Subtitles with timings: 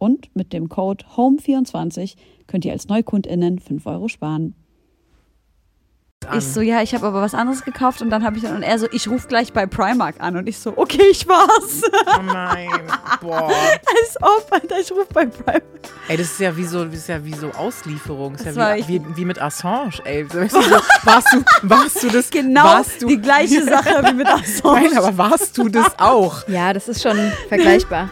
[0.00, 4.54] Und mit dem Code HOME24 könnt ihr als NeukundInnen 5 Euro sparen.
[6.36, 8.62] Ich so, ja, ich habe aber was anderes gekauft und dann habe ich dann, und
[8.62, 11.82] er so, ich rufe gleich bei Primark an und ich so, okay, ich war's.
[12.18, 12.68] Oh nein,
[13.20, 13.48] boah.
[13.48, 15.62] Als ob, Alter, ich rufe bei Primark.
[16.08, 18.34] Ey, das ist ja wie so, das ist ja wie so Auslieferung.
[18.34, 20.24] Das Das ist ja wie, wie, wie mit Assange, ey.
[20.32, 20.70] Weißt du, so,
[21.04, 22.30] warst, du, warst du das?
[22.30, 24.88] Genau warst du, die gleiche Sache wie mit Assange.
[24.88, 26.46] Nein, aber warst du das auch?
[26.48, 28.10] Ja, das ist schon vergleichbar.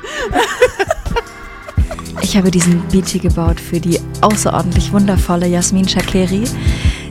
[2.21, 6.45] Ich habe diesen Beat hier gebaut für die außerordentlich wundervolle Jasmin Shakeri.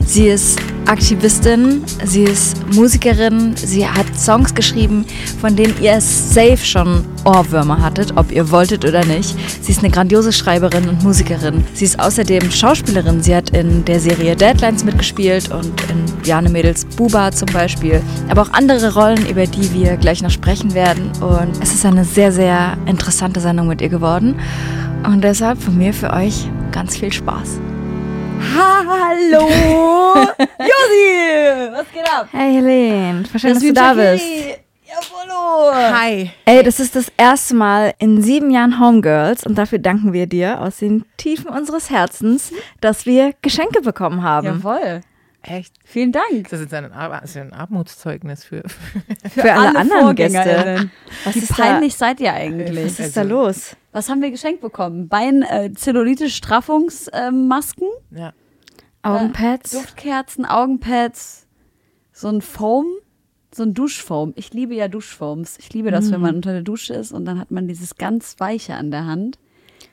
[0.06, 5.06] Sie ist Aktivistin, sie ist Musikerin, sie hat Songs geschrieben,
[5.42, 9.36] von denen ihr safe schon Ohrwürmer hattet, ob ihr wolltet oder nicht.
[9.62, 11.64] Sie ist eine grandiose Schreiberin und Musikerin.
[11.74, 13.22] Sie ist außerdem Schauspielerin.
[13.22, 18.02] Sie hat in der Serie Deadlines mitgespielt und in Jane Mädels Buba zum Beispiel.
[18.30, 21.12] Aber auch andere Rollen, über die wir gleich noch sprechen werden.
[21.20, 24.40] Und es ist eine sehr, sehr interessante Sendung mit ihr geworden.
[25.06, 27.60] Und deshalb von mir für euch ganz viel Spaß.
[28.56, 29.48] Hallo,
[30.60, 32.28] Josi, was geht ab?
[32.32, 34.12] Hey Helene, schön, dass du da Shakiri.
[34.14, 34.60] bist.
[34.88, 35.74] Jawollo.
[35.74, 36.32] Hi.
[36.46, 40.62] Ey, das ist das erste Mal in sieben Jahren Homegirls und dafür danken wir dir
[40.62, 44.46] aus den Tiefen unseres Herzens, dass wir Geschenke bekommen haben.
[44.48, 45.02] Jawohl.
[45.44, 45.74] Echt?
[45.86, 46.50] Vielen Dank.
[46.50, 48.64] Das ist ein, Ar- das ist ein Armutszeugnis für.
[49.34, 50.90] Für, alle, anderen Gäste.
[51.24, 52.76] Was Wie ist peinlich seid ihr eigentlich?
[52.76, 53.76] Da, was ist da los?
[53.98, 55.08] Was haben wir geschenkt bekommen?
[55.08, 58.32] Bein äh, Zellulite-Straffungsmasken, Ja.
[59.02, 59.72] Augenpads?
[59.72, 61.48] Duftkerzen, Augenpads,
[62.12, 62.86] so ein Foam,
[63.52, 64.34] so ein Duschfoam.
[64.36, 65.58] Ich liebe ja Duschfoams.
[65.58, 68.40] Ich liebe das, wenn man unter der Dusche ist und dann hat man dieses ganz
[68.40, 69.40] Weiche an der Hand.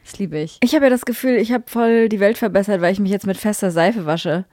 [0.05, 0.59] Das liebe ich.
[0.63, 3.27] Ich habe ja das Gefühl, ich habe voll die Welt verbessert, weil ich mich jetzt
[3.27, 4.45] mit fester Seife wasche.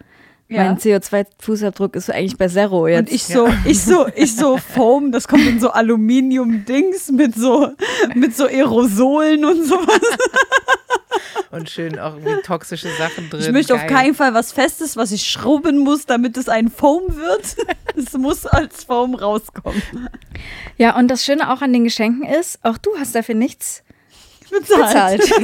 [0.51, 0.65] Ja.
[0.65, 2.99] Mein CO2-Fußabdruck ist eigentlich bei Zero jetzt.
[3.09, 7.71] Und ich so, ich so, ich so Foam, das kommt in so Aluminium-Dings mit so,
[8.15, 10.01] mit so Aerosolen und sowas.
[11.51, 13.41] Und schön auch irgendwie toxische Sachen drin.
[13.41, 13.89] Ich möchte auf Geil.
[13.89, 17.55] keinen Fall was Festes, was ich schrubben muss, damit es ein Foam wird.
[17.93, 19.81] Es muss als Foam rauskommen.
[20.77, 23.83] ja, und das Schöne auch an den Geschenken ist, auch du hast dafür nichts
[24.51, 25.21] Bezahlt.
[25.21, 25.31] bezahlt.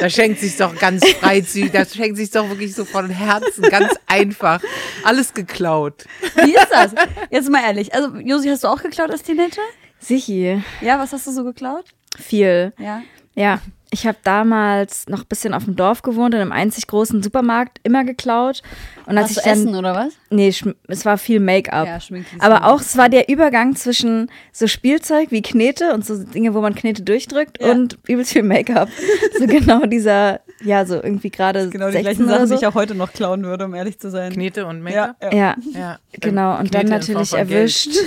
[0.00, 3.92] Da schenkt sich doch ganz freizügig, da schenkt sich doch wirklich so von Herzen, ganz
[4.06, 4.60] einfach.
[5.04, 6.04] Alles geklaut.
[6.42, 6.92] Wie ist das?
[7.30, 7.94] Jetzt mal ehrlich.
[7.94, 9.62] Also, Josi, hast du auch geklaut als Teenager?
[10.00, 11.84] Sichi, Ja, was hast du so geklaut?
[12.18, 12.72] viel.
[12.78, 13.02] Ja.
[13.34, 13.60] Ja,
[13.92, 17.78] ich habe damals noch ein bisschen auf dem Dorf gewohnt, in einem einzig großen Supermarkt,
[17.84, 18.62] immer geklaut.
[19.06, 20.14] Und als Hast du ich dann, Essen oder was?
[20.30, 20.52] Nee,
[20.88, 21.86] es war viel Make-up.
[21.86, 21.98] Ja,
[22.38, 26.62] Aber auch, es war der Übergang zwischen so Spielzeug wie Knete und so Dinge, wo
[26.62, 27.70] man Knete durchdrückt Ja.
[27.72, 28.88] und übelst viel Make-up.
[29.38, 32.54] so genau dieser, ja, so irgendwie gerade Genau die 16 gleichen Sachen, so.
[32.54, 34.32] die ich auch heute noch klauen würde, um ehrlich zu sein.
[34.32, 35.16] Knete und Make-up.
[35.22, 35.32] ja.
[35.32, 35.98] ja, Ja.
[36.18, 36.58] genau.
[36.58, 37.90] Und dann Knete in natürlich erwischt.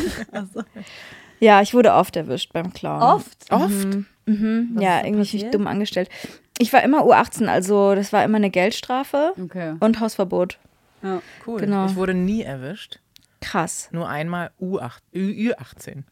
[1.39, 3.01] Ja, ich wurde oft erwischt beim Klauen.
[3.01, 3.51] Oft?
[3.51, 3.69] Oft?
[3.85, 4.05] Mhm.
[4.25, 5.53] Was Ja, irgendwie passiert?
[5.53, 6.09] dumm angestellt.
[6.57, 9.75] Ich war immer U18, also das war immer eine Geldstrafe Okay.
[9.79, 10.57] und Hausverbot.
[11.03, 11.21] Ja.
[11.45, 11.59] Cool.
[11.59, 11.85] Genau.
[11.87, 12.99] Ich wurde nie erwischt.
[13.41, 13.89] Krass.
[13.91, 16.03] Nur einmal U8, Ü, Ü18.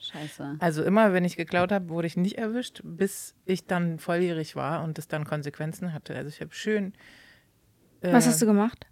[0.00, 0.56] Scheiße.
[0.58, 4.82] Also immer, wenn ich geklaut habe, wurde ich nicht erwischt, bis ich dann volljährig war
[4.82, 6.16] und es dann Konsequenzen hatte.
[6.16, 6.94] Also ich habe schön
[8.00, 8.86] äh, Was hast du gemacht?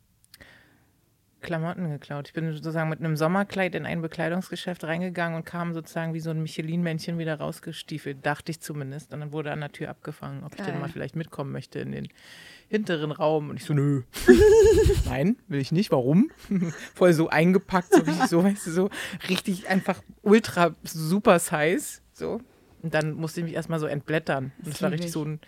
[1.40, 2.28] Klamotten geklaut.
[2.28, 6.30] Ich bin sozusagen mit einem Sommerkleid in ein Bekleidungsgeschäft reingegangen und kam sozusagen wie so
[6.30, 9.12] ein Michelin-Männchen wieder rausgestiefelt, dachte ich zumindest.
[9.12, 10.72] Und dann wurde an der Tür abgefangen, ob ich Geil.
[10.72, 12.08] denn mal vielleicht mitkommen möchte in den
[12.68, 13.50] hinteren Raum.
[13.50, 14.02] Und ich so, nö.
[15.04, 15.90] Nein, will ich nicht.
[15.90, 16.30] Warum?
[16.94, 18.90] Voll so eingepackt, so richtig so, weißt du, so
[19.28, 22.00] richtig einfach ultra super size.
[22.12, 22.40] So.
[22.82, 24.52] Und dann musste ich mich erstmal so entblättern.
[24.58, 25.12] Und das war richtig ich.
[25.12, 25.40] so ein,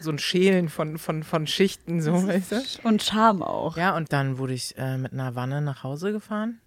[0.00, 2.62] so ein Schälen von, von, von Schichten, so, weißt du?
[2.88, 3.76] Und Charme auch.
[3.76, 6.60] Ja, und dann wurde ich äh, mit einer Wanne nach Hause gefahren.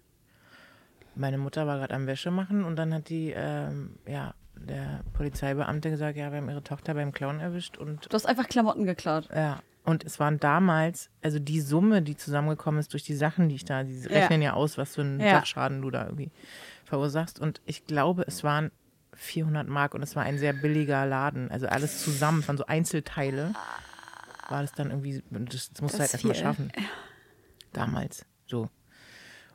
[1.14, 5.90] Meine Mutter war gerade am Wäsche machen und dann hat die, ähm, ja, der Polizeibeamte
[5.90, 9.28] gesagt, ja, wir haben ihre Tochter beim Clown erwischt und Du hast einfach Klamotten geklaut.
[9.34, 9.60] ja.
[9.84, 13.64] Und es waren damals, also die Summe, die zusammengekommen ist durch die Sachen, die ich
[13.64, 14.08] da, die Ja.
[14.20, 15.30] rechnen ja, aus, was für einen Ja.
[15.36, 16.30] Sachschaden du da irgendwie
[16.84, 17.40] verursachst.
[17.40, 18.70] Und ich glaube, es waren
[19.18, 21.50] 400 Mark und es war ein sehr billiger Laden.
[21.50, 23.52] Also alles zusammen, von so Einzelteile
[24.48, 26.72] war das dann irgendwie, das, musst du halt erstmal schaffen.
[27.72, 28.70] Damals, so.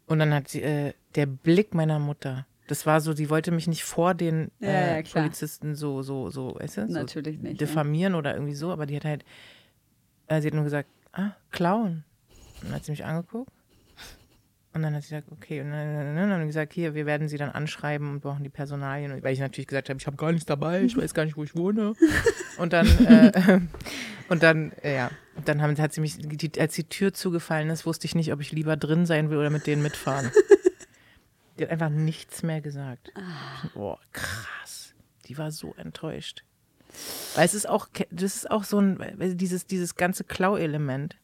[0.06, 3.68] Und dann hat sie, äh, der Blick meiner Mutter, das war so, sie wollte mich
[3.68, 5.24] nicht vor den Ja, äh, ja, klar.
[5.24, 6.88] Polizisten so, so, so, weißt du?
[6.88, 7.54] So Natürlich nicht.
[7.54, 7.58] ne?
[7.58, 9.26] diffamieren oder irgendwie so, aber die hat halt,
[10.28, 12.04] äh, sie hat nur gesagt, ah, Clown.
[12.62, 13.52] Und dann hat sie mich angeguckt.
[14.74, 15.62] Und dann hat sie gesagt, okay.
[15.62, 18.44] Und dann, dann, dann haben wir gesagt, hier, wir werden sie dann anschreiben und brauchen
[18.44, 19.22] die Personalien.
[19.22, 21.44] Weil ich natürlich gesagt habe, ich habe gar nichts dabei, ich weiß gar nicht, wo
[21.44, 21.94] ich wohne.
[22.58, 23.60] Und dann, äh,
[24.30, 25.10] und dann, ja,
[25.44, 28.42] dann haben, hat sie mich, die, als die Tür zugefallen ist, wusste ich nicht, ob
[28.42, 30.30] ich lieber drin sein will oder mit denen mitfahren.
[31.58, 33.12] Die hat einfach nichts mehr gesagt.
[33.74, 34.94] Boah, krass.
[35.26, 36.44] Die war so enttäuscht.
[37.36, 39.00] Weil es ist auch, das ist auch so ein,
[39.38, 41.18] dieses, dieses ganze Klau-Element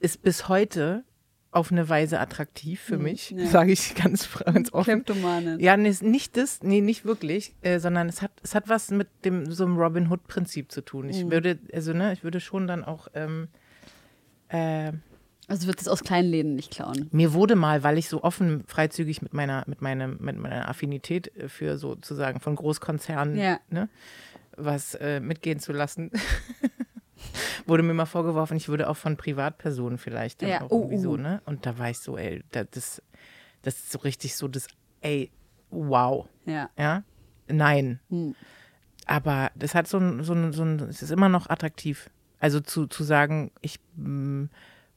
[0.00, 1.04] ist bis heute
[1.52, 3.46] auf eine Weise attraktiv für mich, ja.
[3.46, 5.04] sage ich ganz, ganz offen.
[5.04, 5.60] Kleptomanen.
[5.60, 9.06] Ja, nee, nicht das, nee, nicht wirklich, äh, sondern es hat, es hat was mit
[9.24, 11.08] dem so einem Robin Hood-Prinzip zu tun.
[11.10, 13.48] Ich würde, also ne, ich würde schon dann auch, ähm,
[14.48, 14.92] äh,
[15.48, 17.08] Also wird es aus kleinen Läden nicht klauen.
[17.12, 21.36] mir wurde mal, weil ich so offen freizügig mit meiner, mit meinem, mit meiner Affinität
[21.36, 23.60] äh, für sozusagen von Großkonzernen, Ja.
[23.68, 23.88] ne,
[24.56, 26.10] was äh, mitgehen zu lassen,
[27.66, 30.60] wurde mir mal vorgeworfen, ich würde auch von Privatpersonen vielleicht dann Ja.
[30.62, 31.16] auch Oh, irgendwie so, oh.
[31.16, 31.40] ne?
[31.44, 33.02] Und da war ich so, ey, da, das,
[33.62, 34.66] das ist so richtig so das,
[35.00, 35.30] ey,
[35.70, 36.68] wow, Ja.
[36.76, 37.02] ja,
[37.48, 38.00] nein.
[38.08, 38.34] Hm.
[39.06, 42.08] Aber das hat so ein, so ein, so ein, es ist immer noch attraktiv.
[42.38, 44.44] Also zu, zu sagen, ich mm,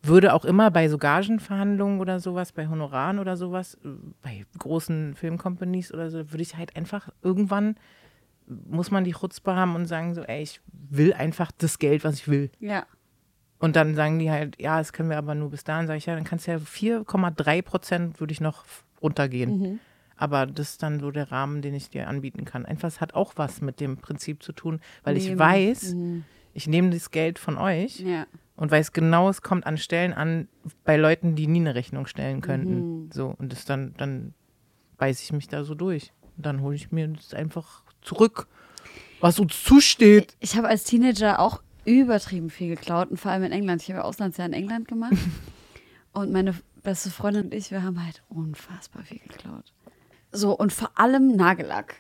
[0.03, 3.89] würde auch immer bei so Gagenverhandlungen oder sowas, bei Honoraren oder sowas, äh,
[4.21, 7.75] bei großen Filmcompanies oder so, würde ich halt einfach irgendwann,
[8.47, 12.15] muss man die Chutzpe haben und sagen so, ey, ich will einfach das Geld, was
[12.15, 12.51] ich will.
[12.59, 12.85] Ja.
[13.59, 15.87] Und dann sagen die halt, ja, das können wir aber nur bis dahin.
[15.87, 18.65] Sage ich, ja, dann kannst du ja 4,3 Prozent würde ich noch
[19.01, 19.59] runtergehen.
[19.59, 19.79] Mhm.
[20.17, 22.65] Aber das ist dann so der Rahmen, den ich dir anbieten kann.
[22.65, 25.39] Einfach, es hat auch was mit dem Prinzip zu tun, weil ich Nehmen.
[25.39, 26.23] weiß, Mhm.
[26.53, 28.25] ich nehme das Geld von euch Ja.
[28.55, 30.47] und weiß genau, es kommt an Stellen an,
[30.83, 33.03] bei Leuten, die nie eine Rechnung stellen könnten.
[33.05, 33.11] Mhm.
[33.11, 34.33] So, und das dann, dann
[34.97, 36.13] beiße ich mich da so durch.
[36.37, 38.47] Und dann hole ich mir das einfach zurück,
[39.19, 40.35] was uns zusteht.
[40.39, 43.81] Ich habe als Teenager auch übertrieben viel geklaut und vor allem in England.
[43.81, 45.13] Ich habe ja Auslandsjahr in England gemacht.
[46.13, 49.73] und meine beste Freundin und ich, wir haben halt unfassbar viel geklaut.
[50.31, 51.95] So, und vor allem Nagellack.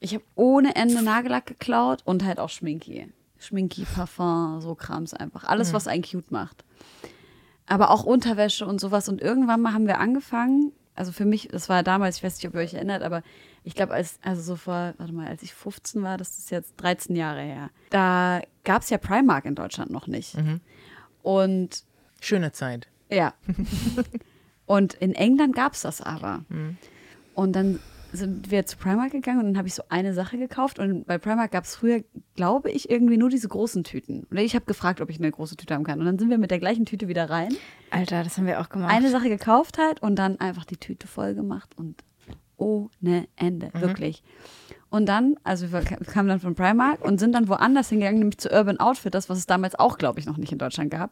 [0.00, 3.12] Ich habe ohne Ende Nagellack geklaut und halt auch Schminki.
[3.38, 5.44] Schminki, Parfum, so Krams einfach.
[5.44, 6.64] Alles, was einen cute macht.
[7.66, 9.08] Aber auch Unterwäsche und sowas.
[9.08, 12.48] Und irgendwann mal haben wir angefangen, also für mich, das war damals, ich weiß nicht,
[12.48, 13.22] ob ihr euch erinnert, aber
[13.64, 16.74] ich glaube, als, also so vor, warte mal, als ich 15 war, das ist jetzt
[16.78, 20.34] 13 Jahre her, da gab es ja Primark in Deutschland noch nicht.
[21.22, 21.84] Und
[22.20, 22.88] Schöne Zeit.
[23.10, 23.34] ja.
[24.66, 26.44] und in England gab es das aber.
[27.34, 27.78] Und dann
[28.16, 30.78] sind wir zu Primark gegangen und dann habe ich so eine Sache gekauft.
[30.78, 32.02] Und bei Primark gab es früher,
[32.34, 34.26] glaube ich, irgendwie nur diese großen Tüten.
[34.30, 36.00] Oder ich habe gefragt, ob ich eine große Tüte haben kann.
[36.00, 37.54] Und dann sind wir mit der gleichen Tüte wieder rein.
[37.90, 38.92] Alter, das haben wir auch gemacht.
[38.92, 42.02] Eine Sache gekauft halt und dann einfach die Tüte voll gemacht und
[42.56, 44.22] ohne Ende, wirklich.
[44.88, 48.50] Und dann, also wir kamen dann von Primark und sind dann woanders hingegangen, nämlich zu
[48.50, 51.10] Urban Outfitters, was es damals auch, glaube ich, noch nicht in Deutschland gab.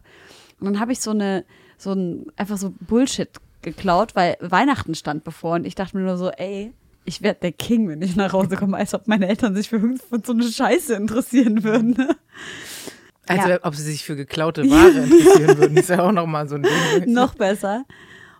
[0.61, 1.45] Und dann habe ich so eine,
[1.77, 3.29] so ein, einfach so Bullshit
[3.63, 6.73] geklaut, weil Weihnachten stand bevor und ich dachte mir nur so, ey,
[7.05, 9.81] ich werde der King, wenn ich nach Hause komme, als ob meine Eltern sich für,
[9.81, 11.91] für so eine Scheiße interessieren würden.
[11.91, 12.17] Ne?
[13.27, 13.59] Also, Ja.
[13.63, 16.63] ob sie sich für geklaute Ware interessieren würden, ist ja auch nochmal so ein
[17.03, 17.13] Ding.
[17.13, 17.85] noch besser.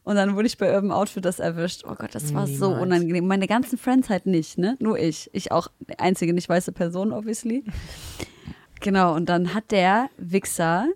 [0.03, 1.85] Und dann wurde ich bei Urban Outfitters erwischt.
[1.87, 2.83] Oh Gott, das war so Niemals.
[2.83, 3.27] unangenehm.
[3.27, 4.77] Meine ganzen Friends halt nicht, ne?
[4.79, 5.31] Nur ich.
[5.33, 7.65] Ich auch die einzige nicht weiße Person, obviously.
[8.81, 10.89] Genau, und dann hat der Wichser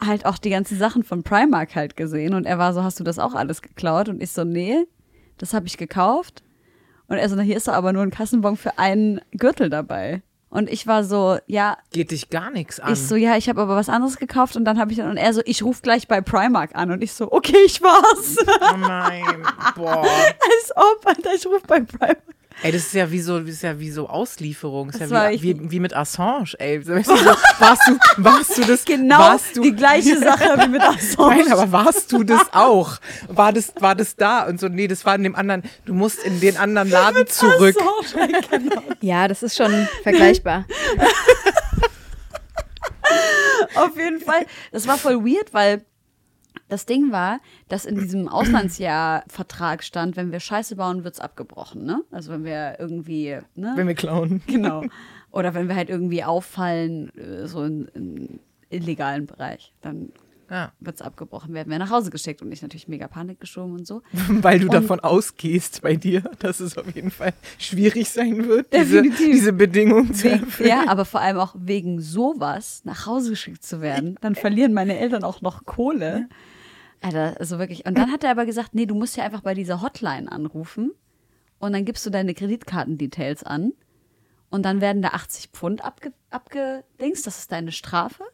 [0.00, 2.34] halt auch die ganzen Sachen von Primark halt gesehen.
[2.34, 4.08] Und er war so, hast du das auch alles geklaut?
[4.08, 4.84] Und ich so, nee,
[5.38, 6.44] das habe ich gekauft.
[7.08, 10.22] Und er so, na, hier ist doch aber nur ein Kassenbon für einen Gürtel dabei.
[10.50, 12.92] Und ich war so, ja, Geht dich gar nichts an.
[12.92, 15.16] ich so, ja, ich habe aber was anderes gekauft und dann habe ich dann, und
[15.18, 18.36] er so, ich rufe gleich bei Primark an und ich so, okay, ich war's.
[18.72, 19.24] oh nein,
[19.74, 20.02] boah.
[20.06, 22.18] Als ob, Alter, ich rufe bei Primark.
[22.62, 24.88] Ey, das ist ja wie so, das ist ja wie so Auslieferung.
[24.90, 26.84] Das Das ist ja wie, wie, wie mit Assange, ey.
[26.86, 27.24] Weißt du, so,
[27.58, 28.84] warst du, warst du das?
[28.84, 31.44] Genau warst du, die gleiche Sache wie mit Assange.
[31.44, 32.98] Nein, aber warst du das auch?
[33.28, 34.44] War das, war das da?
[34.46, 37.76] Und so, nee, das war in dem anderen, du musst in den anderen Laden zurück.
[38.04, 38.82] Assange, genau.
[39.00, 40.64] Ja, das ist schon vergleichbar.
[43.76, 44.46] Auf jeden Fall.
[44.72, 45.82] Das war voll weird, weil
[46.68, 52.02] Das Ding war, dass in diesem Auslandsjahr-Vertrag stand, wenn wir Scheiße bauen, wird's abgebrochen, ne?
[52.10, 53.72] Also wenn wir irgendwie, ne?
[53.76, 54.42] Wenn wir klauen.
[54.46, 54.84] genau.
[55.30, 60.10] Oder wenn wir halt irgendwie auffallen, äh, so in, in illegalen Bereich, dann
[60.50, 60.72] Ja.
[60.80, 64.00] wird's abgebrochen, werden wir nach Hause geschickt und ich natürlich mega Panik geschoben und so.
[64.28, 68.72] Weil du Und- davon ausgehst bei dir, dass es auf jeden Fall schwierig sein wird,
[68.72, 70.68] diese, diese Bedingungen zu erfüllen.
[70.70, 74.98] ja, aber vor allem auch wegen sowas nach Hause geschickt zu werden, dann verlieren meine
[74.98, 76.28] Eltern auch noch Kohle.
[77.00, 77.86] Alter, also wirklich.
[77.86, 80.92] Und dann hat er aber gesagt, nee, du musst ja einfach bei dieser Hotline anrufen
[81.58, 83.72] und dann gibst du deine Kreditkartendetails an
[84.50, 88.24] und dann werden da 80 Pfund abge abgedingst, das ist deine Strafe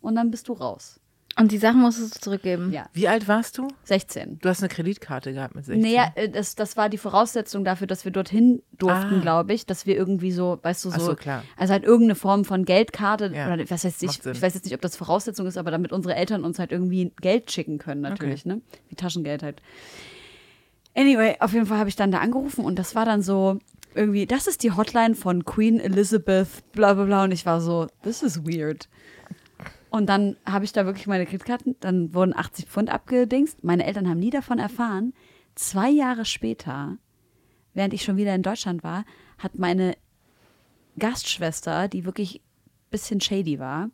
[0.00, 1.00] und dann bist du raus.
[1.38, 2.72] Und die Sachen musstest du zurückgeben.
[2.72, 3.68] Ja, Wie alt warst du?
[3.84, 4.38] 16.
[4.40, 5.82] Du hast eine Kreditkarte gehabt mit 16.
[5.82, 9.20] Naja, äh, das, das war die Voraussetzung dafür, dass wir dorthin durften, Ah.
[9.20, 11.42] glaube ich, dass wir irgendwie so, weißt du, so, Ach so, klar.
[11.56, 14.32] also halt irgendeine Form von Geldkarte Ja, oder was weiß ich, Sinn.
[14.32, 17.12] ich weiß jetzt nicht, ob das Voraussetzung ist, aber damit unsere Eltern uns halt irgendwie
[17.22, 18.60] Geld schicken können, natürlich, ne?
[18.90, 19.62] Wie Taschengeld halt.
[20.94, 23.58] Anyway, auf jeden Fall habe ich dann da angerufen und das war dann so
[23.94, 27.86] irgendwie, das ist die Hotline von Queen Elizabeth, bla bla bla und ich war so,
[28.02, 28.88] this is weird.
[29.92, 33.62] Und dann habe ich da wirklich meine Kreditkarten, dann wurden 80 Pfund abgedingst.
[33.62, 35.12] Meine Eltern haben nie davon erfahren.
[35.54, 36.96] Zwei Jahre später,
[37.74, 39.04] während ich schon wieder in Deutschland war,
[39.36, 39.98] hat meine
[40.98, 43.90] Gastschwester, die wirklich ein bisschen shady war,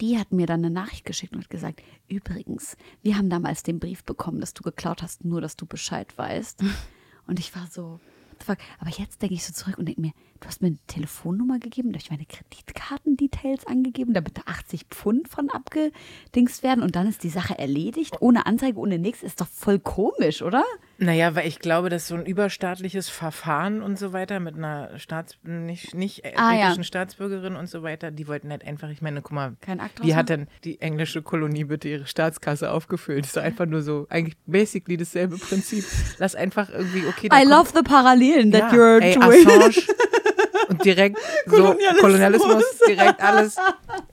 [0.00, 3.78] die hat mir dann eine Nachricht geschickt und hat gesagt, übrigens, wir haben damals den
[3.78, 6.64] Brief bekommen, dass du geklaut hast, nur dass du Bescheid weißt.
[7.28, 8.00] Und ich war so,
[8.42, 8.58] fuck?
[8.78, 11.92] Aber jetzt denke ich so zurück und denke mir, du hast mir eine Telefonnummer gegeben,
[11.92, 17.06] da habe ich meine Kreditkartendetails angegeben, damit da 80 Pfund von abgedingst werden und dann
[17.06, 20.64] ist die Sache erledigt, ohne Anzeige, ohne nichts, ist doch voll komisch, oder?
[20.98, 25.36] Naja, weil ich glaube, dass so ein überstaatliches Verfahren und so weiter mit einer Staats
[25.42, 26.60] nicht, nicht Ah, ja.
[26.66, 30.02] britischen Staatsbürgerin und so weiter, die wollten halt einfach, ich meine, guck mal, Kein Akt
[30.02, 33.24] wie hat denn die englische Kolonie bitte ihre Staatskasse aufgefüllt?
[33.24, 35.84] Das ist einfach nur so, eigentlich basically dasselbe Prinzip.
[36.18, 39.46] Lass einfach irgendwie, okay, I love the Parallelen that ja, you're ey, doing.
[39.48, 39.82] Assange
[40.68, 43.56] und direkt so Kolonialismus, direkt alles.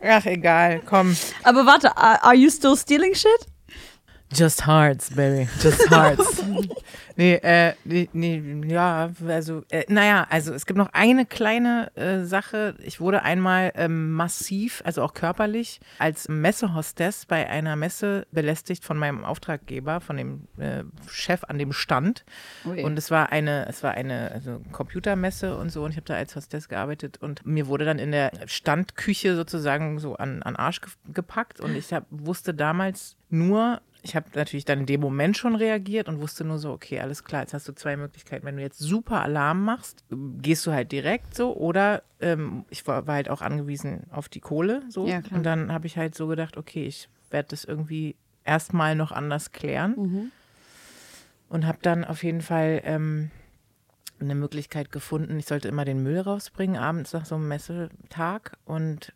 [0.04, 1.16] Ach, egal, komm.
[1.44, 3.30] Aber warte, are you still stealing shit?
[4.34, 5.50] Just Hearts, baby.
[5.62, 6.42] Just Hearts.
[7.18, 12.24] nee, äh, nee, nee, ja, also, äh, naja, also es gibt noch eine kleine äh,
[12.24, 12.76] Sache.
[12.82, 18.98] Ich wurde einmal ähm, massiv, also auch körperlich, als Messehostess bei einer Messe belästigt von
[18.98, 22.24] meinem Auftraggeber, von dem äh, Chef an dem Stand.
[22.66, 22.84] Ui.
[22.84, 26.14] Und es war eine, es war eine also Computermesse und so und ich habe da
[26.14, 30.80] als Hostess gearbeitet und mir wurde dann in der Standküche sozusagen so an, an Arsch
[30.80, 35.38] ge gepackt und ich hab, wusste damals nur, ich habe natürlich dann in dem Moment
[35.38, 38.46] schon reagiert und wusste nur so, okay, alles klar, jetzt hast du zwei Möglichkeiten.
[38.46, 40.04] Wenn du jetzt super Alarm machst,
[40.42, 44.40] gehst du halt direkt so oder ähm, ich war, war halt auch angewiesen auf die
[44.40, 48.16] Kohle so Ja, und dann habe ich halt so gedacht, okay, ich werde das irgendwie
[48.44, 50.32] erstmal noch anders klären
[51.50, 53.30] und habe dann auf jeden Fall ähm,
[54.20, 55.38] eine Möglichkeit gefunden.
[55.38, 58.58] Ich sollte immer den Müll rausbringen, abends nach so einem Messetag.
[58.66, 59.14] Und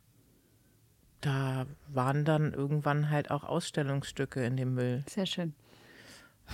[1.25, 5.03] da waren dann irgendwann halt auch Ausstellungsstücke in dem Müll.
[5.09, 5.55] Sehr schön.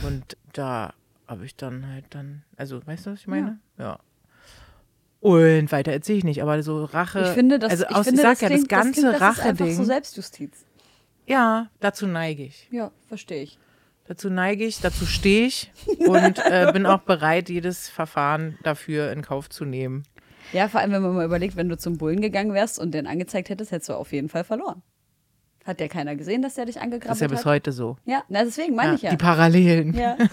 [0.03, 0.93] Und da
[1.27, 3.59] habe ich dann halt dann, also weißt du, was ich meine?
[3.77, 3.99] Ja.
[5.19, 7.21] Und weiter erzähle ich nicht, aber so Rache.
[7.21, 9.17] Ich finde, das, also ich, aus, finde, ich sag das ja, klingt, das ganze das
[9.17, 9.75] klingt, das ist Rache-Ding.
[9.75, 10.65] so Selbstjustiz.
[11.27, 12.69] ja, dazu neige ich.
[12.71, 13.59] Ja, verstehe ich.
[14.05, 19.21] Dazu neige ich, dazu stehe ich und äh, bin auch bereit, jedes Verfahren dafür in
[19.21, 20.03] Kauf zu nehmen.
[20.53, 23.08] Ja, vor allem, wenn man mal überlegt, wenn du zum Bullen gegangen wärst und den
[23.08, 24.81] angezeigt hättest, hättest du auf jeden Fall verloren.
[25.65, 27.31] Hat ja keiner gesehen, dass der dich Das angegraben ist ja hat?
[27.36, 27.98] bis heute so.
[28.05, 29.10] Ja, na, deswegen meine Ja, ich ja.
[29.12, 29.93] Die Parallelen.
[29.93, 30.17] ja.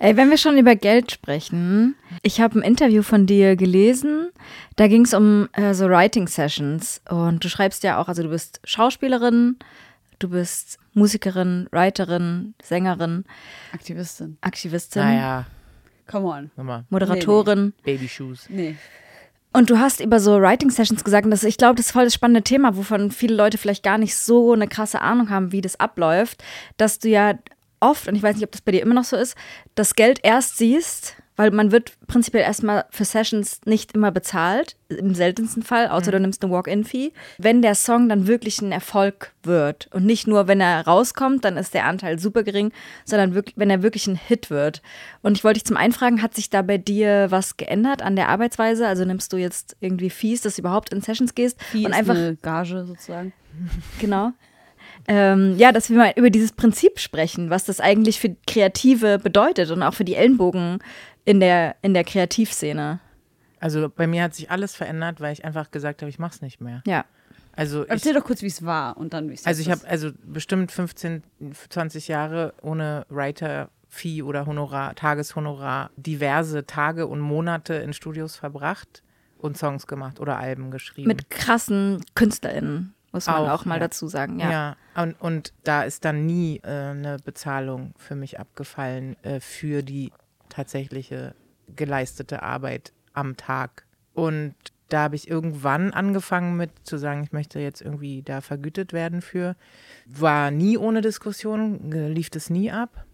[0.00, 4.30] Ey, wenn wir schon über Geld sprechen, ich habe ein Interview von dir gelesen.
[4.76, 7.00] Da ging es um äh, so Writing Sessions.
[7.08, 9.56] Und du schreibst ja auch, also du bist Schauspielerin,
[10.18, 13.24] du bist Musikerin, Writerin, Sängerin,
[13.72, 14.36] Aktivistin.
[14.40, 15.46] Aktivistin, Naja,
[16.06, 16.50] Come on.
[16.56, 16.84] nochmal.
[16.90, 17.72] Moderatorin.
[17.82, 18.46] Baby Shoes.
[18.48, 18.76] Nee.
[19.52, 22.04] Und du hast über so Writing Sessions gesagt, und das, ich glaube, das ist voll
[22.04, 25.60] das spannende Thema, wovon viele Leute vielleicht gar nicht so eine krasse Ahnung haben, wie
[25.60, 26.42] das abläuft,
[26.76, 27.38] dass du ja
[27.78, 29.36] oft, und ich weiß nicht, ob das bei dir immer noch so ist,
[29.76, 35.14] das Geld erst siehst, weil man wird prinzipiell erstmal für Sessions nicht immer bezahlt, im
[35.14, 39.88] seltensten Fall, außer du nimmst eine Walk-in-Fee, wenn der Song dann wirklich ein Erfolg wird.
[39.92, 42.72] Und nicht nur, wenn er rauskommt, dann ist der Anteil super gering,
[43.04, 44.82] sondern wirklich, wenn er wirklich ein Hit wird.
[45.22, 48.14] Und ich wollte dich zum einen fragen, hat sich da bei dir was geändert an
[48.14, 48.86] der Arbeitsweise?
[48.86, 51.58] Also nimmst du jetzt irgendwie Fees, dass du überhaupt in Sessions gehst?
[51.72, 53.32] Wie und einfach, eine Gage sozusagen.
[54.00, 54.32] genau.
[55.06, 59.70] Ähm, ja, dass wir mal über dieses Prinzip sprechen, was das eigentlich für Kreative bedeutet
[59.70, 60.78] und auch für die Ellenbogen
[61.24, 63.00] in der, in der Kreativszene.
[63.60, 66.42] Also bei mir hat sich alles verändert, weil ich einfach gesagt habe, ich mache es
[66.42, 66.82] nicht mehr.
[66.86, 67.04] Ja.
[67.56, 69.86] Also ich, Erzähl doch kurz, wie es war und dann, wie es also ich habe
[69.86, 71.22] also bestimmt 15,
[71.68, 79.02] 20 Jahre ohne Writer-Fee oder Honorar, Tageshonorar diverse Tage und Monate in Studios verbracht
[79.38, 81.06] und Songs gemacht oder Alben geschrieben.
[81.08, 83.80] Mit krassen KünstlerInnen, muss man auch, Auch, mal ja.
[83.80, 84.40] dazu sagen.
[84.40, 84.50] Ja.
[84.50, 89.82] Ja, und, und da ist dann nie äh, eine Bezahlung für mich abgefallen äh, für
[89.82, 90.12] die
[90.54, 91.34] tatsächliche
[91.74, 93.86] geleistete Arbeit am Tag.
[94.12, 94.54] Und
[94.88, 99.22] da habe ich irgendwann angefangen mit zu sagen, ich möchte jetzt irgendwie da vergütet werden
[99.22, 99.56] für.
[100.06, 103.04] War nie ohne Diskussion, lief das nie ab.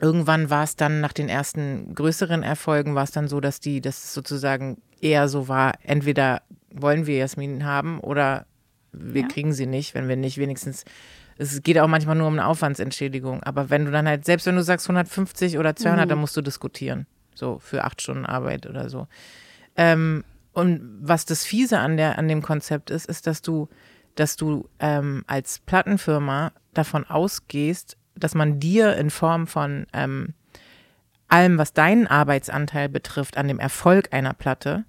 [0.00, 3.80] Irgendwann war es dann nach den ersten größeren Erfolgen, war es dann so, dass die,
[3.80, 6.42] dass es sozusagen eher so war, entweder
[6.74, 8.46] wollen wir Jasmin haben oder
[8.92, 9.28] wir Ja.
[9.28, 10.84] kriegen sie nicht, wenn wir nicht wenigstens
[11.38, 13.42] es geht auch manchmal nur um eine Aufwandsentschädigung.
[13.42, 16.42] Aber wenn du dann halt, selbst wenn du sagst 150 oder 200, dann musst du
[16.42, 17.06] diskutieren.
[17.34, 19.06] So für acht Stunden Arbeit oder so.
[19.76, 23.68] Ähm, und was das Fiese an, der, an dem Konzept ist, ist, dass du,
[24.14, 30.34] dass du ähm, als Plattenfirma davon ausgehst, dass man dir in Form von ähm,
[31.28, 34.84] allem, was deinen Arbeitsanteil betrifft, an dem Erfolg einer Platte,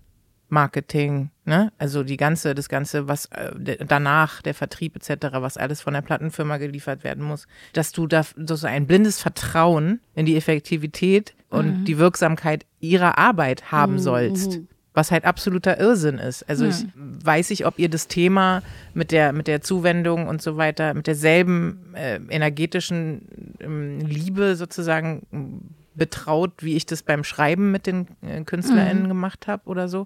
[0.54, 5.82] Marketing, ne, also die ganze, das ganze, was äh, danach, der Vertrieb etc., was alles
[5.82, 10.38] von der Plattenfirma geliefert werden muss, dass du da so ein blindes Vertrauen in die
[10.38, 14.62] Effektivität und die Wirksamkeit ihrer Arbeit haben sollst.
[14.96, 16.48] Was halt absoluter Irrsinn ist.
[16.48, 18.62] Also ich weiß ich, ob ihr das Thema
[18.94, 25.74] mit der, mit der Zuwendung und so weiter, mit derselben äh, energetischen ähm, Liebe sozusagen
[25.96, 30.06] betraut, wie ich das beim Schreiben mit den äh, KünstlerInnen gemacht habe oder so.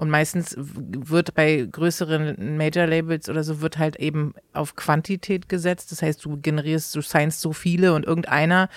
[0.00, 5.92] Und meistens wird bei größeren Major-Labels oder so wird halt eben auf Quantität gesetzt.
[5.92, 8.70] Das heißt, du generierst, du signst so viele und irgendeiner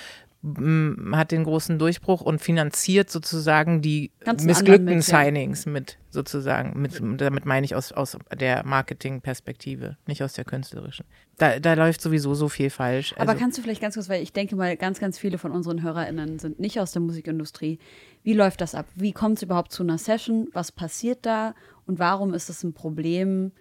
[1.13, 5.23] hat den großen Durchbruch und finanziert sozusagen die Ganzen missglückten mit, ja.
[5.23, 6.81] Signings mit, sozusagen.
[6.81, 11.05] Mit, damit meine ich aus, aus der Marketing-Perspektive, nicht aus der künstlerischen.
[11.37, 13.13] Da, da läuft sowieso so viel falsch.
[13.13, 15.51] Aber Also, kannst du vielleicht ganz kurz, weil ich denke mal, ganz, ganz viele von
[15.51, 17.79] unseren HörerInnen sind nicht aus der Musikindustrie.
[18.23, 18.85] Wie läuft das ab?
[18.95, 20.49] Wie kommt es überhaupt zu einer Session?
[20.51, 21.55] Was passiert da?
[21.85, 23.53] Und warum ist es ein Problem,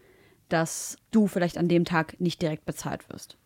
[0.49, 3.39] dass du vielleicht an dem Tag nicht direkt bezahlt wirst?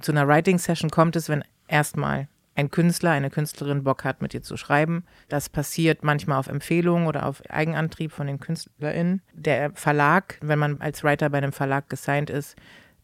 [0.00, 4.42] zu einer Writing-Session kommt es, wenn erstmal ein Künstler, eine Künstlerin Bock hat, mit dir
[4.42, 5.04] zu schreiben.
[5.28, 9.22] Das passiert manchmal auf Empfehlung oder auf Eigenantrieb von den KünstlerInnen.
[9.32, 12.56] Der Verlag, wenn man als Writer bei einem Verlag gesigned ist,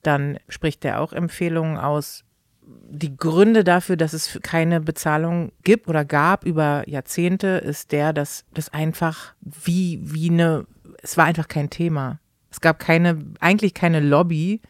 [0.02, 2.24] dann spricht der auch Empfehlungen aus.
[2.62, 8.44] Die Gründe dafür, dass es keine Bezahlung gibt oder gab über Jahrzehnte, ist der, dass
[8.54, 10.66] das einfach wie, wie eine,
[11.02, 12.20] es war einfach kein Thema.
[12.50, 14.60] Es gab keine, eigentlich keine Lobby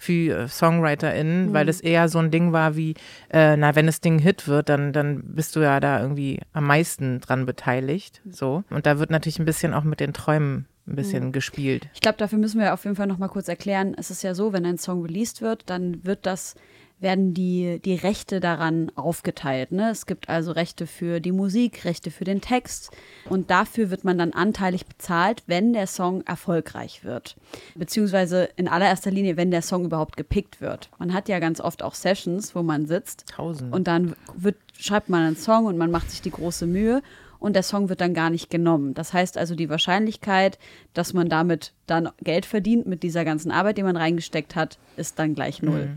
[0.00, 2.94] für äh, SongwriterInnen, weil das eher so ein Ding war wie,
[3.30, 6.66] äh, na, wenn das Ding Hit wird, dann, dann bist du ja da irgendwie am
[6.66, 8.22] meisten dran beteiligt.
[8.30, 8.62] So.
[8.70, 11.88] Und da wird natürlich ein bisschen auch mit den Träumen ein bisschen gespielt.
[11.94, 13.94] Ich glaube, dafür müssen wir auf jeden Fall noch mal kurz erklären.
[13.98, 16.54] Es ist ja so, wenn ein Song released wird, dann wird das
[17.00, 19.72] werden die, die Rechte daran aufgeteilt.
[19.72, 19.90] Ne?
[19.90, 22.90] Es gibt also Rechte für die Musik, Rechte für den Text
[23.28, 27.36] und dafür wird man dann anteilig bezahlt, wenn der Song erfolgreich wird.
[27.74, 30.90] Beziehungsweise in allererster Linie, wenn der Song überhaupt gepickt wird.
[30.98, 33.72] Man hat ja ganz oft auch Sessions, wo man sitzt Tausend.
[33.72, 37.02] und dann wird, schreibt man einen Song und man macht sich die große Mühe
[37.38, 38.94] und der Song wird dann gar nicht genommen.
[38.94, 40.58] Das heißt also, die Wahrscheinlichkeit,
[40.94, 45.18] dass man damit dann Geld verdient mit dieser ganzen Arbeit, die man reingesteckt hat, ist
[45.18, 45.96] dann gleich null.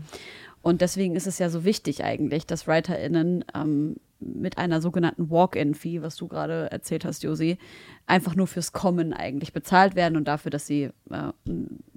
[0.62, 6.02] Und deswegen ist es ja so wichtig eigentlich, dass WriterInnen ähm, mit einer sogenannten Walk-in-Fee,
[6.02, 7.58] was du gerade erzählt hast, Josi,
[8.06, 11.32] einfach nur fürs Kommen eigentlich bezahlt werden und dafür, dass sie äh,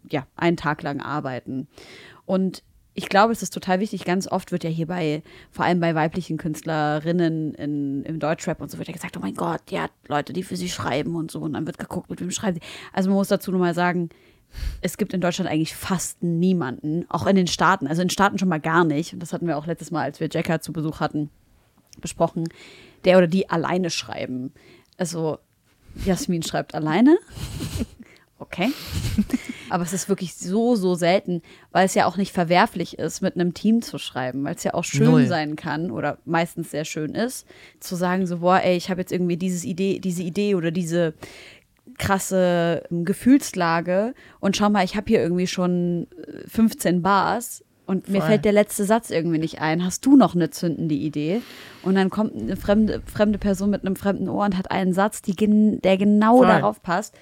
[0.09, 1.67] ja, einen Tag lang arbeiten.
[2.25, 2.63] Und
[2.97, 4.05] ich glaube, es ist total wichtig.
[4.05, 8.71] Ganz oft wird ja hier bei, vor allem bei weiblichen Künstlerinnen in, im Deutschrap und
[8.71, 11.41] so, wird ja gesagt, oh mein Gott, hat Leute, die für sie schreiben und so.
[11.41, 12.67] Und dann wird geguckt, mit wem schreiben sie.
[12.93, 14.09] Also man muss dazu nur mal sagen,
[14.81, 18.37] es gibt in Deutschland eigentlich fast niemanden, auch in den Staaten, also in den Staaten
[18.37, 19.13] schon mal gar nicht.
[19.13, 21.29] Und das hatten wir auch letztes Mal, als wir Jacka zu Besuch hatten,
[21.99, 22.49] besprochen,
[23.05, 24.53] der oder die alleine schreiben.
[24.97, 25.39] Also
[26.05, 27.17] Jasmin schreibt alleine.
[28.37, 28.71] Okay.
[29.69, 31.41] Aber es ist wirklich so, so selten,
[31.71, 34.73] weil es ja auch nicht verwerflich ist, mit einem Team zu schreiben, weil es ja
[34.73, 35.27] auch schön Null.
[35.27, 37.47] sein kann oder meistens sehr schön ist,
[37.79, 41.13] zu sagen so, boah, ey, ich habe jetzt irgendwie dieses Idee, diese Idee oder diese
[41.97, 48.09] krasse ähm, Gefühlslage und schau mal, ich habe hier irgendwie schon äh, 15 Bars und
[48.09, 48.29] mir Voll.
[48.29, 49.85] fällt der letzte Satz irgendwie nicht ein.
[49.85, 51.41] Hast du noch eine zündende Idee?
[51.83, 55.21] Und dann kommt eine fremde, fremde Person mit einem fremden Ohr und hat einen Satz,
[55.23, 56.47] gen, der genau Voll.
[56.47, 57.15] darauf passt.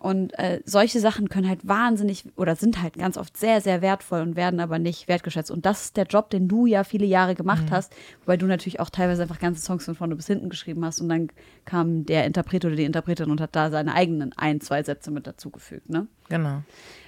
[0.00, 4.22] Und äh, solche Sachen können halt wahnsinnig oder sind halt ganz oft sehr, sehr wertvoll
[4.22, 5.50] und werden aber nicht wertgeschätzt.
[5.50, 7.70] Und das ist der Job, den du ja viele Jahre gemacht Mhm.
[7.70, 11.02] hast, wobei du natürlich auch teilweise einfach ganze Songs von vorne bis hinten geschrieben hast
[11.02, 11.28] und dann
[11.66, 15.26] kam der Interpret oder die Interpretin und hat da seine eigenen ein, zwei Sätze mit
[15.26, 15.90] dazugefügt.
[15.90, 16.06] Ne?
[16.30, 16.62] Genau.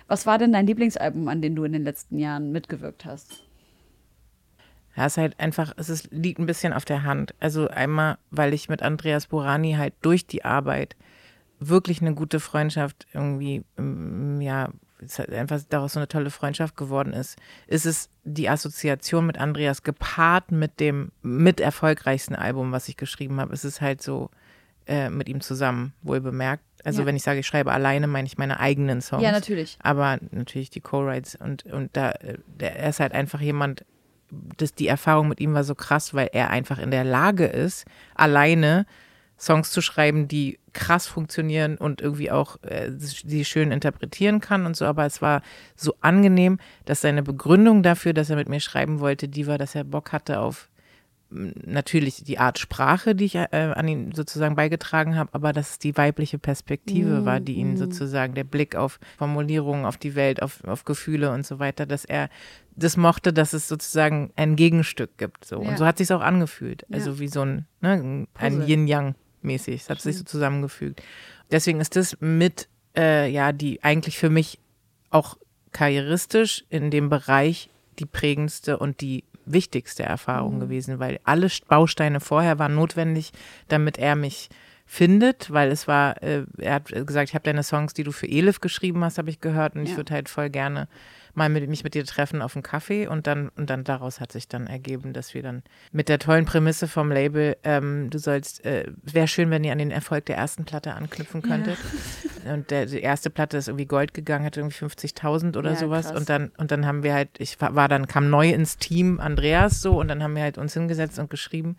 [0.06, 3.42] Was war denn dein Lieblingsalbum, an dem du in den letzten Jahren mitgewirkt hast?
[4.94, 7.34] Ja, es ist halt einfach, es ist, liegt ein bisschen auf der Hand.
[7.40, 10.94] Also einmal, weil ich mit Andreas Borani halt durch die Arbeit
[11.68, 14.70] wirklich eine gute Freundschaft irgendwie, ähm, ja,
[15.32, 20.52] einfach daraus so eine tolle Freundschaft geworden ist, ist es die Assoziation mit Andreas gepaart
[20.52, 23.52] mit dem mit erfolgreichsten Album, was ich geschrieben habe.
[23.52, 24.30] Es ist halt so
[24.86, 26.62] äh, mit ihm zusammen, wohl bemerkt.
[26.84, 27.06] Also Ja.
[27.06, 29.22] wenn ich sage, ich schreibe alleine, meine ich meine eigenen Songs.
[29.22, 29.76] Ja, natürlich.
[29.82, 33.84] Aber natürlich die Co-Writes und, und da, äh, der, er ist halt einfach jemand,
[34.56, 37.84] das, die Erfahrung mit ihm war so krass, weil er einfach in der Lage ist,
[38.14, 38.86] alleine
[39.42, 44.76] Songs zu schreiben, die krass funktionieren und irgendwie auch äh, sie schön interpretieren kann und
[44.76, 44.84] so.
[44.84, 45.42] Aber es war
[45.74, 49.74] so angenehm, dass seine Begründung dafür, dass er mit mir schreiben wollte, die war, dass
[49.74, 50.68] er Bock hatte auf
[51.32, 55.78] natürlich die Art Sprache, die ich äh, an ihn sozusagen beigetragen habe, aber dass es
[55.78, 60.62] die weibliche Perspektive war, die ihn sozusagen, der Blick auf Formulierungen, auf die Welt, auf,
[60.64, 62.28] auf Gefühle und so weiter, dass er
[62.76, 65.46] das mochte, dass es sozusagen ein Gegenstück gibt.
[65.46, 65.62] So.
[65.62, 65.70] Ja.
[65.70, 66.82] Und so hat sich auch angefühlt.
[66.88, 66.96] Ja.
[66.96, 68.68] Also wie so ein, ne, ein.
[68.68, 69.82] Yin-Yang mäßig.
[69.82, 71.02] Es hat sich so zusammengefügt.
[71.50, 74.58] Deswegen ist das mit, äh, ja, die eigentlich für mich
[75.10, 75.36] auch
[75.72, 82.58] karrieristisch in dem Bereich die prägendste und die wichtigste Erfahrung gewesen, weil alle Bausteine vorher
[82.58, 83.32] waren notwendig,
[83.68, 84.48] damit er mich
[84.86, 88.28] findet, weil es war, äh, er hat gesagt, ich habe deine Songs, die du für
[88.28, 89.96] Elif geschrieben hast, habe ich gehört und ich Ja.
[89.96, 90.86] würde halt voll gerne
[91.34, 94.32] mal mit, mich mit dir treffen auf einen Kaffee und dann und dann daraus hat
[94.32, 98.64] sich dann ergeben, dass wir dann mit der tollen Prämisse vom Label, ähm, du sollst,
[98.64, 101.78] äh, wäre schön, wenn ihr an den Erfolg der ersten Platte anknüpfen könntet.
[102.44, 106.06] Und der, die erste Platte ist irgendwie Gold gegangen, hatte irgendwie 50.000 oder Ja, sowas.
[106.08, 106.18] krass.
[106.18, 109.20] Und dann und dann haben wir halt, ich war, war dann kam neu ins Team
[109.20, 111.76] Andreas so und dann haben wir halt uns hingesetzt und geschrieben.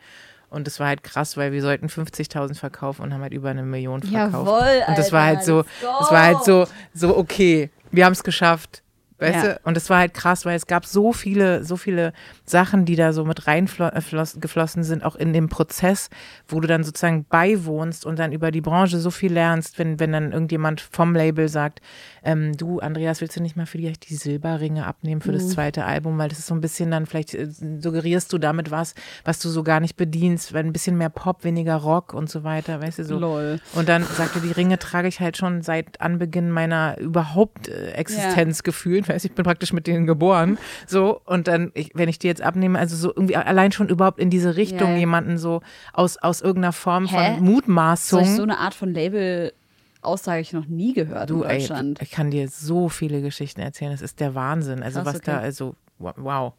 [0.50, 3.64] Und es war halt krass, weil wir sollten 50.000 verkaufen und haben halt über eine
[3.64, 4.48] Million verkauft.
[4.48, 8.14] Jawohl, und das war Alter, halt so, es war halt so, so okay, wir haben
[8.14, 8.83] es geschafft.
[9.24, 9.54] Weißt Ja.
[9.54, 9.60] du?
[9.64, 12.14] Und es war halt krass, weil es gab so viele, so viele
[12.46, 16.10] Sachen, die da so mit reingeflossen sind, auch in dem Prozess,
[16.48, 20.12] wo du dann sozusagen beiwohnst und dann über die Branche so viel lernst, wenn, wenn
[20.12, 21.82] dann irgendjemand vom Label sagt,
[22.24, 25.36] ähm, du, Andreas, willst du nicht mal vielleicht die Silberringe abnehmen für Mhm.
[25.36, 26.18] das zweite Album?
[26.18, 27.48] Weil das ist so ein bisschen dann, vielleicht äh,
[27.80, 28.94] suggerierst du damit was,
[29.26, 32.44] was du so gar nicht bedienst, weil ein bisschen mehr Pop, weniger Rock und so
[32.44, 33.20] weiter, weißt du so.
[33.20, 33.60] Lol.
[33.74, 38.64] Und dann sagte, die Ringe trage ich halt schon seit Anbeginn meiner überhaupt äh, Existenz
[38.64, 39.08] gefühlt.
[39.14, 40.58] Weiß ich bin praktisch mit denen geboren.
[40.88, 44.20] So, und dann, ich, wenn ich die jetzt abnehme, also so irgendwie allein schon überhaupt
[44.20, 44.98] in diese Richtung ja.
[44.98, 45.62] jemanden so
[45.94, 47.36] aus, aus irgendeiner Form Hä?
[47.36, 48.26] von Mutmaßung.
[48.26, 52.02] So, so eine Art von Label-Aussage ich noch nie gehört Du, in ey, Deutschland.
[52.02, 53.92] ich kann dir so viele Geschichten erzählen.
[53.92, 54.84] Das ist der Wahnsinn.
[54.84, 55.44] Also Krass, was da, okay.
[55.44, 56.54] also wow.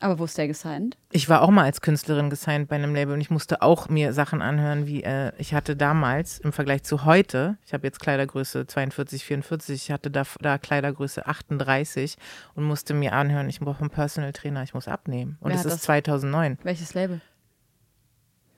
[0.00, 0.96] Aber wo ist der gesigned?
[1.10, 4.12] Ich war auch mal als Künstlerin gesigned bei einem Label und ich musste auch mir
[4.12, 8.66] Sachen anhören, wie äh, ich hatte damals im Vergleich zu heute, ich habe jetzt Kleidergröße
[8.66, 12.16] 42, 44, ich hatte da, da Kleidergröße 38
[12.54, 15.38] und musste mir anhören, ich brauche einen Personal Trainer, ich muss abnehmen.
[15.40, 15.82] Und es ist das?
[15.82, 16.58] 2009.
[16.62, 17.20] Welches Label?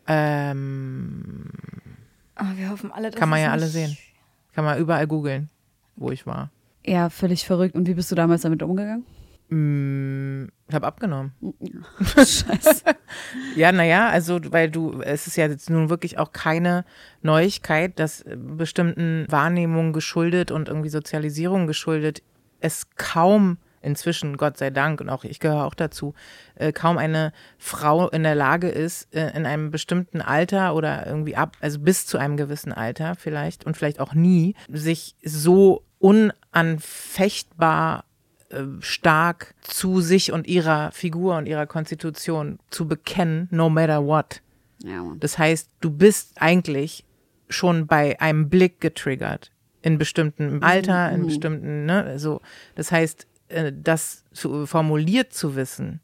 [0.08, 1.50] Ähm,
[2.40, 3.96] Oh, wir hoffen alle, dass kann man ja alle sehen.
[4.52, 5.50] Kann man überall googeln,
[5.96, 6.50] wo ich war.
[6.86, 7.74] Ja, völlig verrückt.
[7.74, 9.04] Und wie bist du damals damit umgegangen?
[9.50, 11.32] Mm, Ich habe abgenommen.
[12.16, 12.82] Scheiße.
[13.56, 16.84] Ja, naja, also weil du, es ist ja jetzt nun wirklich auch keine
[17.22, 22.22] Neuigkeit, dass äh, bestimmten Wahrnehmungen geschuldet und irgendwie Sozialisierung geschuldet
[22.60, 26.12] es kaum inzwischen, Gott sei Dank, und auch ich gehöre auch dazu,
[26.56, 31.36] äh, kaum eine Frau in der Lage ist, äh, in einem bestimmten Alter oder irgendwie
[31.36, 38.04] ab, also bis zu einem gewissen Alter vielleicht und vielleicht auch nie, sich so unanfechtbar
[38.80, 44.42] stark zu sich und ihrer Figur und ihrer Konstitution zu bekennen, no matter what.
[44.82, 45.14] Ja.
[45.18, 47.04] Das heißt, du bist eigentlich
[47.48, 49.52] schon bei einem Blick getriggert.
[49.82, 52.40] In bestimmten Alter, in bestimmten, ne, so.
[52.74, 56.00] Das heißt, äh, das zu, formuliert zu wissen,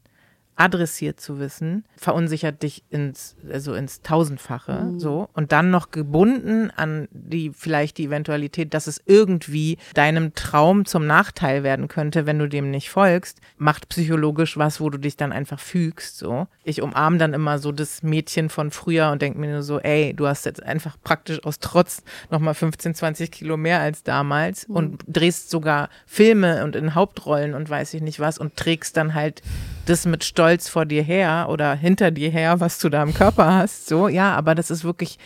[0.57, 5.29] adressiert zu wissen, verunsichert dich ins, also ins Tausendfache, so.
[5.33, 11.07] Und dann noch gebunden an die, vielleicht die Eventualität, dass es irgendwie deinem Traum zum
[11.07, 15.33] Nachteil werden könnte, wenn du dem nicht folgst, macht psychologisch was, wo du dich dann
[15.33, 16.47] einfach fügst, so.
[16.63, 20.13] Ich umarme dann immer so das Mädchen von früher und denke mir nur so, ey,
[20.13, 25.03] du hast jetzt einfach praktisch aus Trotz nochmal 15, 20 Kilo mehr als damals und
[25.07, 29.41] drehst sogar Filme und in Hauptrollen und weiß ich nicht was und trägst dann halt
[29.85, 33.53] das mit Stolz vor dir her oder hinter dir her, was du da im Körper
[33.53, 33.87] hast.
[33.87, 35.17] So, ja, aber das ist wirklich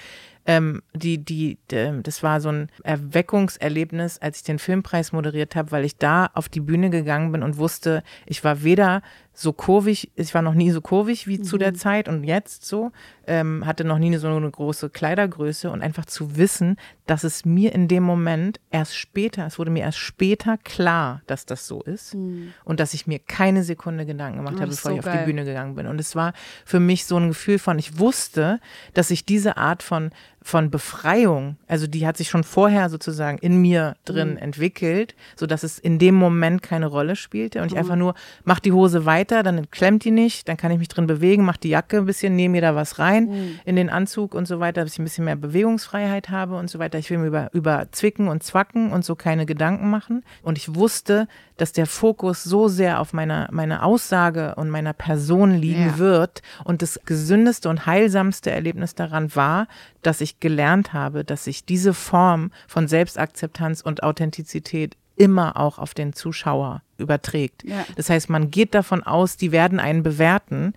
[0.45, 5.71] ähm, die, die, die, das war so ein Erweckungserlebnis, als ich den Filmpreis moderiert habe,
[5.71, 9.01] weil ich da auf die Bühne gegangen bin und wusste, ich war weder
[9.41, 11.43] so kurvig, ich war noch nie so kurvig wie mhm.
[11.45, 11.75] zu der mhm.
[11.75, 12.91] Zeit und jetzt so,
[13.25, 16.75] ähm, hatte noch nie so eine große Kleidergröße und einfach zu wissen,
[17.05, 21.45] dass es mir in dem Moment erst später, es wurde mir erst später klar, dass
[21.45, 22.53] das so ist mhm.
[22.65, 25.25] und dass ich mir keine Sekunde Gedanken gemacht oh, habe, bevor so ich auf die
[25.25, 25.87] Bühne gegangen bin.
[25.87, 26.33] Und es war
[26.65, 28.59] für mich so ein Gefühl von, ich wusste,
[28.93, 30.11] dass ich diese Art von
[30.49, 34.37] von Befreiung, also die hat sich schon vorher sozusagen in mir drin mhm.
[34.37, 37.79] entwickelt, so dass es in dem Moment keine Rolle spielte und ich mhm.
[37.79, 41.05] einfach nur mach die Hose weiter, dann klemmt die nicht, dann kann ich mich drin
[41.05, 43.59] bewegen, mach die Jacke ein bisschen, nehme mir da was rein mhm.
[43.63, 46.79] in den Anzug und so weiter, dass ich ein bisschen mehr Bewegungsfreiheit habe und so
[46.79, 46.97] weiter.
[46.97, 50.73] Ich will mir über, über Zwicken und Zwacken und so keine Gedanken machen und ich
[50.73, 55.97] wusste, dass der Fokus so sehr auf meiner, meiner Aussage und meiner Person liegen ja.
[55.99, 59.67] wird und das gesündeste und heilsamste Erlebnis daran war,
[60.01, 65.93] dass ich gelernt habe, dass ich diese Form von Selbstakzeptanz und Authentizität immer auch auf
[65.93, 67.63] den Zuschauer überträgt.
[67.65, 67.85] Ja.
[67.95, 70.73] Das heißt, man geht davon aus, die werden einen bewerten.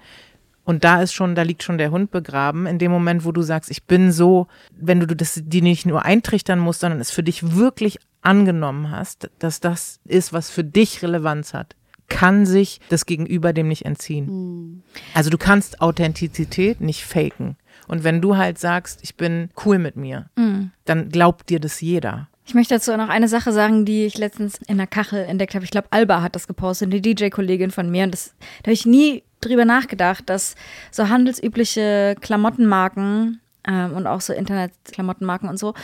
[0.64, 2.66] Und da ist schon, da liegt schon der Hund begraben.
[2.66, 6.04] In dem Moment, wo du sagst, ich bin so, wenn du das, die nicht nur
[6.04, 11.02] eintrichtern musst, sondern es für dich wirklich angenommen hast, dass das ist, was für dich
[11.02, 11.76] Relevanz hat,
[12.08, 14.26] kann sich das Gegenüber dem nicht entziehen.
[14.26, 14.82] Mhm.
[15.14, 17.56] Also du kannst Authentizität nicht faken.
[17.92, 20.70] Und wenn du halt sagst, ich bin cool mit mir, mhm.
[20.86, 22.26] dann glaubt dir das jeder.
[22.46, 25.66] Ich möchte dazu noch eine Sache sagen, die ich letztens in der Kachel entdeckt habe.
[25.66, 28.04] Ich glaube, Alba hat das gepostet, eine DJ-Kollegin von mir.
[28.04, 30.54] Und das, da habe ich nie drüber nachgedacht, dass
[30.90, 35.74] so handelsübliche Klamottenmarken ähm, und auch so Internetklamottenmarken und so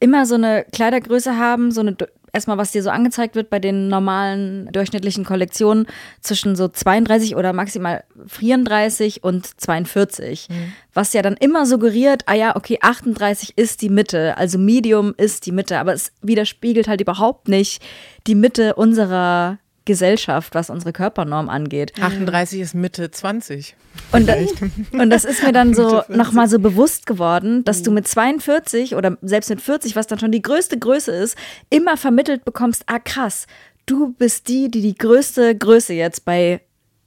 [0.00, 1.96] immer so eine Kleidergröße haben, so eine
[2.38, 5.86] erstmal, was dir so angezeigt wird bei den normalen durchschnittlichen Kollektionen
[6.20, 10.48] zwischen so 32 oder maximal 34 und 42.
[10.48, 10.72] Mhm.
[10.94, 15.46] Was ja dann immer suggeriert, ah ja, okay, 38 ist die Mitte, also Medium ist
[15.46, 17.82] die Mitte, aber es widerspiegelt halt überhaupt nicht
[18.26, 21.94] die Mitte unserer Gesellschaft, was unsere Körpernorm angeht.
[22.00, 23.74] 38 ist Mitte 20.
[24.12, 24.30] Und,
[24.92, 29.16] und das ist mir dann so nochmal so bewusst geworden, dass du mit 42 oder
[29.22, 31.36] selbst mit 40, was dann schon die größte Größe ist,
[31.70, 33.46] immer vermittelt bekommst, ah krass,
[33.86, 36.60] du bist die, die die größte Größe jetzt bei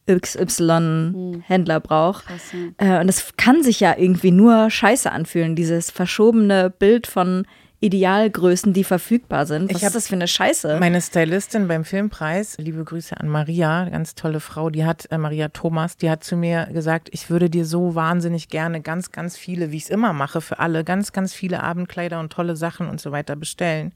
[0.10, 2.26] XY-Händler braucht.
[2.26, 2.98] Krass, ja.
[2.98, 7.46] Äh, und das kann sich ja irgendwie nur scheiße anfühlen, dieses verschobene Bild von
[7.82, 9.72] Idealgrößen, die verfügbar sind.
[9.72, 10.78] Was ich ist das für eine Scheiße?
[10.80, 15.48] Meine Stylistin beim Filmpreis, liebe Grüße an Maria, ganz tolle Frau, die hat, äh, Maria
[15.48, 19.72] Thomas, die hat zu mir gesagt, ich würde dir so wahnsinnig gerne ganz, ganz viele,
[19.72, 23.02] wie ich es immer mache, für alle, ganz, ganz viele Abendkleider und tolle Sachen und
[23.02, 23.94] so weiter bestellen.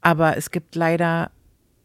[0.00, 1.30] Aber es gibt leider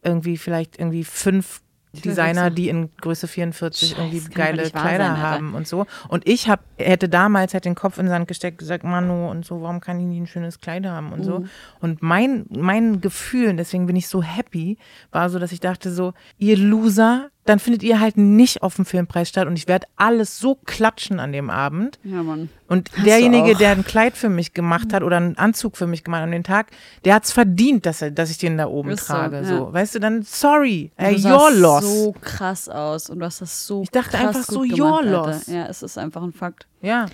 [0.04, 1.62] irgendwie vielleicht irgendwie fünf
[1.94, 5.86] Designer, die in Größe 44 Scheiße, irgendwie geile Kleider sein, haben und so.
[6.10, 9.46] Und ich hab, hätte damals halt den Kopf in den Sand gesteckt, gesagt, Manu und
[9.46, 11.24] so, warum kann ich nie ein schönes Kleid haben und mhm.
[11.24, 11.46] so.
[11.80, 14.78] Und mein, mein Gefühl, deswegen bin ich so happy,
[15.12, 18.86] war so, dass ich dachte so, ihr Loser, dann findet ihr halt nicht auf dem
[18.86, 22.00] Filmpreis statt und ich werde alles so klatschen an dem Abend.
[22.04, 22.50] Ja, Mann.
[22.68, 26.04] Und Hast derjenige, der ein Kleid für mich gemacht hat oder einen Anzug für mich
[26.04, 26.68] gemacht an den Tag,
[27.06, 29.46] der hat es verdient, dass, er, dass ich den da oben Ist trage.
[29.46, 29.58] So, ja.
[29.60, 31.88] so, Weißt du, dann sorry, äh, du you're lost.
[31.88, 35.48] so krass aus und du hast das so Ich dachte einfach so, you're lost.
[35.48, 36.68] Ja, es ist einfach ein Fakt.
[36.82, 37.06] Ja.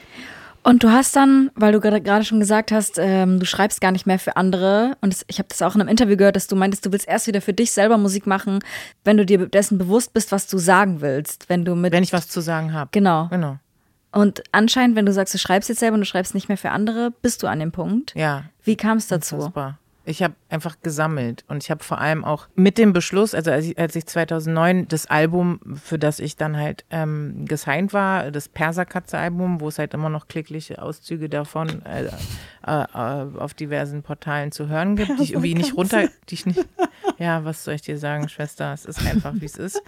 [0.63, 4.05] Und du hast dann, weil du gerade schon gesagt hast, ähm, du schreibst gar nicht
[4.05, 4.95] mehr für andere.
[5.01, 7.07] Und das, ich habe das auch in einem Interview gehört, dass du meintest, du willst
[7.07, 8.59] erst wieder für dich selber Musik machen,
[9.03, 11.49] wenn du dir dessen bewusst bist, was du sagen willst.
[11.49, 11.91] Wenn du mit.
[11.91, 12.89] Wenn ich was zu sagen habe.
[12.93, 13.27] Genau.
[13.27, 13.57] Genau.
[14.13, 16.69] Und anscheinend, wenn du sagst, du schreibst jetzt selber und du schreibst nicht mehr für
[16.69, 18.13] andere, bist du an dem Punkt.
[18.15, 18.45] Ja.
[18.63, 19.35] Wie kam es dazu?
[19.35, 19.79] Unfassbar.
[20.05, 23.65] Ich habe einfach gesammelt und ich habe vor allem auch mit dem Beschluss, also als
[23.65, 28.49] ich, als ich 2009 das Album, für das ich dann halt ähm, gesigned war, das
[28.49, 32.07] Perserkatze-Album, wo es halt immer noch klickliche Auszüge davon äh,
[32.65, 32.85] äh,
[33.39, 36.65] auf diversen Portalen zu hören gibt, die ich irgendwie nicht runter, die ich nicht,
[37.17, 39.81] ja, was soll ich dir sagen, Schwester, es ist einfach, wie es ist.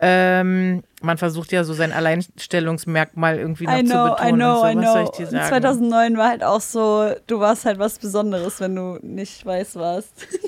[0.00, 4.34] Ähm, man versucht ja so sein Alleinstellungsmerkmal irgendwie noch I know, zu betonen.
[4.34, 4.66] I know, so.
[4.66, 4.82] I know.
[4.82, 5.48] Was soll ich dir sagen?
[5.48, 10.12] 2009 war halt auch so, du warst halt was Besonderes, wenn du nicht weiß warst.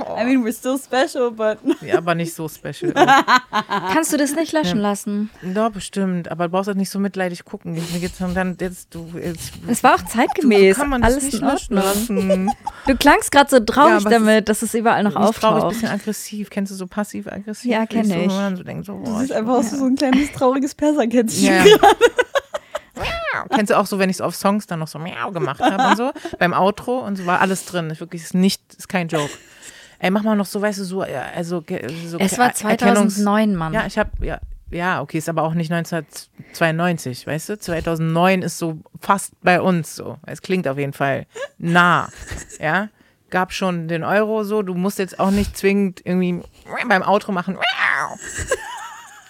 [0.00, 0.16] Oh.
[0.18, 1.58] I mean, we're still special, but.
[1.82, 2.92] Ja, aber nicht so special.
[3.92, 4.82] Kannst du das nicht löschen ja.
[4.82, 5.30] lassen?
[5.42, 6.30] Ja, bestimmt.
[6.30, 7.74] Aber du brauchst halt nicht so mitleidig gucken.
[7.74, 10.74] Mir geht's dann jetzt, du, jetzt, es war auch zeitgemäß.
[10.74, 12.50] Du, kann man Alles nicht löschen lassen.
[12.86, 15.40] Du klangst gerade so traurig ja, damit, dass es überall noch auftaucht.
[15.40, 16.50] Traurig, ein bisschen aggressiv.
[16.50, 17.70] Kennst du so passiv-aggressiv?
[17.70, 18.32] Ja, kenne ich.
[18.32, 19.62] So, so denkst, so, das ist einfach ja.
[19.62, 21.64] so ein kleines trauriges Perserkätzchen ja.
[23.50, 25.82] Kennst du auch so, wenn ich so auf Songs dann noch so miau gemacht habe
[25.88, 27.90] und so beim Outro und so war alles drin.
[27.90, 29.30] Ist wirklich ist nicht, ist kein Joke.
[29.98, 31.62] Ey, mach mal noch so, weißt du, so, also
[32.06, 33.74] so Es war 2009, Mann.
[33.74, 34.40] Ja, ich habe ja,
[34.70, 37.58] ja, okay, ist aber auch nicht 1992, weißt du?
[37.58, 40.18] 2009 ist so fast bei uns so.
[40.26, 41.26] Es klingt auf jeden Fall
[41.58, 42.08] nah,
[42.58, 42.88] ja?
[43.30, 46.42] Gab schon den Euro so, du musst jetzt auch nicht zwingend irgendwie
[46.88, 47.58] beim Outro machen.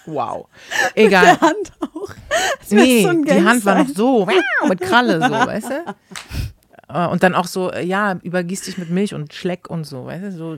[0.05, 0.47] Wow.
[0.95, 1.33] Egal.
[1.33, 2.09] Mit der Hand auch.
[2.59, 4.27] Das Nee, so die Hand war noch so,
[4.67, 5.95] mit Kralle so, weißt du?
[6.93, 10.05] Äh, Und dann auch so, äh, ja, übergieß dich mit Milch und Schleck und so,
[10.07, 10.31] weißt du?
[10.31, 10.57] So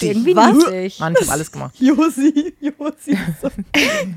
[0.00, 0.52] irgendwie Was?
[0.98, 1.74] Mann, ich hab alles gemacht.
[1.78, 3.16] Josi, Josi.
[3.40, 3.48] So.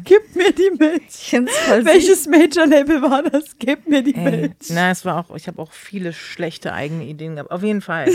[0.03, 1.03] Gib mir die Milch.
[1.07, 1.31] Ich.
[1.33, 3.43] Welches Major-Label war das?
[3.57, 4.51] Gib mir die Ey, Milch.
[4.69, 7.51] na, es war auch, ich habe auch viele schlechte eigene Ideen gehabt.
[7.51, 8.09] Auf jeden Fall.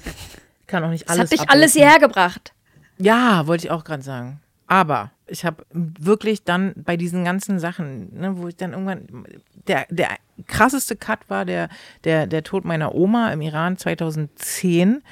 [0.66, 1.30] Kann auch nicht Das alles.
[1.32, 1.82] hat dich alles abrufen.
[1.82, 2.52] hierher gebracht.
[2.98, 4.40] Ja, wollte ich auch gerade sagen.
[4.68, 9.06] Aber ich habe wirklich dann bei diesen ganzen Sachen, ne, wo ich dann irgendwann,
[9.66, 10.08] der, der
[10.46, 11.68] krasseste Cut war der,
[12.04, 15.02] der, der Tod meiner Oma im Iran 2010,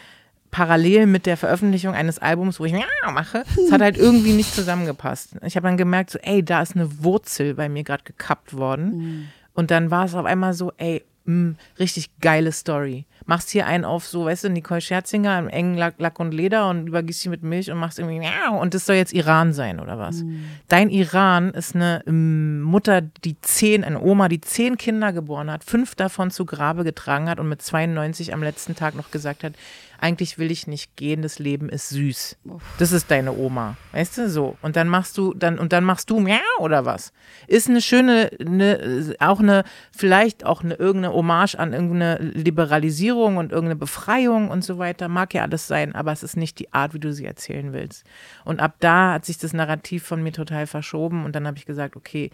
[0.50, 2.74] parallel mit der Veröffentlichung eines Albums, wo ich
[3.12, 3.44] mache.
[3.64, 5.36] Es hat halt irgendwie nicht zusammengepasst.
[5.44, 9.30] Ich habe dann gemerkt, so, ey, da ist eine Wurzel bei mir gerade gekappt worden.
[9.54, 13.06] Und dann war es auf einmal so, ey, mh, richtig geile Story.
[13.26, 16.70] Machst hier einen auf so, weißt du, Nicole Scherzinger im engen Lack, Lack und Leder
[16.70, 19.98] und übergießt sie mit Milch und machst irgendwie und das soll jetzt Iran sein oder
[19.98, 20.24] was?
[20.68, 25.62] Dein Iran ist eine ähm, Mutter, die zehn, eine Oma, die zehn Kinder geboren hat,
[25.62, 29.52] fünf davon zu Grabe getragen hat und mit 92 am letzten Tag noch gesagt hat,
[30.00, 32.38] eigentlich will ich nicht gehen, das Leben ist süß.
[32.78, 34.56] Das ist deine Oma, weißt du, so.
[34.62, 37.12] Und dann machst du, dann, und dann machst du miau oder was?
[37.48, 43.50] Ist eine schöne, eine, auch eine, vielleicht auch eine irgendeine Hommage an irgendeine Liberalisierung und
[43.50, 45.08] irgendeine Befreiung und so weiter.
[45.08, 48.04] Mag ja alles sein, aber es ist nicht die Art, wie du sie erzählen willst.
[48.44, 51.66] Und ab da hat sich das Narrativ von mir total verschoben und dann habe ich
[51.66, 52.30] gesagt, okay,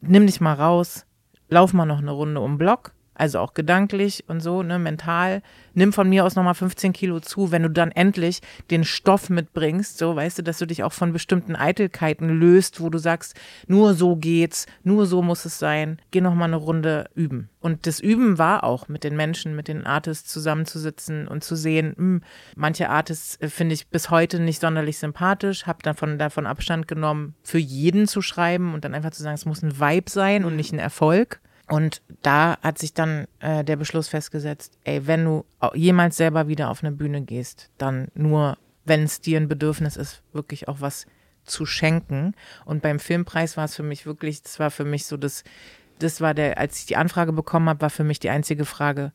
[0.00, 1.06] nimm dich mal raus,
[1.48, 2.92] lauf mal noch eine Runde um den Block,
[3.22, 5.42] also auch gedanklich und so, ne, mental.
[5.74, 8.40] Nimm von mir aus nochmal 15 Kilo zu, wenn du dann endlich
[8.72, 12.90] den Stoff mitbringst, so, weißt du, dass du dich auch von bestimmten Eitelkeiten löst, wo
[12.90, 13.36] du sagst,
[13.68, 16.00] nur so geht's, nur so muss es sein.
[16.10, 17.48] Geh nochmal eine Runde üben.
[17.60, 21.94] Und das Üben war auch mit den Menschen, mit den Artists zusammenzusitzen und zu sehen,
[21.96, 22.20] mh,
[22.56, 27.36] manche Artists äh, finde ich bis heute nicht sonderlich sympathisch, habe davon, davon Abstand genommen,
[27.44, 30.56] für jeden zu schreiben und dann einfach zu sagen, es muss ein Vibe sein und
[30.56, 31.40] nicht ein Erfolg.
[31.72, 36.68] Und da hat sich dann äh, der Beschluss festgesetzt, ey, wenn du jemals selber wieder
[36.68, 41.06] auf eine Bühne gehst, dann nur, wenn es dir ein Bedürfnis ist, wirklich auch was
[41.44, 42.34] zu schenken.
[42.66, 45.44] Und beim Filmpreis war es für mich wirklich, das war für mich so das,
[45.98, 49.12] das war der, als ich die Anfrage bekommen habe, war für mich die einzige Frage,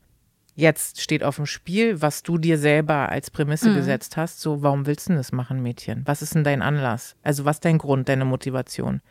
[0.56, 4.42] jetzt steht auf dem Spiel, was du dir selber als Prämisse gesetzt hast.
[4.42, 6.02] So, warum willst du denn das machen, Mädchen?
[6.06, 7.18] Was ist denn dein Anlass?
[7.22, 9.02] Also, was ist dein Grund, deine Motivation?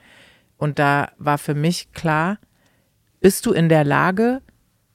[0.59, 2.39] Und da war für mich klar,
[3.27, 4.41] bist du in der Lage,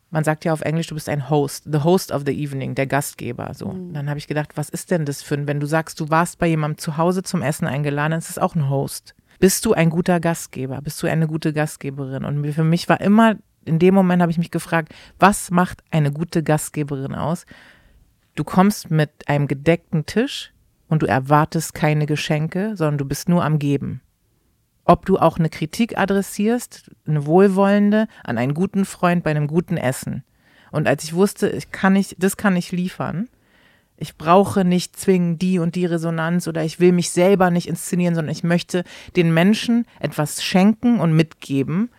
[0.10, 2.88] man sagt ja auf Englisch, du bist ein Host, the host of the evening, der
[2.88, 3.54] Gastgeber.
[3.54, 3.76] So.
[3.92, 6.40] Dann habe ich gedacht, was ist denn das für ein, wenn du sagst, du warst
[6.40, 9.16] bei jemandem zu Hause zum Essen eingeladen, dann ist es auch ein Host.
[9.42, 10.80] Bist du ein guter Gastgeber?
[10.82, 12.24] Bist du eine gute Gastgeberin?
[12.24, 16.14] Und für mich war immer, in dem Moment habe ich mich gefragt, was macht eine
[16.14, 17.46] gute Gastgeberin aus?
[18.36, 20.54] Du kommst mit einem gedeckten Tisch
[20.88, 24.00] und du erwartest keine Geschenke, sondern du bist nur am Geben
[24.86, 29.78] ob du auch eine Kritik adressierst, eine wohlwollende, an einen guten Freund bei einem guten
[29.78, 30.24] Essen.
[30.72, 33.28] Und als ich wusste, ich kann nicht, das kann ich liefern,
[34.02, 38.16] ich brauche nicht zwingend die und die Resonanz oder ich will mich selber nicht inszenieren,
[38.16, 38.84] sondern ich möchte
[39.16, 41.90] den Menschen etwas schenken und mitgeben.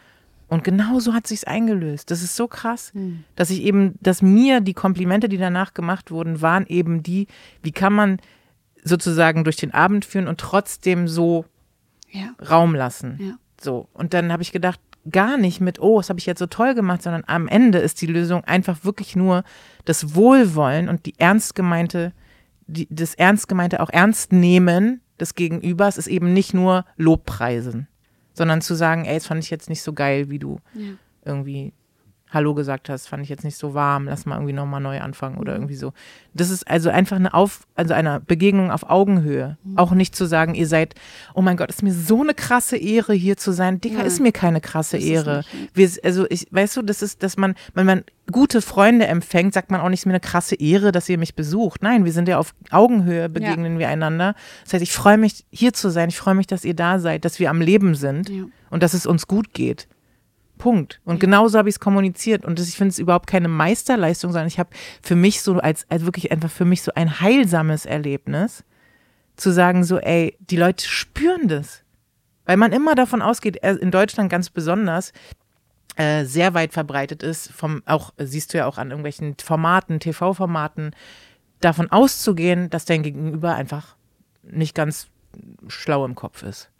[0.48, 2.10] Und genau so hat sich's eingelöst.
[2.10, 2.92] Das ist so krass,
[3.36, 7.28] dass ich eben, dass mir die Komplimente, die danach gemacht wurden, waren eben die,
[7.62, 8.18] wie kann man
[8.82, 11.44] sozusagen durch den Abend führen und trotzdem so
[12.12, 12.34] Ja.
[12.48, 13.18] Raum lassen.
[13.20, 13.34] Ja.
[13.60, 13.88] So.
[13.92, 16.74] Und dann habe ich gedacht, gar nicht mit, oh, das habe ich jetzt so toll
[16.74, 19.42] gemacht, sondern am Ende ist die Lösung einfach wirklich nur
[19.84, 22.12] das Wohlwollen und die ernst gemeinte,
[22.66, 27.88] die, das ernst gemeinte auch ernst nehmen des Gegenübers ist eben nicht nur Lobpreisen,
[28.32, 30.92] sondern zu sagen, ey, das fand ich jetzt nicht so geil, wie du Ja.
[31.24, 31.72] irgendwie
[32.32, 35.36] Hallo gesagt hast, fand ich jetzt nicht so warm, lass mal irgendwie nochmal neu anfangen
[35.36, 35.92] oder irgendwie so.
[36.32, 39.58] Das ist also einfach eine Auf, also eine Begegnung auf Augenhöhe.
[39.76, 40.94] Auch nicht zu sagen, ihr seid,
[41.34, 43.80] oh mein Gott, ist mir so eine krasse Ehre, hier zu sein.
[43.82, 44.04] Dicker, Ja.
[44.04, 45.44] ist mir keine krasse es Ehre.
[45.74, 49.70] Wir, also ich, weißt du, das ist, dass man, wenn man gute Freunde empfängt, sagt
[49.70, 51.82] man auch nicht, es ist mir eine krasse Ehre, dass ihr mich besucht.
[51.82, 54.34] Nein, wir sind ja auf Augenhöhe, begegnen wir einander.
[54.64, 56.08] Das heißt, ich freue mich, hier zu sein.
[56.08, 58.44] Ich freue mich, dass ihr da seid, dass wir am Leben sind Ja.
[58.70, 59.86] und dass es uns gut geht.
[60.62, 61.00] Punkt.
[61.04, 62.44] Und genauso habe ich es kommuniziert.
[62.44, 64.70] Und das, ich finde es überhaupt keine Meisterleistung, sondern ich habe
[65.02, 68.62] für mich so als, als wirklich einfach für mich so ein heilsames Erlebnis,
[69.34, 71.82] zu sagen so, ey, die Leute spüren das.
[72.44, 75.12] Weil man immer davon ausgeht, in Deutschland ganz besonders,
[75.96, 80.94] äh, sehr weit verbreitet ist, vom, auch, siehst du ja auch an irgendwelchen Formaten, TV-Formaten,
[81.60, 83.96] davon auszugehen, dass dein Gegenüber einfach
[84.44, 85.08] nicht ganz
[85.66, 86.70] schlau im Kopf ist.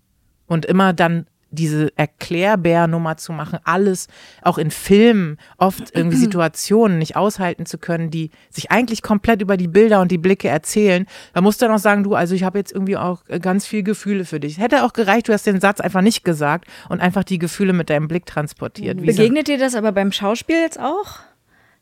[0.47, 4.09] Und immer dann diese Erklärbär-Nummer zu machen, alles
[4.43, 9.57] auch in Filmen, oft irgendwie Situationen nicht aushalten zu können, die sich eigentlich komplett über
[9.57, 11.07] die Bilder und die Blicke erzählen.
[11.35, 13.83] Da musst du dann auch sagen, du, also ich habe jetzt irgendwie auch ganz viel
[13.83, 14.59] Gefühle für dich.
[14.59, 17.91] Hätte auch gereicht, du hast den Satz einfach nicht gesagt und einfach die Gefühle mit
[17.91, 19.01] deinem Blick transportiert.
[19.01, 21.21] Wie Begegnet dir das aber beim Schauspiel jetzt auch?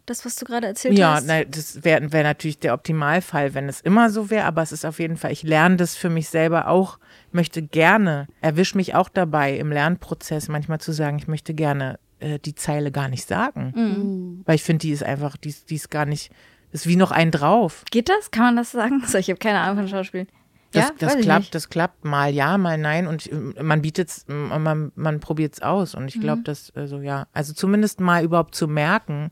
[0.06, 1.26] Das, was du gerade erzählt ja, hast?
[1.28, 4.84] nein, das wäre wär natürlich der Optimalfall, wenn es immer so wäre, aber es ist
[4.84, 6.98] auf jeden Fall, ich lerne das für mich selber auch,
[7.32, 12.38] möchte gerne, erwisch mich auch dabei im Lernprozess manchmal zu sagen, ich möchte gerne äh,
[12.38, 13.72] die Zeile gar nicht sagen.
[13.74, 14.42] Mhm.
[14.46, 16.30] Weil ich finde, die ist einfach, die, ist- die ist gar nicht,
[16.72, 17.84] ist wie noch ein drauf.
[17.90, 18.30] Geht das?
[18.30, 19.02] Kann man das sagen?
[19.06, 20.26] So, ich habe keine Ahnung von Schauspiel.
[20.72, 21.54] Das, ja, das klappt, nicht.
[21.56, 25.96] das klappt mal ja, mal nein und äh, man bietet's, äh, man, man probiert's aus
[25.96, 26.20] und ich Mhm.
[26.20, 29.30] glaube, dass also ja, also zumindest mal überhaupt zu merken,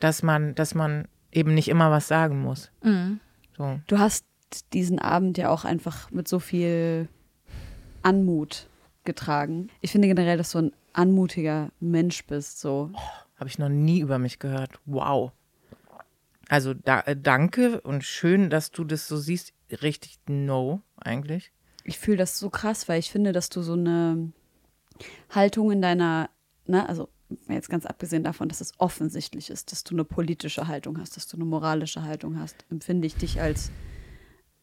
[0.00, 2.70] dass man, dass man eben nicht immer was sagen muss.
[2.82, 3.20] Mhm.
[3.56, 3.78] So.
[3.86, 4.24] Du hast
[4.62, 7.08] diesen Abend ja auch einfach mit so viel
[8.02, 8.68] Anmut
[9.04, 9.68] getragen.
[9.80, 12.60] Ich finde generell, dass du ein anmutiger Mensch bist.
[12.60, 12.90] So.
[13.36, 14.78] Habe ich noch nie über mich gehört.
[14.86, 15.32] Wow.
[16.48, 19.52] Also da, äh, danke und schön, dass du das so siehst.
[19.82, 21.52] Richtig no, eigentlich.
[21.84, 24.32] Ich fühle das so krass, weil ich finde, dass du so eine
[25.30, 26.30] Haltung in deiner,
[26.66, 27.08] ne, also
[27.48, 31.26] jetzt ganz abgesehen davon, dass es offensichtlich ist, dass du eine politische Haltung hast, dass
[31.26, 33.70] du eine moralische Haltung hast, empfinde ich dich als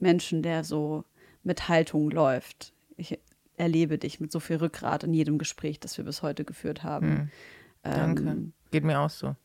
[0.02, 1.04] Menschen, der so
[1.44, 2.74] mit Haltung läuft.
[2.98, 3.20] Ich
[3.58, 7.32] erlebe dich mit so viel Rückgrat in jedem Gespräch, das wir bis heute geführt haben.
[7.84, 8.24] Danke.
[8.24, 9.36] Ähm, Geht mir auch so.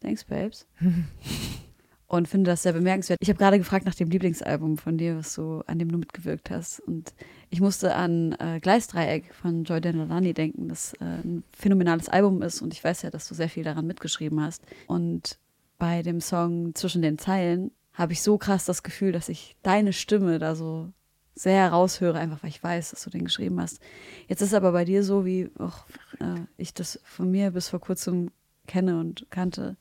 [0.00, 0.66] Thanks, Babes.
[2.06, 3.18] Und finde das sehr bemerkenswert.
[3.20, 6.50] Ich habe gerade gefragt nach dem Lieblingsalbum von dir, was du, an dem du mitgewirkt
[6.50, 6.80] hast.
[6.80, 7.12] Und
[7.50, 12.62] ich musste an äh, Gleisdreieck von Joy Denalani denken, das äh, ein phänomenales Album ist.
[12.62, 14.62] Und ich weiß ja, dass du sehr viel daran mitgeschrieben hast.
[14.86, 15.38] Und
[15.78, 19.92] bei dem Song Zwischen den Zeilen habe ich so krass das Gefühl, dass ich deine
[19.92, 20.92] Stimme da so
[21.34, 23.80] sehr heraushöre, einfach weil ich weiß, dass du den geschrieben hast.
[24.28, 25.86] Jetzt ist aber bei dir so, wie auch
[26.20, 28.30] äh, ich das von mir bis vor kurzem
[28.66, 29.76] kenne und kannte,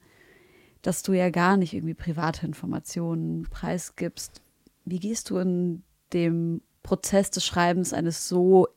[0.81, 4.41] dass du ja gar nicht irgendwie private Informationen preisgibst.
[4.85, 8.67] Wie gehst du in dem Prozess des Schreibens eines so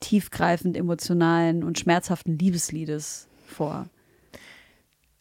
[0.00, 3.88] tiefgreifend emotionalen und schmerzhaften Liebesliedes vor?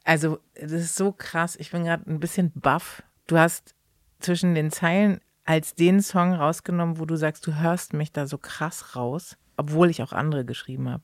[0.04, 1.56] Also, das ist so krass.
[1.56, 3.04] Ich bin gerade ein bisschen baff.
[3.28, 3.74] Du hast
[4.20, 8.38] zwischen den Zeilen als den Song rausgenommen, wo du sagst, du hörst mich da so
[8.38, 11.04] krass raus, obwohl ich auch andere geschrieben habe.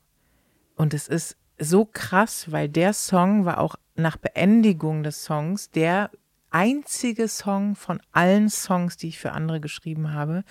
[0.75, 6.09] Und es ist so krass, weil der Song war auch nach Beendigung des Songs der
[6.51, 10.43] einzige Song von allen Songs, die ich für andere geschrieben habe,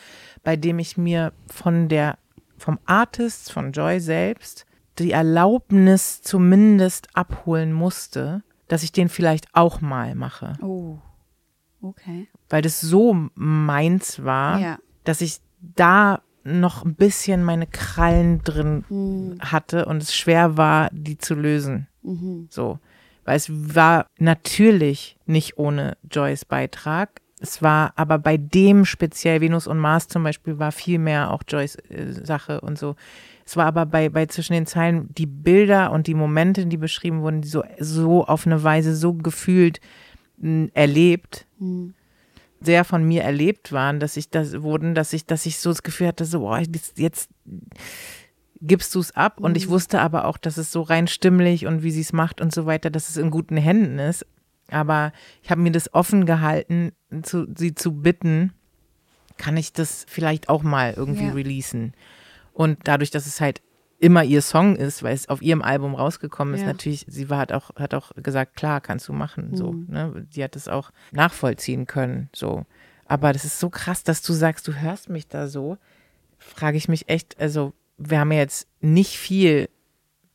[0.42, 2.18] bei dem ich mir von der,
[2.56, 4.66] vom Artist, von Joy selbst,
[4.98, 10.58] die Erlaubnis zumindest abholen musste, dass ich den vielleicht auch mal mache.
[10.60, 10.98] Oh,
[11.82, 12.28] okay.
[12.48, 14.78] Weil das so meins war, Ja.
[15.04, 21.18] dass ich da noch ein bisschen meine Krallen drin hatte und es schwer war, die
[21.18, 21.88] zu lösen.
[22.48, 22.78] So.
[23.24, 27.20] Weil es war natürlich nicht ohne Joys Beitrag.
[27.40, 31.42] Es war aber bei dem speziell, Venus und Mars zum Beispiel, war viel mehr auch
[31.46, 32.96] Joys äh, Sache und so.
[33.44, 37.20] Es war aber bei, bei zwischen den Zeilen die Bilder und die Momente, die beschrieben
[37.20, 39.80] wurden, die so, so auf eine Weise so gefühlt
[40.74, 41.46] erlebt,
[42.60, 45.82] sehr von mir erlebt waren, dass ich das wurden, dass ich, dass ich so das
[45.82, 47.30] Gefühl hatte, so, boah, jetzt, jetzt
[48.60, 49.40] gibst du es ab.
[49.40, 52.40] Und ich wusste aber auch, dass es so rein stimmlich und wie sie es macht
[52.40, 54.26] und so weiter, dass es in guten Händen ist.
[54.70, 55.12] Aber
[55.42, 58.52] ich habe mir das offen gehalten, zu, sie zu bitten,
[59.36, 61.32] kann ich das vielleicht auch mal irgendwie Ja.
[61.32, 61.94] releasen.
[62.52, 63.62] Und dadurch, dass es halt
[63.98, 66.68] immer ihr Song ist, weil es auf ihrem Album rausgekommen ist, Ja.
[66.68, 70.42] natürlich, sie war, hat auch, hat auch gesagt, klar, kannst du machen, so, ne, die
[70.44, 72.64] hat es auch nachvollziehen können, so.
[73.06, 75.78] Aber das ist so krass, dass du sagst, du hörst mich da so,
[76.38, 79.68] frage ich mich echt, also, wir haben ja jetzt nicht viel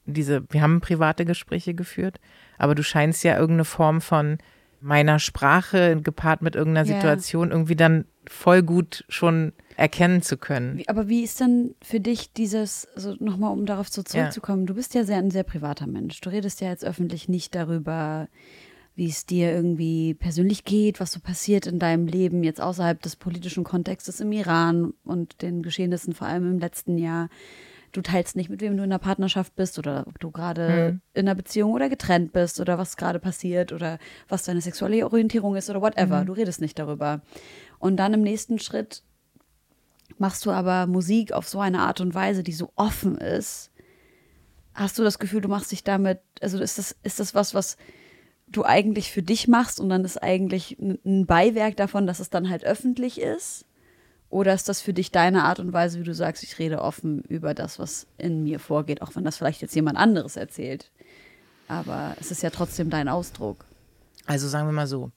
[0.06, 2.20] diese, wir haben private Gespräche geführt,
[2.58, 4.38] aber du scheinst ja irgendeine Form von
[4.84, 6.96] meiner Sprache gepaart mit irgendeiner Ja.
[6.96, 10.78] Situation irgendwie dann voll gut schon erkennen zu können.
[10.78, 14.76] Wie, aber wie ist dann für dich dieses, also nochmal, um darauf so zurückzukommen, du
[14.76, 16.22] bist ja sehr ein sehr privater Mensch.
[16.22, 18.28] Du redest ja jetzt öffentlich nicht darüber,
[18.96, 23.16] wie es dir irgendwie persönlich geht, was so passiert in deinem Leben, jetzt außerhalb des
[23.16, 27.30] politischen Kontextes im Iran und den Geschehnissen vor allem im letzten Jahr.
[27.94, 31.28] Du teilst nicht, mit wem du in einer Partnerschaft bist oder ob du gerade in
[31.28, 35.70] einer Beziehung oder getrennt bist oder was gerade passiert oder was deine sexuelle Orientierung ist
[35.70, 36.26] oder whatever.
[36.26, 37.22] Du redest nicht darüber.
[37.80, 39.04] Und dann im nächsten Schritt
[40.18, 43.72] machst du aber Musik auf so eine Art und Weise, die so offen ist,
[44.74, 47.78] hast du das Gefühl, du machst dich damit, also ist das, ist das was, was
[48.48, 52.50] du eigentlich für dich machst und dann ist eigentlich ein Beiwerk davon, dass es dann
[52.50, 53.66] halt öffentlich ist?
[54.34, 57.22] Oder ist das für dich deine Art und Weise, wie du sagst, ich rede offen
[57.22, 60.90] über das, was in mir vorgeht, auch wenn das vielleicht jetzt jemand anderes erzählt?
[61.68, 63.64] Aber es ist ja trotzdem dein Ausdruck.
[64.26, 65.12] Also sagen wir mal so,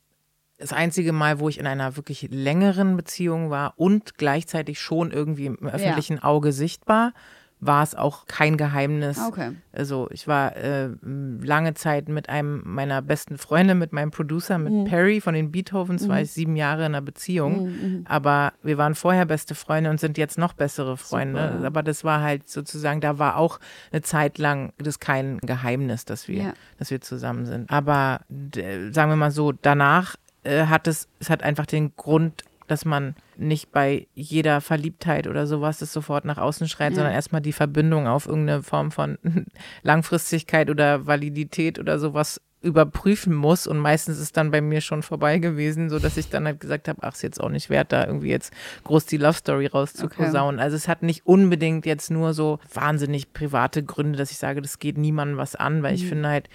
[0.58, 5.46] das einzige Mal, wo ich in einer wirklich längeren Beziehung war und gleichzeitig schon irgendwie
[5.46, 7.14] im öffentlichen Auge sichtbar,
[7.58, 9.18] war es auch kein Geheimnis.
[9.18, 9.52] Okay.
[9.72, 14.72] Also ich war äh, lange Zeit mit einem meiner besten Freunde, mit meinem Producer, mit
[14.72, 14.84] mhm.
[14.84, 16.08] Perry von den Beethovens, mhm.
[16.08, 17.64] war ich sieben Jahre in einer Beziehung.
[17.64, 18.04] Mhm, mhm.
[18.06, 21.52] Aber wir waren vorher beste Freunde und sind jetzt noch bessere Freunde.
[21.54, 21.66] Super.
[21.66, 23.58] Aber das war halt sozusagen, da war auch
[23.90, 26.52] eine Zeit lang das kein Geheimnis, dass wir, ja.
[26.78, 27.70] dass wir zusammen sind.
[27.70, 32.84] Aber sagen wir mal so, danach äh, hat es, es hat einfach den Grund, dass
[32.84, 36.96] man nicht bei jeder Verliebtheit oder sowas das sofort nach außen schreit, ja.
[36.96, 39.18] sondern erstmal die Verbindung auf irgendeine Form von
[39.82, 45.38] Langfristigkeit oder Validität oder sowas überprüfen muss und meistens ist dann bei mir schon vorbei
[45.38, 48.06] gewesen, so dass ich dann halt gesagt habe, ach, ist jetzt auch nicht wert, da
[48.06, 48.52] irgendwie jetzt
[48.84, 50.56] groß die Love Story rauszuposaunen.
[50.56, 50.64] Okay.
[50.64, 54.78] Also es hat nicht unbedingt jetzt nur so wahnsinnig private Gründe, dass ich sage, das
[54.78, 55.96] geht niemandem was an, weil mhm.
[55.96, 56.48] ich finde halt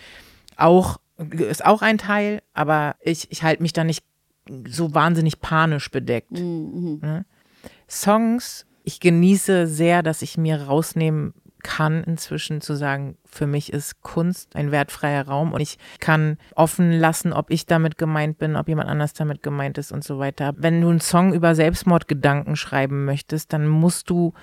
[0.58, 1.00] auch
[1.30, 4.04] ist auch ein Teil, aber ich, ich halte mich da nicht
[4.68, 6.32] so wahnsinnig panisch bedeckt.
[6.32, 7.00] Mhm.
[7.02, 7.26] Ne?
[7.90, 11.34] Songs, ich genieße sehr, dass ich mir rausnehmen
[11.64, 16.92] kann inzwischen zu sagen, für mich ist Kunst ein wertfreier Raum und ich kann offen
[16.92, 20.54] lassen, ob ich damit gemeint bin, ob jemand anders damit gemeint ist und so weiter.
[20.58, 24.34] Wenn du einen Song über Selbstmordgedanken schreiben möchtest, dann musst du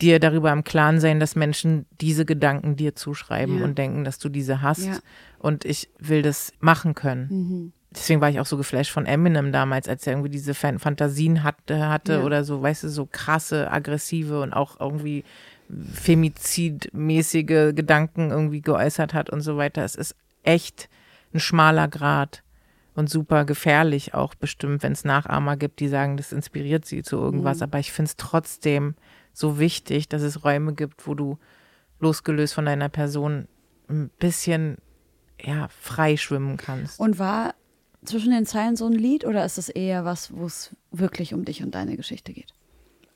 [0.00, 3.64] dir darüber im Klaren sein, dass Menschen diese Gedanken dir zuschreiben ja.
[3.64, 4.86] und denken, dass du diese hast.
[4.86, 4.98] Ja.
[5.40, 7.28] Und ich will das machen können.
[7.30, 10.78] Mhm deswegen war ich auch so geflasht von Eminem damals, als er irgendwie diese Fan
[10.78, 12.22] Fantasien hatte, hatte ja.
[12.22, 15.24] oder so, weißt du, so krasse, aggressive und auch irgendwie
[15.92, 19.84] femizidmäßige Gedanken irgendwie geäußert hat und so weiter.
[19.84, 20.88] Es ist echt
[21.34, 22.42] ein schmaler Grad
[22.94, 27.16] und super gefährlich auch bestimmt, wenn es Nachahmer gibt, die sagen, das inspiriert sie zu
[27.16, 27.58] irgendwas.
[27.58, 27.64] Mhm.
[27.64, 28.94] Aber ich finde es trotzdem
[29.32, 31.38] so wichtig, dass es Räume gibt, wo du
[32.00, 33.46] losgelöst von deiner Person
[33.88, 34.78] ein bisschen
[35.40, 36.98] ja, frei schwimmen kannst.
[36.98, 37.54] Und war
[38.04, 41.44] zwischen den Zeilen so ein Lied oder ist es eher was, wo es wirklich um
[41.44, 42.54] dich und deine Geschichte geht?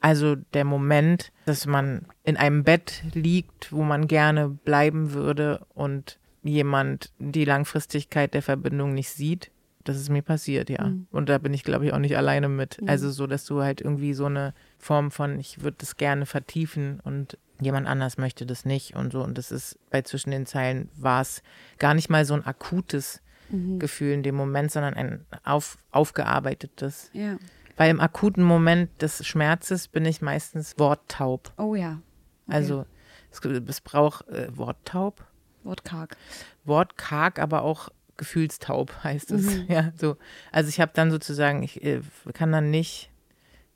[0.00, 6.18] Also der Moment, dass man in einem Bett liegt, wo man gerne bleiben würde und
[6.42, 9.52] jemand die Langfristigkeit der Verbindung nicht sieht,
[9.84, 10.86] das ist mir passiert, ja.
[10.86, 11.06] Mhm.
[11.10, 12.80] Und da bin ich, glaube ich, auch nicht alleine mit.
[12.80, 12.88] Mhm.
[12.88, 17.00] Also so, dass du halt irgendwie so eine Form von, ich würde das gerne vertiefen
[17.00, 19.22] und jemand anders möchte das nicht und so.
[19.22, 21.42] Und das ist bei zwischen den Zeilen war es
[21.78, 23.22] gar nicht mal so ein akutes
[23.52, 23.78] mhm.
[23.78, 27.10] Gefühl in dem Moment, sondern ein auf, aufgearbeitetes.
[27.12, 27.36] Ja.
[27.76, 31.52] Weil im akuten Moment des Schmerzes bin ich meistens worttaub.
[31.56, 32.00] Oh ja.
[32.46, 32.56] Okay.
[32.56, 32.86] Also
[33.30, 35.24] es, es braucht äh, worttaub.
[35.64, 36.16] Wortkarg.
[36.64, 39.42] Wortkarg, aber auch gefühlstaub heißt es.
[39.42, 39.66] Mhm.
[39.68, 40.16] Ja, so.
[40.50, 42.00] Also ich habe dann sozusagen, ich äh,
[42.32, 43.10] kann dann nicht,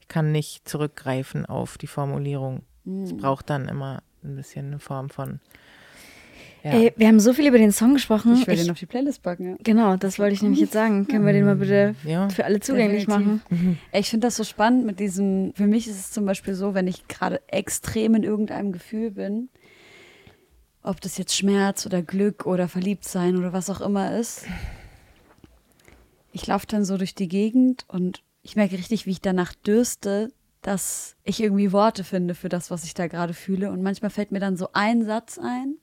[0.01, 2.65] ich kann nicht zurückgreifen auf die Formulierung.
[2.85, 3.05] Mhm.
[3.05, 5.41] Es braucht dann immer ein bisschen eine Form von
[6.67, 6.73] ja.
[6.73, 8.35] Ey, wir haben so viel über den Song gesprochen.
[8.35, 9.51] Ich will ich, den auf die Playlist packen.
[9.51, 9.57] Ja.
[9.63, 11.07] Genau, das wollte ich nämlich jetzt sagen.
[11.07, 12.29] Können wir den mal bitte ja.
[12.29, 13.43] für alle zugänglich Definitiv.
[13.51, 13.67] machen?
[13.67, 13.79] Mhm.
[13.93, 16.89] Ich finde das so spannend mit diesem, für mich ist es zum Beispiel so, wenn
[16.89, 19.49] ich gerade extrem in irgendeinem Gefühl bin,
[20.83, 24.47] ob das jetzt Schmerz oder Glück oder Verliebtsein oder was auch immer ist,
[26.33, 30.33] ich laufe dann so durch die Gegend und ich merke richtig, wie ich danach dürste,
[30.63, 33.71] dass ich irgendwie Worte finde für das, was ich da gerade fühle.
[33.71, 35.77] Und manchmal fällt mir dann so ein Satz ein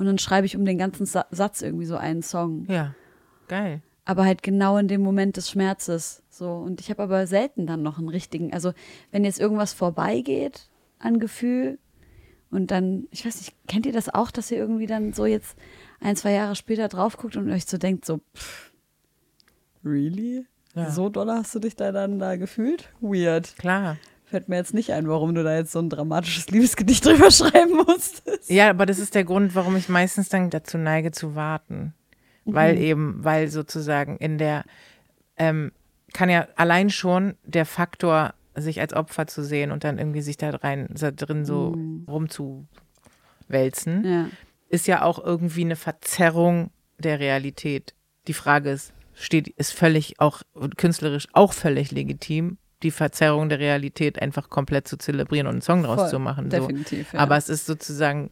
[0.00, 2.64] und dann schreibe ich um den ganzen Sa Satz irgendwie so einen Song.
[2.68, 2.94] Ja,
[3.48, 3.82] geil.
[4.06, 6.22] Aber halt genau in dem Moment des Schmerzes.
[6.30, 6.52] So.
[6.52, 8.54] Und ich habe aber selten dann noch einen richtigen.
[8.54, 8.72] Also,
[9.12, 11.78] wenn jetzt irgendwas vorbeigeht an Gefühl
[12.50, 15.54] und dann, ich weiß nicht, kennt ihr das auch, dass ihr irgendwie dann so jetzt
[16.00, 18.72] ein, zwei Jahre später drauf guckt und euch so denkt, so, pff,
[19.84, 20.46] really?
[20.74, 20.90] Ja.
[20.90, 22.88] So doll hast du dich da dann da gefühlt?
[23.02, 23.54] Weird.
[23.58, 23.98] Klar.
[24.30, 27.78] Fällt mir jetzt nicht ein, warum du da jetzt so ein dramatisches Liebesgedicht drüber schreiben
[27.84, 28.48] musstest.
[28.48, 31.94] Ja, aber das ist der Grund, warum ich meistens dann dazu neige zu warten.
[32.44, 32.54] Mhm.
[32.54, 34.62] Weil eben, weil sozusagen in der,
[35.36, 35.72] ähm,
[36.12, 40.36] kann ja allein schon der Faktor, sich als Opfer zu sehen und dann irgendwie sich
[40.36, 42.04] da rein, da drin so mhm.
[42.08, 44.28] rumzuwälzen, ja.
[44.68, 47.94] ist ja auch irgendwie eine Verzerrung der Realität.
[48.28, 50.42] Die Frage ist, steht, ist völlig auch
[50.76, 55.82] künstlerisch auch völlig legitim die Verzerrung der Realität einfach komplett zu zelebrieren und einen Song
[55.82, 56.50] draus Voll, zu machen.
[56.50, 56.58] So.
[56.58, 57.12] Definitiv.
[57.12, 57.20] Ja.
[57.20, 58.30] Aber es ist sozusagen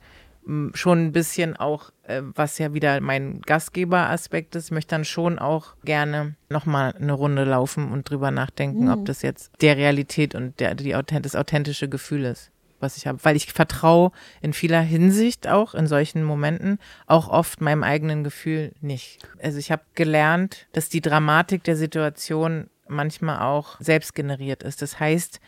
[0.72, 5.38] schon ein bisschen auch, äh, was ja wieder mein Gastgeberaspekt ist, ich möchte dann schon
[5.38, 8.92] auch gerne nochmal eine Runde laufen und drüber nachdenken, mhm.
[8.92, 13.18] ob das jetzt der Realität und der, die, das authentische Gefühl ist, was ich habe.
[13.24, 18.72] Weil ich vertraue in vieler Hinsicht auch in solchen Momenten auch oft meinem eigenen Gefühl
[18.80, 19.28] nicht.
[19.42, 24.82] Also ich habe gelernt, dass die Dramatik der Situation manchmal auch selbst generiert ist.
[24.82, 25.41] Das heißt,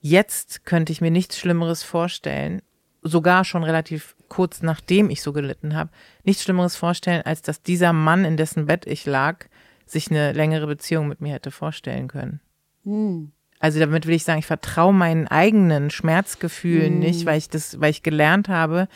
[0.00, 2.62] jetzt könnte ich mir nichts Schlimmeres vorstellen,
[3.02, 5.90] sogar schon relativ kurz nachdem ich so gelitten habe,
[6.24, 9.46] nichts Schlimmeres vorstellen, als dass dieser Mann, in dessen Bett ich lag,
[9.86, 12.40] sich eine längere Beziehung mit mir hätte vorstellen können.
[12.84, 13.32] Hm.
[13.58, 17.00] Also damit will ich sagen, ich vertraue meinen eigenen Schmerzgefühlen Mhm.
[17.00, 18.88] nicht, weil ich das, weil ich gelernt habe,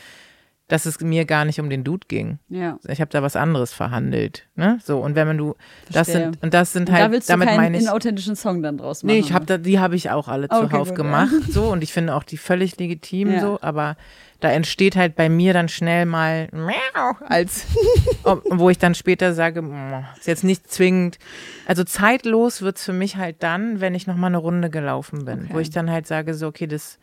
[0.68, 2.38] dass es mir gar nicht um den Dude ging.
[2.48, 2.78] Ja.
[2.88, 4.48] Ich habe da was anderes verhandelt.
[4.54, 4.78] Ne?
[4.82, 5.54] So, und wenn man du,
[5.86, 6.14] das Verstehe.
[6.32, 7.82] sind, und das sind Und halt, da willst du damit keinen meine ich.
[7.82, 9.14] inauthentischen Song dann draus machen.
[9.14, 11.82] Nee, ich habe da, die habe ich auch alle Okay, zuhauf gut, gemacht, so und
[11.82, 13.40] ich finde auch die völlig legitim Ja.
[13.40, 13.96] so, aber
[14.40, 17.66] da entsteht halt bei mir dann schnell mal Miau, als
[18.50, 21.18] wo ich dann später sage, "Mm, ist jetzt nicht zwingend.
[21.66, 25.42] Also zeitlos wird's für mich halt dann, wenn ich noch mal eine Runde gelaufen bin,
[25.44, 25.48] Okay.
[25.52, 26.98] wo ich dann halt sage so, okay, das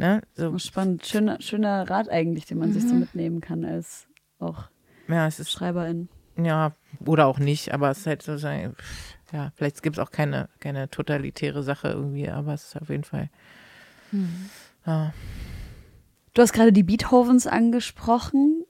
[0.00, 1.06] ne, so Oh, Spannend.
[1.06, 4.06] Schöner, schöner Rat eigentlich, den man sich so mitnehmen kann als
[4.38, 4.68] auch
[5.08, 6.08] ja, es ist Schreiberin.
[6.36, 6.72] ja
[7.06, 10.88] oder auch nicht, aber es ist halt sozusagen pff, ja, vielleicht gibt's auch keine keine
[10.90, 13.28] totalitäre Sache irgendwie, aber es ist auf jeden Fall
[14.86, 15.12] ja.
[16.34, 18.64] Du hast gerade die Beethovens angesprochen.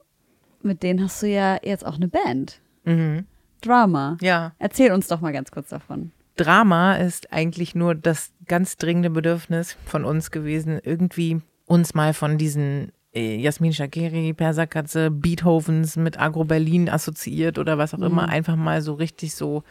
[0.61, 2.59] Mit denen hast du ja jetzt auch eine Band.
[2.83, 3.25] Mhm.
[3.61, 4.17] Drama.
[4.21, 4.53] Ja.
[4.59, 6.11] Erzähl uns doch mal ganz kurz davon.
[6.35, 12.37] Drama ist eigentlich nur das ganz dringende Bedürfnis von uns gewesen, irgendwie uns mal von
[12.37, 18.57] diesen äh, Jasmin Shakiri, Perserkatze, Beethovens mit Agro Berlin assoziiert oder was auch immer, einfach
[18.57, 19.63] mal so richtig so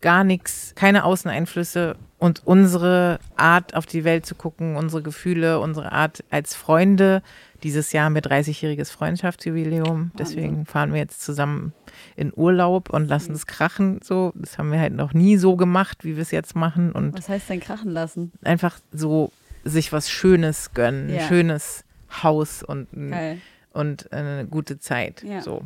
[0.00, 5.90] gar nichts, keine Außeneinflüsse und unsere Art auf die Welt zu gucken, unsere Gefühle, unsere
[5.90, 7.20] Art als Freunde.
[7.62, 11.72] Dieses Jahr haben wir 30-jähriges Freundschaftsjubiläum, deswegen fahren wir jetzt zusammen
[12.16, 14.00] in Urlaub und lassen es krachen.
[14.02, 17.16] So, das haben wir halt noch nie so gemacht, wie wir es jetzt machen und
[17.18, 18.32] Was heißt denn krachen lassen?
[18.44, 19.32] einfach so
[19.64, 21.22] sich was Schönes gönnen, Ja.
[21.22, 21.84] ein schönes
[22.22, 23.38] Haus und ein Geil.
[23.72, 25.22] und eine gute Zeit.
[25.24, 25.40] Ja.
[25.42, 25.62] So.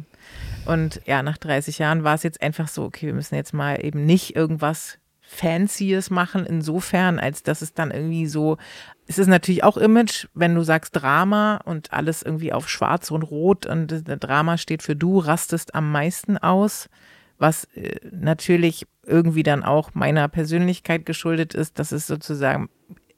[0.65, 3.85] Und ja, nach 30 Jahren war es jetzt einfach so, okay, wir müssen jetzt mal
[3.85, 4.99] eben nicht irgendwas
[5.33, 8.59] Fancyes machen, insofern, als dass es dann irgendwie so,
[9.07, 13.23] es ist natürlich auch Image, wenn du sagst Drama und alles irgendwie auf schwarz und
[13.23, 16.91] rot und Drama steht für du rastest am meisten aus,
[17.39, 22.69] was äh, natürlich irgendwie dann auch meiner Persönlichkeit geschuldet ist, dass es sozusagen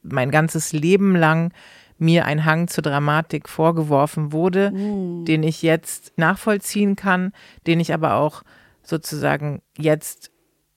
[0.02, 1.52] mein ganzes Leben lang
[1.98, 4.70] mir ein Hang zur Dramatik vorgeworfen wurde,
[5.24, 7.32] den ich jetzt nachvollziehen kann,
[7.66, 8.42] den ich aber auch
[8.82, 10.30] sozusagen jetzt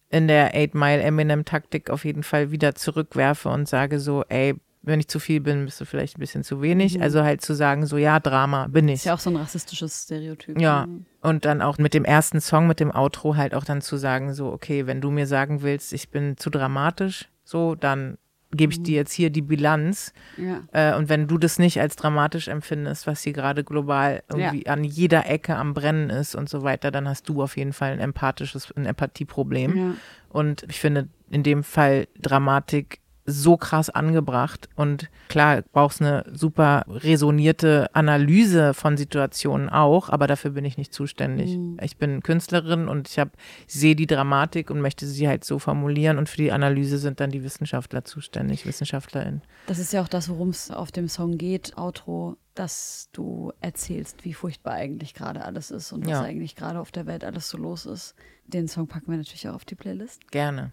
[0.09, 4.55] in der Eight Mile Eminem Taktik auf jeden Fall wieder zurückwerfe und sage so, ey,
[4.81, 7.01] wenn ich zu viel bin, bist du vielleicht ein bisschen zu wenig.
[7.01, 8.95] Also halt zu sagen so, ja, Drama bin ich.
[8.95, 10.59] Ist ja auch so ein rassistisches Stereotyp.
[10.59, 11.01] Ja, ne?
[11.21, 14.33] und dann auch mit dem ersten Song, mit dem Outro halt auch dann zu sagen,
[14.33, 18.17] so, okay, wenn du mir sagen willst, ich bin zu dramatisch, so, dann
[18.51, 20.13] gebe ich dir jetzt hier die Bilanz.
[20.37, 20.63] Ja.
[20.71, 24.83] Äh, und wenn du das nicht als dramatisch empfindest, was hier gerade global irgendwie an
[24.83, 27.99] jeder Ecke am Brennen ist und so weiter, dann hast du auf jeden Fall ein
[27.99, 29.77] empathisches, ein Empathieproblem.
[29.77, 29.93] Ja.
[30.29, 32.99] Und ich finde in dem Fall Dramatik
[33.29, 34.69] so krass angebracht.
[34.75, 40.93] Und klar, brauchst eine super resonierte Analyse von Situationen auch, aber dafür bin ich nicht
[40.93, 41.59] zuständig.
[41.81, 43.31] Ich bin Künstlerin und ich habe
[43.67, 47.29] sehe die Dramatik und möchte sie halt so formulieren und für die Analyse sind dann
[47.29, 49.41] die Wissenschaftler zuständig, WissenschaftlerInnen.
[49.67, 54.23] Das ist ja auch das, worum es auf dem Song geht, Outro, dass du erzählst,
[54.23, 56.21] wie furchtbar eigentlich gerade alles ist und was Ja.
[56.21, 58.15] eigentlich gerade auf der Welt alles so los ist.
[58.45, 60.31] Den Song packen wir natürlich auch auf die Playlist.
[60.31, 60.71] Gerne.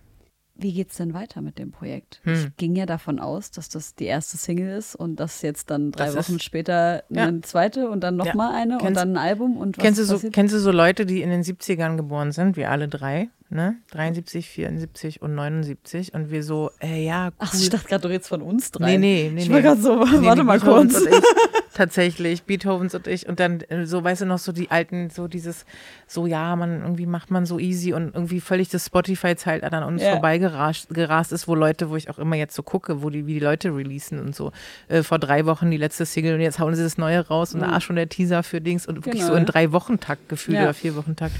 [0.57, 2.20] Wie geht's denn weiter mit dem Projekt?
[2.22, 2.32] Hm.
[2.34, 5.90] Ich ging ja davon aus, dass das die erste Single ist und dass jetzt dann
[5.90, 7.24] drei Das ist- Wochen später Ja.
[7.26, 8.24] eine zweite und dann Ja.
[8.26, 10.32] nochmal eine und Kennst- dann ein Album und was Kennst du, so, passiert?
[10.32, 13.76] kennst du so Leute, die in den 70ern geboren sind, wir alle drei, ne?
[13.92, 17.32] 73, 74 und 79 und wir so, äh, ja, cool.
[17.38, 18.97] Ach, ich dachte gerade, du redest von uns drei.
[18.97, 19.42] Nee, nee, nee.
[19.42, 19.55] Ich nee.
[19.55, 21.01] war gerade so, Nee, warte die mal kurz.
[21.01, 21.22] Ich,
[21.74, 23.28] tatsächlich, Beethovens und ich.
[23.28, 25.66] Und dann, äh, so, weißt du noch, so die alten, so dieses,
[26.07, 30.03] so, ja, man, irgendwie macht man so easy und irgendwie völlig das Spotify-Zeitalter an uns
[30.03, 30.12] Ja.
[30.12, 33.34] vorbeigerast gerast ist, wo Leute, wo ich auch immer jetzt so gucke, wo die, wie
[33.34, 34.53] die Leute releasen und so.
[34.88, 37.61] Äh, vor drei Wochen die letzte Single und jetzt hauen sie das Neue raus und
[37.61, 40.64] da schon der Teaser für Dings und wirklich Genau, so in drei Wochen-Takt gefühlt Ja.
[40.64, 41.34] oder vier Wochen-Takt.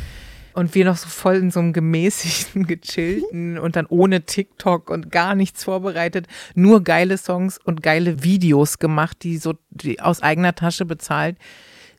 [0.55, 5.11] Und wir noch so voll in so einem gemäßigten, gechillten und dann ohne TikTok und
[5.11, 6.27] gar nichts vorbereitet.
[6.55, 11.37] Nur geile Songs und geile Videos gemacht, die so die aus eigener Tasche bezahlt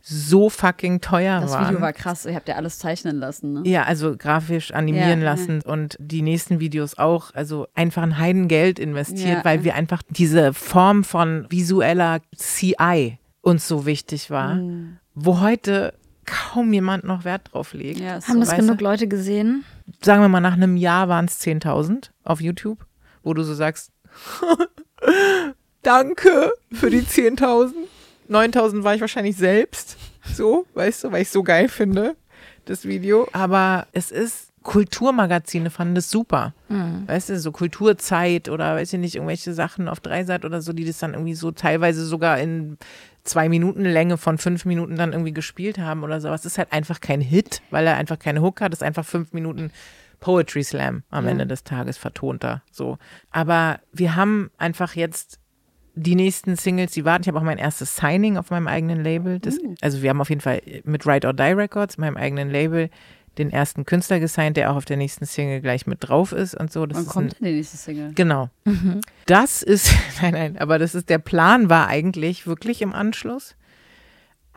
[0.07, 1.67] so fucking teuer Das waren.
[1.69, 3.61] Video war krass, ihr habt ja alles zeichnen lassen, ne?
[3.65, 7.33] ja, also grafisch animieren Ja, lassen und die nächsten Videos auch.
[7.33, 9.43] Also einfach ein Heidengeld investiert, Ja.
[9.45, 14.97] weil wir einfach diese Form von visueller CI uns so wichtig war, Mhm.
[15.15, 15.95] wo heute
[16.25, 17.99] kaum jemand noch Wert drauf legt.
[17.99, 18.39] Ja, Haben so.
[18.39, 18.83] das genug du?
[18.83, 19.63] Leute gesehen?
[20.01, 22.85] sagen wir mal, nach einem Jahr waren es 10.000 auf YouTube,
[23.23, 23.91] wo du so sagst,
[25.81, 27.73] danke für die 10.000.
[28.29, 29.97] 9.000 war ich wahrscheinlich selbst,
[30.33, 32.15] so, weißt du, weil ich so geil finde,
[32.65, 33.27] das Video.
[33.33, 36.55] Aber es ist Kulturmagazine fanden das super.
[37.05, 40.85] Weißt du, so Kulturzeit oder weiß ich nicht, irgendwelche Sachen auf Dreisat oder so, die
[40.85, 42.79] das dann irgendwie so teilweise sogar in
[43.25, 46.43] zwei Minuten Länge von fünf Minuten dann irgendwie gespielt haben oder sowas.
[46.43, 48.71] Das ist halt einfach kein Hit, weil er einfach keine Hook hat.
[48.71, 49.71] Das ist einfach fünf Minuten
[50.19, 51.31] Poetry Slam am Ja.
[51.31, 52.61] Ende des Tages vertonter.
[52.71, 52.97] So.
[53.31, 55.39] Aber wir haben einfach jetzt
[55.95, 57.23] die nächsten Singles, die warten.
[57.23, 59.39] Ich habe auch mein erstes Signing auf meinem eigenen Label.
[59.39, 62.89] Das, Also wir haben auf jeden Fall mit Ride or Die Records, meinem eigenen Label,
[63.37, 66.71] den ersten Künstler gesigned, der auch auf der nächsten Single gleich mit drauf ist und
[66.71, 66.85] so.
[66.85, 68.11] Das Wann kommt denn die nächste Single?
[68.15, 68.49] Genau.
[69.25, 73.55] Das ist, nein, nein, aber das ist, der Plan war eigentlich wirklich im Anschluss.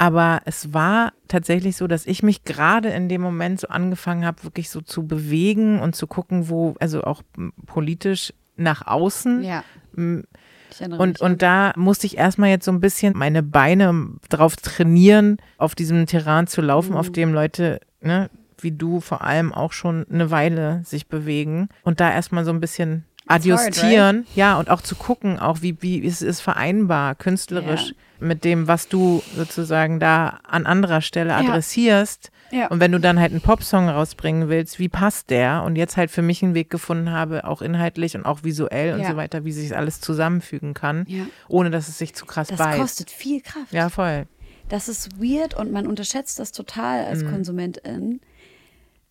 [0.00, 4.44] Aber es war tatsächlich so, dass ich mich gerade in dem Moment so angefangen habe,
[4.44, 7.22] wirklich so zu bewegen und zu gucken, wo, also auch
[7.66, 9.42] politisch nach außen.
[9.42, 9.64] Ja.
[9.96, 10.22] M,
[10.70, 14.12] Ich erinnere Und, mich, und da musste ich erstmal jetzt so ein bisschen meine Beine
[14.28, 18.30] drauf trainieren, auf diesem Terrain zu laufen, auf dem Leute, ne,
[18.62, 21.68] wie du vor allem auch schon eine Weile sich bewegen.
[21.82, 25.76] Und da erstmal so ein bisschen hard, adjustieren, ja, und auch zu gucken, auch wie,
[25.80, 32.30] wie ist es vereinbar, künstlerisch, mit dem, was du sozusagen da an anderer Stelle adressierst.
[32.50, 32.66] Ja.
[32.68, 35.62] Und wenn du dann halt einen Popsong rausbringen willst, wie passt der?
[35.64, 39.06] Und jetzt halt für mich einen Weg gefunden habe, auch inhaltlich und auch visuell und
[39.06, 41.06] so weiter, wie sich alles zusammenfügen kann,
[41.48, 42.78] ohne dass es sich zu krass Das beißt.
[42.80, 43.70] kostet viel Kraft.
[43.72, 44.26] Ja, voll.
[44.70, 47.30] Das ist weird und man unterschätzt das total als Mhm.
[47.30, 48.20] Konsumentin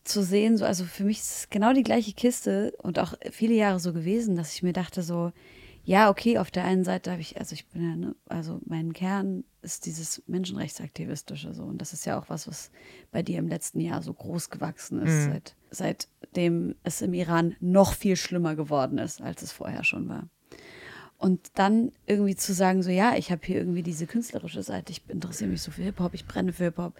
[0.07, 0.57] zu sehen.
[0.57, 3.93] So, also für mich ist es genau die gleiche Kiste und auch viele Jahre so
[3.93, 5.31] gewesen, dass ich mir dachte so,
[5.83, 8.91] ja, okay, auf der einen Seite habe ich, also ich bin ja, ne, also mein
[8.91, 12.71] Kern ist dieses Menschenrechtsaktivistische so und das ist ja auch was, was
[13.09, 17.93] bei dir im letzten Jahr so groß gewachsen ist, seit, seitdem es im Iran noch
[17.93, 20.27] viel schlimmer geworden ist, als es vorher schon war.
[21.17, 25.01] Und dann irgendwie zu sagen, so ja, ich habe hier irgendwie diese künstlerische Seite, ich
[25.09, 26.95] interessiere mich so für Hip-Hop, ich brenne für Hip-Hop,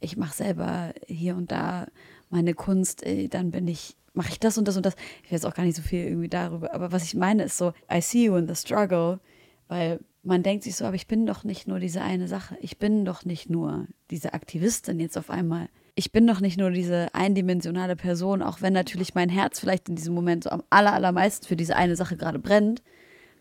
[0.00, 1.88] ich mache selber hier und da
[2.30, 4.94] meine Kunst, ey, dann bin ich, mache ich das und das und das.
[5.24, 7.72] Ich weiß auch gar nicht so viel irgendwie darüber, aber was ich meine ist so,
[7.92, 9.20] I see you in the struggle,
[9.68, 12.78] weil man denkt sich so, aber ich bin doch nicht nur diese eine Sache, ich
[12.78, 15.68] bin doch nicht nur diese Aktivistin jetzt auf einmal.
[15.94, 19.96] Ich bin doch nicht nur diese eindimensionale Person, auch wenn natürlich mein Herz vielleicht in
[19.96, 22.82] diesem Moment so am aller, allermeisten für diese eine Sache gerade brennt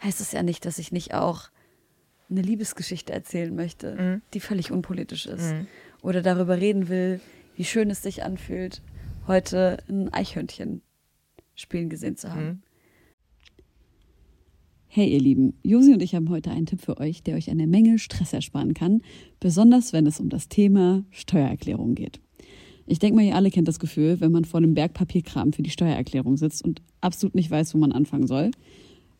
[0.04, 1.50] heißt es ja nicht, dass ich nicht auch
[2.30, 5.54] eine Liebesgeschichte erzählen möchte, die völlig unpolitisch ist.
[6.02, 7.20] Oder darüber reden will,
[7.58, 8.82] wie schön es sich anfühlt,
[9.26, 10.82] heute ein Eichhörnchen
[11.56, 12.62] spielen gesehen zu haben.
[14.86, 17.68] Hey ihr Lieben, Josi und ich haben heute einen Tipp für euch, der euch eine
[17.68, 19.02] Menge Stress ersparen kann,
[19.40, 22.20] besonders wenn es um das Thema Steuererklärung geht.
[22.86, 25.64] Ich denke mal, ihr alle kennt das Gefühl, wenn man vor einem Berg Papierkram für
[25.64, 28.52] die Steuererklärung sitzt und absolut nicht weiß, wo man anfangen soll.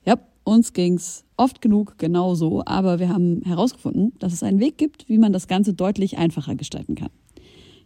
[0.06, 5.10] Ja, uns ging's oft genug genauso, aber wir haben herausgefunden, dass es einen Weg gibt,
[5.10, 7.10] wie man das Ganze deutlich einfacher gestalten kann.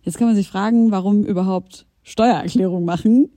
[0.04, 3.30] Jetzt kann man sich fragen, warum überhaupt Steuererklärung machen?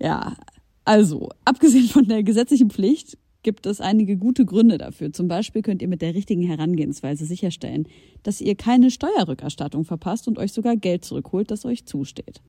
[0.00, 0.36] Ja,
[0.84, 5.12] also, abgesehen von der gesetzlichen Pflicht gibt es einige gute Gründe dafür.
[5.12, 7.86] Zum Beispiel könnt ihr mit der richtigen Herangehensweise sicherstellen,
[8.22, 12.42] dass ihr keine Steuerrückerstattung verpasst und euch sogar Geld zurückholt, das euch zusteht.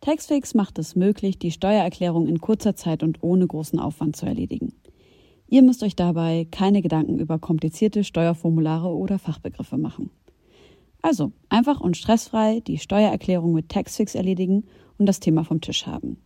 [0.00, 4.72] Taxfix macht es möglich, die Steuererklärung in kurzer Zeit und ohne großen Aufwand zu erledigen.
[5.46, 10.10] Ihr müsst euch dabei keine Gedanken über komplizierte Steuerformulare oder Fachbegriffe machen.
[11.02, 14.64] Also einfach und stressfrei die Steuererklärung mit Taxfix erledigen
[14.98, 16.16] und das Thema vom Tisch haben.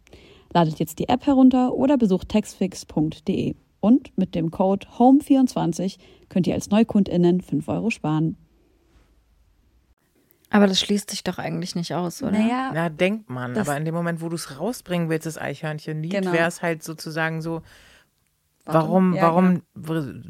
[0.53, 3.55] Ladet jetzt die App herunter oder besucht taxfix.de.
[3.81, 5.99] Und mit dem Code HOME24
[6.29, 8.37] könnt ihr als NeukundInnen 5 Euro sparen.
[10.51, 12.33] Aber das schließt sich doch eigentlich nicht aus, oder?
[12.33, 13.57] Naja, Na, denkt man.
[13.57, 16.33] Aber in dem Moment, wo du es rausbringen willst, das Eichhörnchen-Lied, Genau.
[16.33, 17.63] wäre es halt sozusagen so.
[18.67, 19.63] Warum, Ja, warum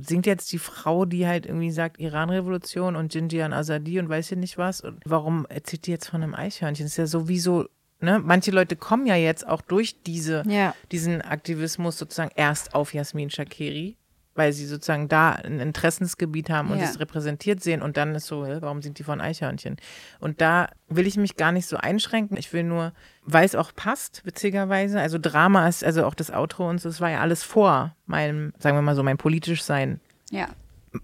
[0.01, 4.39] singt jetzt die Frau, die halt irgendwie sagt Iran-Revolution und Jinjian Azadi und weiß ich
[4.39, 4.81] nicht was?
[4.81, 6.85] Und warum erzählt die jetzt von einem Eichhörnchen?
[6.87, 7.67] Das ist ja sowieso,
[8.01, 8.19] ne?
[8.19, 10.75] Manche Leute kommen ja jetzt auch durch diese, Ja.
[10.93, 13.97] diesen Aktivismus sozusagen erst auf Jasmin Shakiri,
[14.37, 16.85] weil sie sozusagen da ein Interessensgebiet haben und Ja.
[16.85, 19.77] es repräsentiert sehen und dann ist so, warum sind die von Eichhörnchen?
[20.21, 22.37] Und da will ich mich gar nicht so einschränken.
[22.37, 22.93] Ich will nur,
[23.25, 25.01] weil es auch passt, witzigerweise.
[25.01, 28.53] Also Drama ist, also auch das Outro und so, es war ja alles vor meinem,
[28.59, 30.49] sagen wir mal so, mein politisch Sein ja.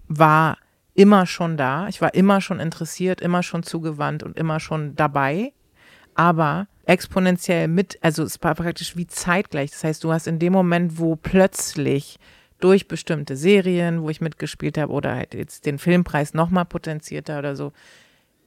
[0.07, 0.57] war
[0.93, 1.87] immer schon da.
[1.87, 5.53] Ich war immer schon interessiert, immer schon zugewandt und immer schon dabei.
[6.15, 9.71] Aber exponentiell mit, also es war praktisch wie zeitgleich.
[9.71, 12.19] Das heißt, du hast in dem Moment, wo plötzlich
[12.63, 17.57] durch bestimmte Serien, wo ich mitgespielt habe oder halt jetzt den Filmpreis nochmal potenzierter oder
[17.57, 17.73] so,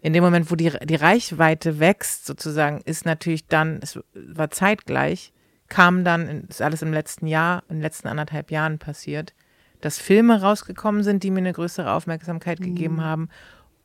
[0.01, 5.33] in dem Moment, wo die, die Reichweite wächst, sozusagen, ist natürlich dann, es war zeitgleich,
[5.69, 9.35] kam dann, ist alles im letzten Jahr, in den letzten anderthalb Jahren passiert,
[9.81, 13.29] dass Filme rausgekommen sind, die mir eine größere Aufmerksamkeit gegeben haben.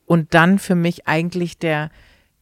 [0.05, 1.89] Und dann für mich eigentlich der,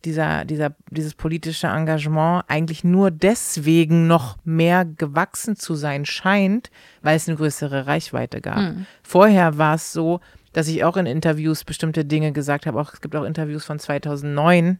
[0.05, 6.71] dieser, dieser, dieses politische Engagement eigentlich nur deswegen noch mehr gewachsen zu sein scheint,
[7.01, 8.57] weil es eine größere Reichweite gab.
[8.57, 8.85] Mhm.
[9.03, 10.21] Vorher war es so,
[10.53, 12.79] dass ich auch in Interviews bestimmte Dinge gesagt habe.
[12.79, 14.79] Auch, es gibt auch Interviews von 2009,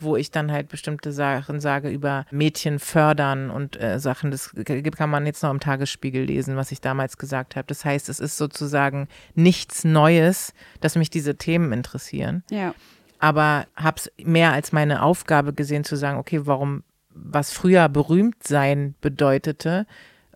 [0.00, 4.30] wo ich dann halt bestimmte Sachen sage über Mädchen fördern und äh, Sachen.
[4.30, 4.54] Das
[4.96, 7.66] kann man jetzt noch im Tagesspiegel lesen, was ich damals gesagt habe.
[7.66, 12.44] Das heißt, es ist sozusagen nichts Neues, dass mich diese Themen interessieren.
[12.50, 12.74] Ja.
[13.18, 18.46] Aber habe es mehr als meine Aufgabe gesehen, zu sagen, okay, warum, was früher berühmt
[18.46, 19.86] sein bedeutete,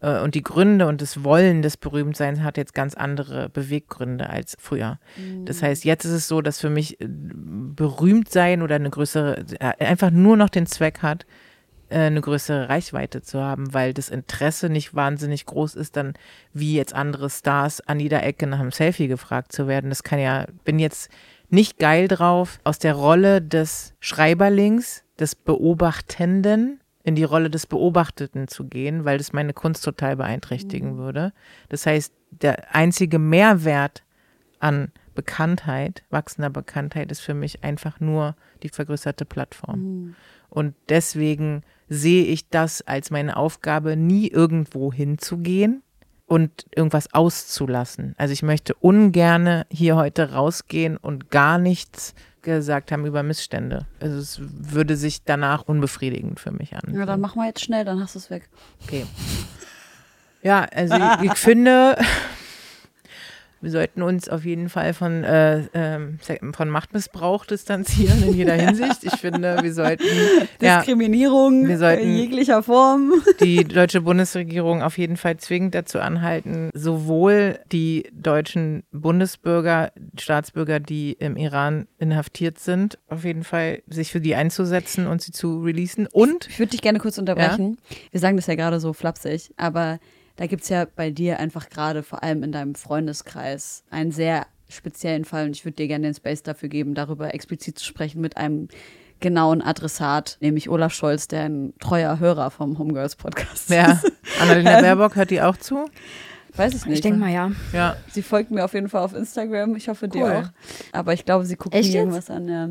[0.03, 4.57] äh, und die Gründe und das Wollen des Berühmtseins hat jetzt ganz andere Beweggründe als
[4.61, 4.99] früher.
[5.17, 5.47] Mhm.
[5.47, 9.45] Das heißt, jetzt ist es so, dass für mich äh, berühmt sein oder eine größere,
[9.61, 11.25] äh, einfach nur noch den Zweck hat,
[11.89, 16.15] eine größere Reichweite zu haben, weil das Interesse nicht wahnsinnig groß ist, dann
[16.55, 19.91] wie jetzt andere Stars an jeder Ecke nach einem Selfie gefragt zu werden.
[19.91, 21.11] Das kann ja, bin jetzt
[21.53, 28.49] nicht geil drauf, aus der Rolle des Schreiberlings, des Beobachtenden in die Rolle des Beobachteten
[28.49, 30.99] zu gehen, weil das meine Kunst total beeinträchtigen mhm.
[30.99, 31.33] würde.
[31.69, 34.03] Das heißt, der einzige Mehrwert
[34.61, 39.81] an Bekanntheit, wachsender Bekanntheit, ist für mich einfach nur die vergrößerte Plattform.
[39.81, 40.15] Mhm.
[40.49, 45.83] Und deswegen sehe ich das als meine Aufgabe, nie irgendwo hinzugehen
[46.33, 48.15] und irgendwas auszulassen.
[48.17, 53.85] Also ich möchte ungerne hier heute rausgehen und gar nichts gesagt haben über Missstände.
[54.01, 56.95] Also es würde sich danach unbefriedigend für mich an.
[56.95, 58.49] Ja, dann machen wir jetzt schnell, dann hast du es weg.
[58.83, 59.05] Okay.
[60.41, 61.99] Ja, also ich, ich finde,
[63.63, 65.99] wir sollten uns auf jeden Fall von, äh, äh,
[66.53, 69.05] von Machtmissbrauch distanzieren in jeder Hinsicht.
[69.05, 70.05] Ich finde, wir sollten
[70.61, 73.13] Diskriminierung ja, wir sollten in jeglicher Form.
[73.41, 81.13] Die deutsche Bundesregierung auf jeden Fall zwingend dazu anhalten, sowohl die deutschen Bundesbürger, Staatsbürger, die
[81.13, 86.09] im Iran inhaftiert sind, auf jeden Fall sich für die einzusetzen und sie zu releasen.
[86.09, 87.79] Und ich würde dich gerne kurz unterbrechen.
[87.89, 87.97] Ja?
[88.11, 90.01] Wir sagen das ja gerade so flapsig, aber
[90.43, 94.49] da gibt es ja bei dir einfach gerade, vor allem in deinem Freundeskreis, einen sehr
[94.69, 95.47] speziellen Fall.
[95.47, 98.67] Und ich würde dir gerne den Space dafür geben, darüber explizit zu sprechen mit einem
[99.21, 103.93] genauen Adressat, nämlich Olaf Scholz, der ein treuer Hörer vom Homegirls Podcast ja.
[103.93, 104.13] ist.
[104.41, 105.89] Annalena Baerbock hört die auch zu?
[106.57, 106.97] Weiß ich nicht.
[106.97, 107.53] Ich denke mal, ja.
[107.73, 107.95] ja.
[108.11, 109.77] Sie folgt mir auf jeden Fall auf Instagram.
[109.77, 110.11] Ich hoffe, cool.
[110.11, 110.49] dir auch.
[110.91, 112.49] Aber ich glaube, sie guckt Echt mir irgendwas an.
[112.49, 112.69] Ja.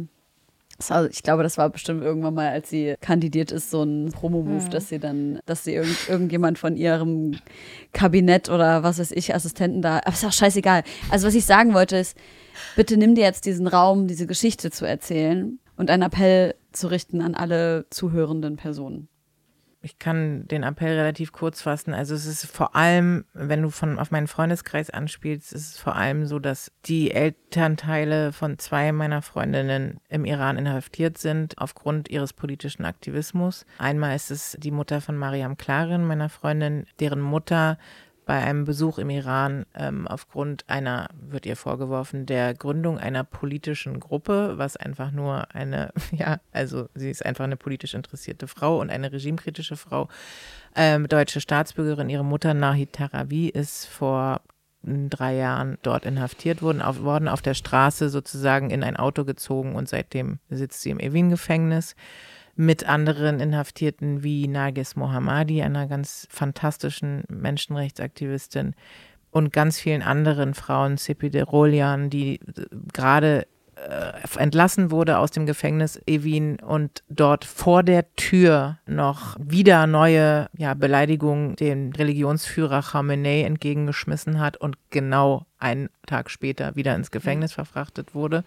[0.89, 4.63] Also ich glaube, das war bestimmt irgendwann mal, als sie kandidiert ist, so ein Promo-Move,
[4.65, 4.69] mhm.
[4.69, 7.37] dass sie dann, dass sie irgend, irgendjemand von ihrem
[7.93, 10.83] Kabinett oder was weiß ich, Assistenten da, aber ist auch scheißegal.
[11.09, 12.17] Also was ich sagen wollte ist,
[12.75, 17.21] bitte nimm dir jetzt diesen Raum, diese Geschichte zu erzählen und einen Appell zu richten
[17.21, 19.09] an alle zuhörenden Personen
[19.83, 21.93] ich kann den Appell relativ kurz fassen.
[21.93, 25.95] Also es ist vor allem, wenn du von auf meinen Freundeskreis anspielst, ist es vor
[25.95, 32.33] allem so, dass die Elternteile von zwei meiner Freundinnen im Iran inhaftiert sind aufgrund ihres
[32.33, 33.65] politischen Aktivismus.
[33.79, 37.79] Einmal ist es die Mutter von Mariam Klarin, meiner Freundin, deren Mutter
[38.31, 43.99] bei einem Besuch im Iran ähm, aufgrund einer, wird ihr vorgeworfen, der Gründung einer politischen
[43.99, 48.89] Gruppe, was einfach nur eine, ja, also sie ist einfach eine politisch interessierte Frau und
[48.89, 50.07] eine regimekritische Frau,
[50.77, 52.07] ähm, deutsche Staatsbürgerin.
[52.07, 54.39] Ihre Mutter Nahid Tarawi ist vor
[54.81, 59.75] drei Jahren dort inhaftiert worden, auf, worden, auf der Straße sozusagen in ein Auto gezogen
[59.75, 61.97] und seitdem sitzt sie im Evin-Gefängnis
[62.55, 68.75] mit anderen Inhaftierten wie Nagis Mohammadi, einer ganz fantastischen Menschenrechtsaktivistin,
[69.31, 73.47] und ganz vielen anderen Frauen, Sepide Rolian, die äh, gerade
[73.89, 80.49] äh, entlassen wurde aus dem Gefängnis Evin und dort vor der Tür noch wieder neue
[80.57, 87.53] ja, Beleidigungen dem Religionsführer Khamenei entgegengeschmissen hat und genau einen Tag später wieder ins Gefängnis
[87.53, 88.43] verfrachtet wurde.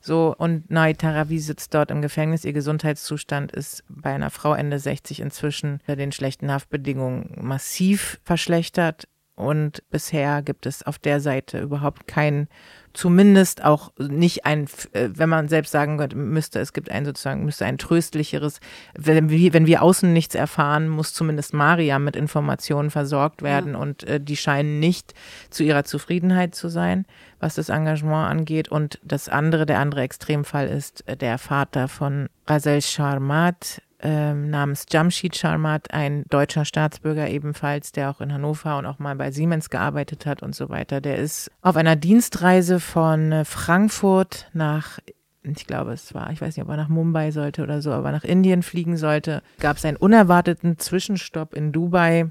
[0.00, 2.44] So, und Nai Tarawi sitzt dort im Gefängnis.
[2.44, 9.08] Ihr Gesundheitszustand ist bei einer Frau Ende 60 inzwischen bei den schlechten Haftbedingungen massiv verschlechtert.
[9.38, 12.48] Und bisher gibt es auf der Seite überhaupt kein
[12.92, 17.64] zumindest auch nicht ein, äh, wenn man selbst sagen müsste, es gibt ein sozusagen, müsste
[17.64, 18.58] ein tröstlicheres,
[18.94, 23.78] wenn wir, wenn wir außen nichts erfahren, muss zumindest Maria mit Informationen versorgt werden ja.
[23.78, 25.14] und äh, die scheinen nicht
[25.50, 27.06] zu ihrer Zufriedenheit zu sein,
[27.38, 28.68] was das Engagement angeht.
[28.68, 34.86] Und das andere, der andere Extremfall ist äh, der Vater von Razel Sharmat, ähm, namens
[34.90, 39.70] Jamshid Sharmat, ein deutscher Staatsbürger ebenfalls, der auch in Hannover und auch mal bei Siemens
[39.70, 41.00] gearbeitet hat und so weiter.
[41.00, 44.98] Der ist auf einer Dienstreise von äh, Frankfurt nach
[45.42, 48.12] ich glaube, es war, ich weiß nicht, ob er nach Mumbai sollte oder so, aber
[48.12, 52.26] nach Indien fliegen sollte, gab es einen unerwarteten Zwischenstopp in Dubai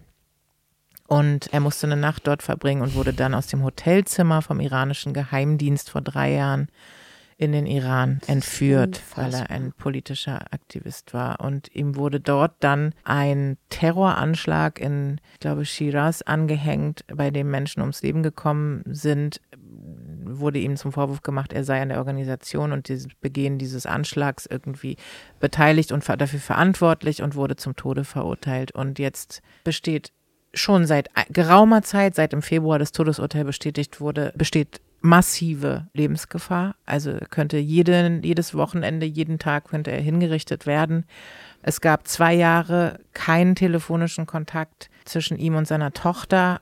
[1.07, 5.13] und er musste eine Nacht dort verbringen und wurde dann aus dem Hotelzimmer vom iranischen
[5.13, 6.67] Geheimdienst vor drei Jahren
[7.39, 11.39] in den Iran entführt, weil er ein politischer Aktivist war.
[11.39, 17.81] Und ihm wurde dort dann ein Terroranschlag in, ich glaube, Shiraz angehängt, bei dem Menschen
[17.81, 19.39] ums Leben gekommen sind.
[20.29, 24.47] Wurde ihm zum Vorwurf gemacht, er sei an der Organisation und dieses Begehen dieses Anschlags
[24.47, 24.97] irgendwie
[25.39, 28.71] beteiligt und dafür verantwortlich und wurde zum Tode verurteilt.
[28.71, 30.11] Und jetzt besteht
[30.55, 36.75] schon seit ei- geraumer Zeit, seit im Februar das Todesurteil bestätigt wurde, besteht massive Lebensgefahr.
[36.85, 41.05] Also könnte jeden, jedes Wochenende, jeden Tag könnte er hingerichtet werden.
[41.61, 46.61] Es gab zwei Jahre keinen telefonischen Kontakt zwischen ihm und seiner Tochter.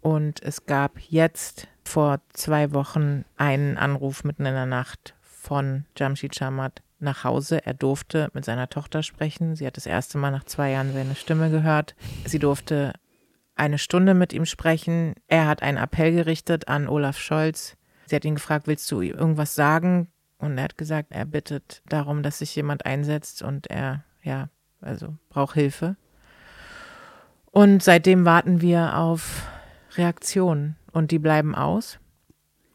[0.00, 6.34] Und es gab jetzt vor zwei Wochen einen Anruf mitten in der Nacht von Jamshid
[6.34, 7.64] Chamat nach Hause.
[7.64, 9.56] Er durfte mit seiner Tochter sprechen.
[9.56, 11.94] Sie hat das erste Mal nach zwei Jahren seine Stimme gehört.
[12.24, 12.92] Sie durfte
[13.60, 15.14] eine Stunde mit ihm sprechen.
[15.28, 17.76] Er hat einen Appell gerichtet an Olaf Scholz.
[18.06, 20.08] Sie hat ihn gefragt, willst du irgendwas sagen?
[20.38, 24.48] Und er hat gesagt, er bittet darum, dass sich jemand einsetzt und er, ja,
[24.80, 25.96] also braucht Hilfe.
[27.52, 29.46] Und seitdem warten wir auf
[29.96, 31.98] Reaktionen und die bleiben aus.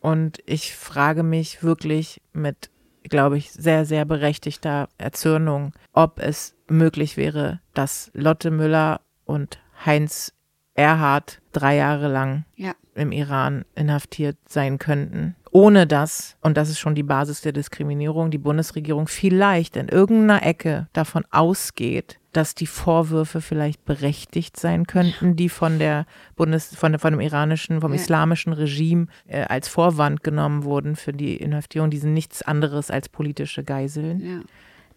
[0.01, 2.69] Und ich frage mich wirklich mit,
[3.03, 10.34] glaube ich, sehr, sehr berechtigter Erzürnung, ob es möglich wäre, dass Lotte Müller und Heinz
[10.75, 12.73] Erhard drei Jahre lang Ja.
[12.95, 18.29] im Iran inhaftiert sein könnten, ohne dass, und das ist schon die Basis der Diskriminierung,
[18.29, 25.37] die Bundesregierung vielleicht in irgendeiner Ecke davon ausgeht, dass die Vorwürfe vielleicht berechtigt sein könnten,
[25.37, 26.05] die von der
[26.35, 27.99] Bundes, von, der- von dem iranischen, vom Ja.
[28.01, 31.89] islamischen Regime äh, als Vorwand genommen wurden für die Inhaftierung.
[31.89, 34.19] Die sind nichts anderes als politische Geiseln.
[34.19, 34.39] Ja.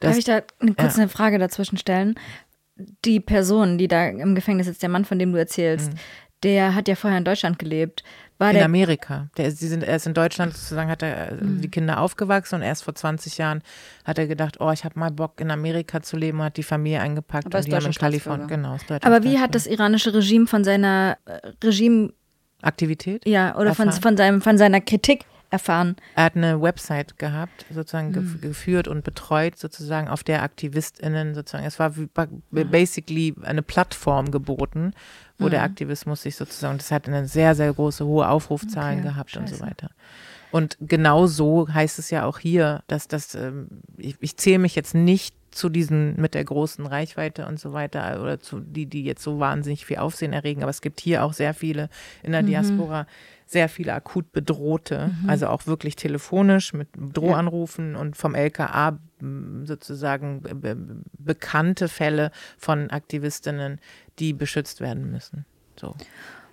[0.00, 1.02] Das- Darf ich da eine, kurz ja.
[1.02, 2.16] eine Frage dazwischen stellen?
[3.04, 5.92] Die Person, die da im Gefängnis sitzt, der Mann, von dem du erzählst,
[6.44, 8.04] der hat ja vorher in Deutschland gelebt.
[8.38, 9.28] War in der, Amerika.
[9.36, 11.60] Der, sie sind, er ist in Deutschland sozusagen, hat er äh, Mhm.
[11.60, 13.62] die Kinder aufgewachsen und erst vor 20 Jahren
[14.04, 16.62] hat er gedacht, oh, ich habe mal Bock in Amerika zu leben und hat die
[16.62, 20.46] Familie eingepackt Aber und die haben in Kalifornien, genau, aber wie hat das iranische Regime
[20.46, 22.12] von seiner äh, Regime,
[22.62, 23.26] Aktivität?
[23.26, 25.96] ja, oder von, von, seinem, von seiner Kritik erfahren?
[26.14, 28.12] Er hat eine Website gehabt, sozusagen Mhm.
[28.12, 31.92] gef geführt und betreut, sozusagen, auf der AktivistInnen sozusagen, es war
[32.50, 34.92] basically eine Plattform geboten,
[35.38, 35.50] wo Mhm.
[35.50, 39.48] der Aktivismus sich sozusagen, das hat eine sehr, sehr große, hohe Aufrufzahlen Okay, gehabt und
[39.48, 39.66] so scheiße.
[39.66, 39.90] weiter.
[40.50, 43.68] Und genau so heißt es ja auch hier, dass das, ähm,
[43.98, 48.20] ich, ich zähle mich jetzt nicht zu diesen mit der großen Reichweite und so weiter
[48.22, 51.32] oder zu die, die jetzt so wahnsinnig viel Aufsehen erregen, aber es gibt hier auch
[51.32, 51.88] sehr viele
[52.22, 53.06] in der Diaspora,
[53.48, 58.98] sehr viele akut Bedrohte, also auch wirklich telefonisch mit Drohanrufen und vom LKA
[59.64, 60.76] sozusagen be
[61.18, 63.80] bekannte Fälle von Aktivistinnen,
[64.18, 65.46] die beschützt werden müssen.
[65.80, 65.94] So.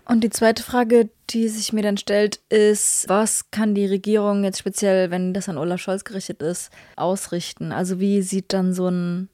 [0.08, 4.60] Und die zweite Frage, die sich mir dann stellt, ist, was kann die Regierung jetzt
[4.60, 7.72] speziell, wenn das an Olaf Scholz gerichtet ist, ausrichten?
[7.72, 9.30] Also wie sieht dann so, ein,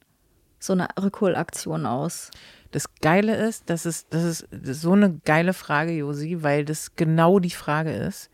[0.59, 2.31] so eine Rückholaktion aus?
[2.71, 6.63] Das Geile ist, das ist, das ist, das ist so eine geile Frage, Josi, weil
[6.65, 8.29] das genau die Frage ist,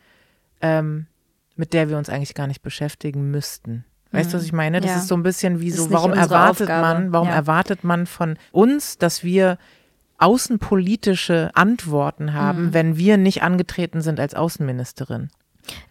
[0.62, 1.08] ähm,
[1.56, 3.84] mit der wir uns eigentlich gar nicht beschäftigen müssten.
[4.12, 4.80] Weißt du, was ich meine?
[4.80, 4.98] Das Ja.
[5.00, 6.82] ist so ein bisschen wie so, warum erwartet Aufgabe.
[6.82, 7.34] man, warum Ja.
[7.36, 9.58] erwartet man von uns, dass wir
[10.20, 15.30] außenpolitische Antworten haben, wenn wir nicht angetreten sind als Außenministerin?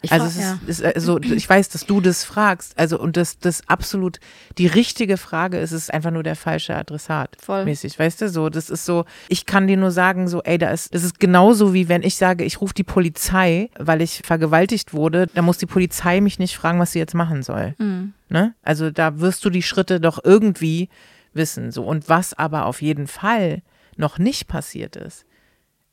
[0.01, 0.89] Ich also frag- es ist, ja.
[0.89, 4.19] ist also ich weiß, dass du das fragst, also und das das absolut
[4.57, 7.65] die richtige Frage ist, es ist einfach nur der falsche Adressat Voll.
[7.65, 10.69] mäßig, weißt du, so das ist so, ich kann dir nur sagen so, ey, da
[10.71, 14.93] ist das ist genauso wie wenn ich sage, ich rufe die Polizei, weil ich vergewaltigt
[14.93, 17.75] wurde, da muss die Polizei mich nicht fragen, was sie jetzt machen soll.
[17.77, 18.13] Mhm.
[18.29, 18.55] Ne?
[18.63, 20.89] Also da wirst du die Schritte doch irgendwie
[21.33, 23.61] wissen so und was aber auf jeden Fall
[23.95, 25.25] noch nicht passiert ist,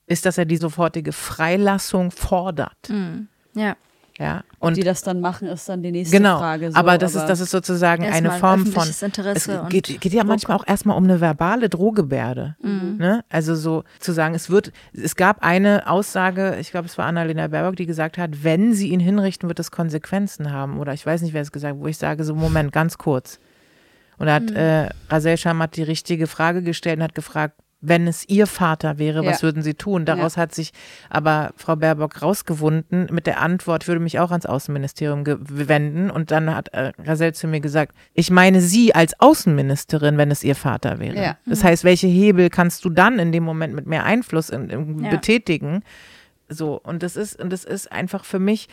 [0.06, 2.90] ist, dass er die sofortige Freilassung fordert.
[3.54, 3.76] Ja.
[4.16, 6.70] Ja, Und die das dann machen, ist dann die nächste Genau, Frage.
[6.70, 10.20] So, aber das ist das ist sozusagen eine Form von Interesse es geht, geht ja
[10.20, 10.28] Druck.
[10.28, 12.54] manchmal auch erstmal um eine verbale Drohgebärde.
[12.60, 13.24] Ne?
[13.28, 17.48] Also so zu sagen, es wird, es gab eine Aussage, ich glaube, es war Annalena
[17.48, 20.78] Baerbock, die gesagt hat, wenn sie ihn hinrichten, wird es Konsequenzen haben.
[20.78, 23.40] Oder ich weiß nicht, wer es gesagt hat, wo ich sage, so Moment, ganz kurz.
[24.18, 27.56] Und da hat äh, Rasel Shamat die richtige Frage gestellt und hat gefragt,
[27.86, 29.42] wenn es ihr Vater wäre, was Ja.
[29.48, 30.04] würden sie tun?
[30.04, 30.72] Daraus hat sich
[31.10, 36.10] aber Frau Baerbock rausgewunden mit der Antwort, ich würde mich auch ans Außenministerium wenden.
[36.10, 40.42] Und dann hat äh, Rasel zu mir gesagt, ich meine sie als Außenministerin, wenn es
[40.44, 41.16] ihr Vater wäre.
[41.16, 41.36] Ja.
[41.46, 45.04] Das heißt, welche Hebel kannst du dann in dem Moment mit mehr Einfluss in, in,
[45.04, 45.10] Ja.
[45.10, 45.82] betätigen?
[46.48, 48.68] So, und das ist, und das ist einfach für mich,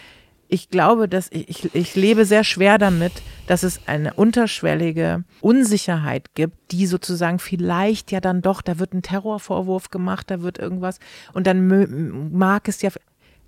[0.52, 3.14] ich glaube, dass ich, ich, ich lebe sehr schwer damit,
[3.48, 9.02] dass es eine unterschwellige Unsicherheit gibt, die sozusagen vielleicht ja dann doch, da wird ein
[9.02, 11.00] Terrorvorwurf gemacht, da wird irgendwas
[11.34, 12.90] und dann mag es ja,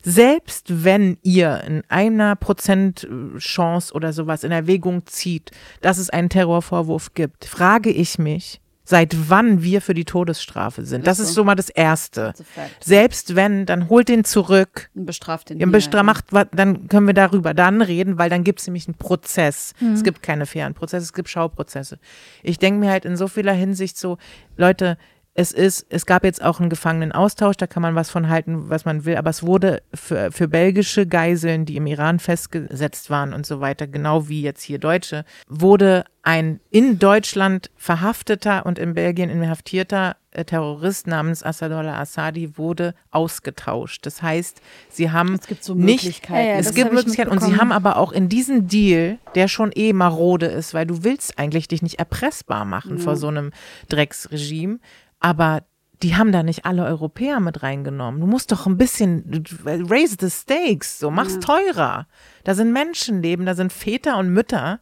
[0.01, 5.51] selbst wenn ihr in einer Prozent äh, oder sowas in Erwägung zieht,
[5.81, 11.07] dass es einen Terrorvorwurf gibt, frage ich mich, seit wann wir für die Todesstrafe sind.
[11.07, 12.33] Das ist so mal das Erste.
[12.81, 14.89] Selbst wenn, dann holt den zurück.
[14.93, 18.59] Und bestraft den Ja, bestra- macht, dann können wir darüber dann reden, weil dann gibt
[18.59, 19.73] es nämlich einen Prozess.
[19.79, 19.93] Mhm.
[19.93, 21.97] Es gibt keine fairen Prozesse, es gibt Schauprozesse.
[22.41, 24.17] Ich denke mir halt in so vieler Hinsicht so,
[24.57, 24.97] Leute,
[25.35, 28.85] es ist, es gab jetzt auch einen Gefangenenaustausch, da kann man was von halten, was
[28.85, 33.45] man will, aber es wurde für, für belgische Geiseln, die im Iran festgesetzt waren und
[33.45, 39.29] so weiter, genau wie jetzt hier Deutsche, wurde ein in Deutschland verhafteter und in Belgien
[39.29, 44.05] inhaftierter äh, Terrorist namens Assadollah Assadi wurde ausgetauscht.
[44.05, 46.29] Das heißt, sie haben Es gibt so nicht.
[46.29, 49.71] Ja, ja, es gibt Möglichkeiten und sie haben aber auch in diesem Deal, der schon
[49.75, 53.51] eh marode ist, weil du willst eigentlich dich nicht erpressbar machen vor so einem
[53.89, 54.79] Drecksregime,
[55.23, 55.63] aber
[56.03, 58.19] die haben da nicht alle Europäer mit reingenommen.
[58.19, 62.07] Du musst doch ein bisschen raise the stakes, so mach's teurer.
[62.43, 64.81] Da sind Menschenleben, da sind Väter und Mütter.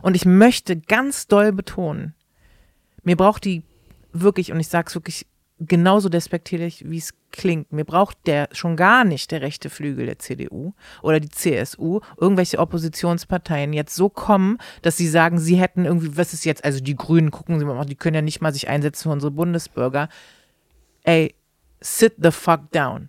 [0.00, 2.14] Und ich möchte ganz doll betonen,
[3.02, 3.64] mir braucht die
[4.12, 5.26] wirklich, und ich sage es wirklich
[5.58, 10.18] genauso despektierlich, wie es klingt, mir braucht der schon gar nicht der rechte Flügel der
[10.18, 16.16] CDU oder die CSU, irgendwelche Oppositionsparteien jetzt so kommen, dass sie sagen, sie hätten irgendwie,
[16.16, 18.68] was ist jetzt, also die Grünen, gucken Sie mal, die können ja nicht mal sich
[18.68, 20.08] einsetzen für unsere Bundesbürger.
[21.04, 21.34] Ey,
[21.80, 23.08] sit the fuck down.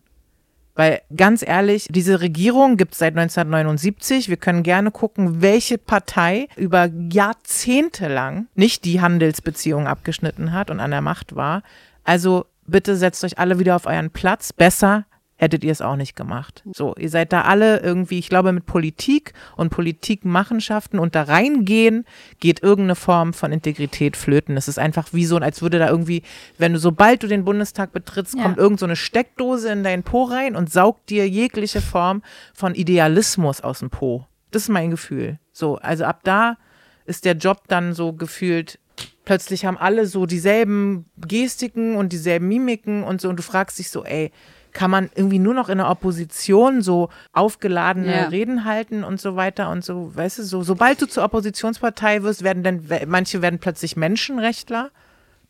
[0.78, 4.30] Weil ganz ehrlich, diese Regierung gibt es seit 1979.
[4.30, 10.80] Wir können gerne gucken, welche Partei über Jahrzehnte lang nicht die Handelsbeziehungen abgeschnitten hat und
[10.80, 11.64] an der Macht war.
[12.08, 14.54] Also bitte setzt euch alle wieder auf euren Platz.
[14.54, 15.06] Besser
[15.36, 16.64] hättet ihr es auch nicht gemacht.
[16.74, 22.06] So, ihr seid da alle irgendwie, ich glaube, mit Politik und Politikmachenschaften und da reingehen,
[22.40, 24.58] geht irgendeine Form von Integrität flöten.
[24.58, 26.24] Es ist einfach wie so, als würde da irgendwie,
[26.58, 28.44] wenn du, sobald du den Bundestag betrittst, Ja.
[28.44, 32.24] kommt irgend so eine Steckdose in deinen Po rein und saugt dir jegliche Form
[32.56, 34.26] von Idealismus aus dem Po.
[34.52, 35.40] Das ist mein Gefühl.
[35.52, 36.58] So, also ab da
[37.06, 38.80] ist der Job dann so gefühlt,
[39.28, 43.90] plötzlich haben alle so dieselben Gestiken und dieselben Mimiken und so und du fragst dich
[43.90, 44.32] so, ey,
[44.72, 48.28] kann man irgendwie nur noch in der Opposition so aufgeladene Ja.
[48.30, 52.42] Reden halten und so weiter und so, weißt du, so, sobald du zur Oppositionspartei wirst,
[52.42, 54.92] werden dann, manche werden plötzlich Menschenrechtler,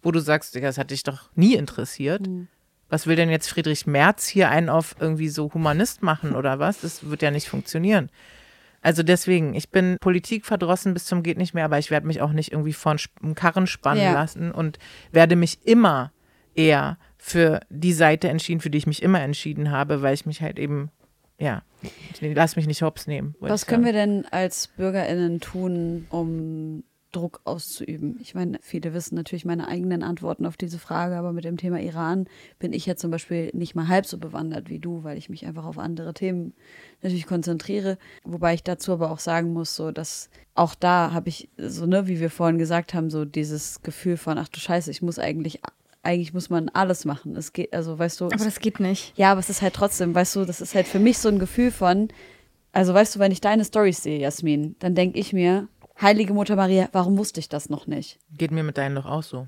[0.02, 2.28] wo du sagst, das hat dich doch nie interessiert.
[2.90, 6.82] Was will denn jetzt Friedrich Merz hier einen auf irgendwie so Humanist machen oder was?
[6.82, 8.10] Das wird ja nicht funktionieren.
[8.88, 12.22] Also deswegen, ich bin Politik verdrossen bis zum geht nicht mehr, aber ich werde mich
[12.22, 12.98] auch nicht irgendwie von
[13.36, 14.14] Karren spannen Ja.
[14.14, 14.80] lassen und
[15.12, 16.14] werde mich immer
[16.56, 20.42] eher für die Seite entschieden, für die ich mich immer entschieden habe, weil ich mich
[20.42, 20.90] halt eben,
[21.38, 23.36] ja, ich lass mich nicht hops nehmen.
[23.42, 28.18] Was können wir denn als BürgerInnen tun, um Druck auszuüben?
[28.22, 31.80] Ich meine, viele wissen natürlich meine eigenen Antworten auf diese Frage, aber mit dem Thema
[31.80, 32.28] Iran
[32.60, 35.46] bin ich ja zum Beispiel nicht mal halb so bewandert wie du, weil ich mich
[35.46, 36.54] einfach auf andere Themen
[37.02, 37.98] natürlich konzentriere.
[38.24, 42.08] Wobei ich dazu aber auch sagen muss, so dass auch da habe ich so, ne,
[42.08, 45.62] wie wir vorhin gesagt haben, so dieses Gefühl von, ach du Scheiße, ich muss eigentlich,
[46.04, 47.36] eigentlich muss man alles machen.
[47.36, 49.14] Es geht, also weißt du, Aber das geht nicht.
[49.18, 51.40] ja, aber es ist halt trotzdem, weißt du, das ist halt für mich so ein
[51.40, 52.10] Gefühl von,
[52.74, 55.68] also weißt du, wenn ich deine Storys sehe, Jasmin, dann denke ich mir,
[56.02, 58.20] Heilige Mutter Maria, warum wusste ich das noch nicht?
[58.38, 59.48] Geht mir mit deinen doch auch so.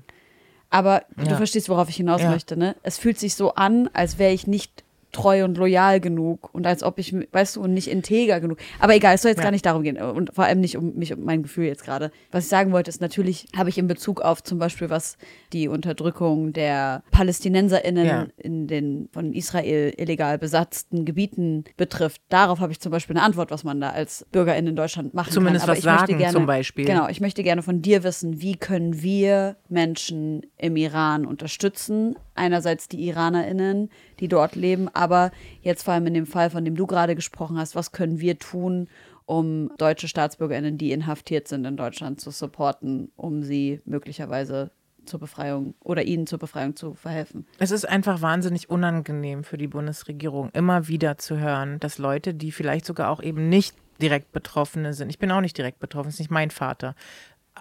[0.70, 1.36] Aber du Ja.
[1.36, 2.30] verstehst, worauf ich hinaus Ja.
[2.30, 2.76] möchte, ne?
[2.82, 6.82] Es fühlt sich so an, als wäre ich nicht treu und loyal genug und als
[6.82, 8.58] ob ich, weißt du, und nicht integer genug.
[8.78, 9.44] Aber egal, es soll jetzt Ja.
[9.44, 12.10] gar nicht darum gehen und vor allem nicht um mich, um mein Gefühl jetzt gerade.
[12.30, 15.16] Was ich sagen wollte, ist natürlich, habe ich in Bezug auf zum Beispiel, was
[15.52, 18.26] die Unterdrückung der PalästinenserInnen Ja.
[18.36, 22.20] in den von Israel illegal besatzten Gebieten betrifft.
[22.28, 25.32] Darauf habe ich zum Beispiel eine Antwort, was man da als BürgerInnen in Deutschland machen
[25.32, 25.70] Zumindest kann.
[25.70, 26.84] Aber was sagen gerne, zum Beispiel.
[26.84, 32.16] Genau, ich möchte gerne von dir wissen, wie können wir Menschen im Iran unterstützen?
[32.34, 33.90] Einerseits die IranerInnen,
[34.20, 35.30] die dort leben, aber
[35.62, 38.38] jetzt vor allem in dem Fall, von dem du gerade gesprochen hast, was können wir
[38.38, 38.88] tun,
[39.26, 44.70] um deutsche StaatsbürgerInnen, die inhaftiert sind in Deutschland, zu supporten, um sie möglicherweise
[45.06, 47.46] zur Befreiung oder ihnen zur Befreiung zu verhelfen?
[47.58, 52.52] Es ist einfach wahnsinnig unangenehm für die Bundesregierung, immer wieder zu hören, dass Leute, die
[52.52, 56.18] vielleicht sogar auch eben nicht direkt Betroffene sind, ich bin auch nicht direkt betroffen, ist
[56.18, 56.94] nicht mein Vater,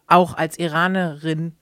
[0.08, 1.54] auch als Iranerin,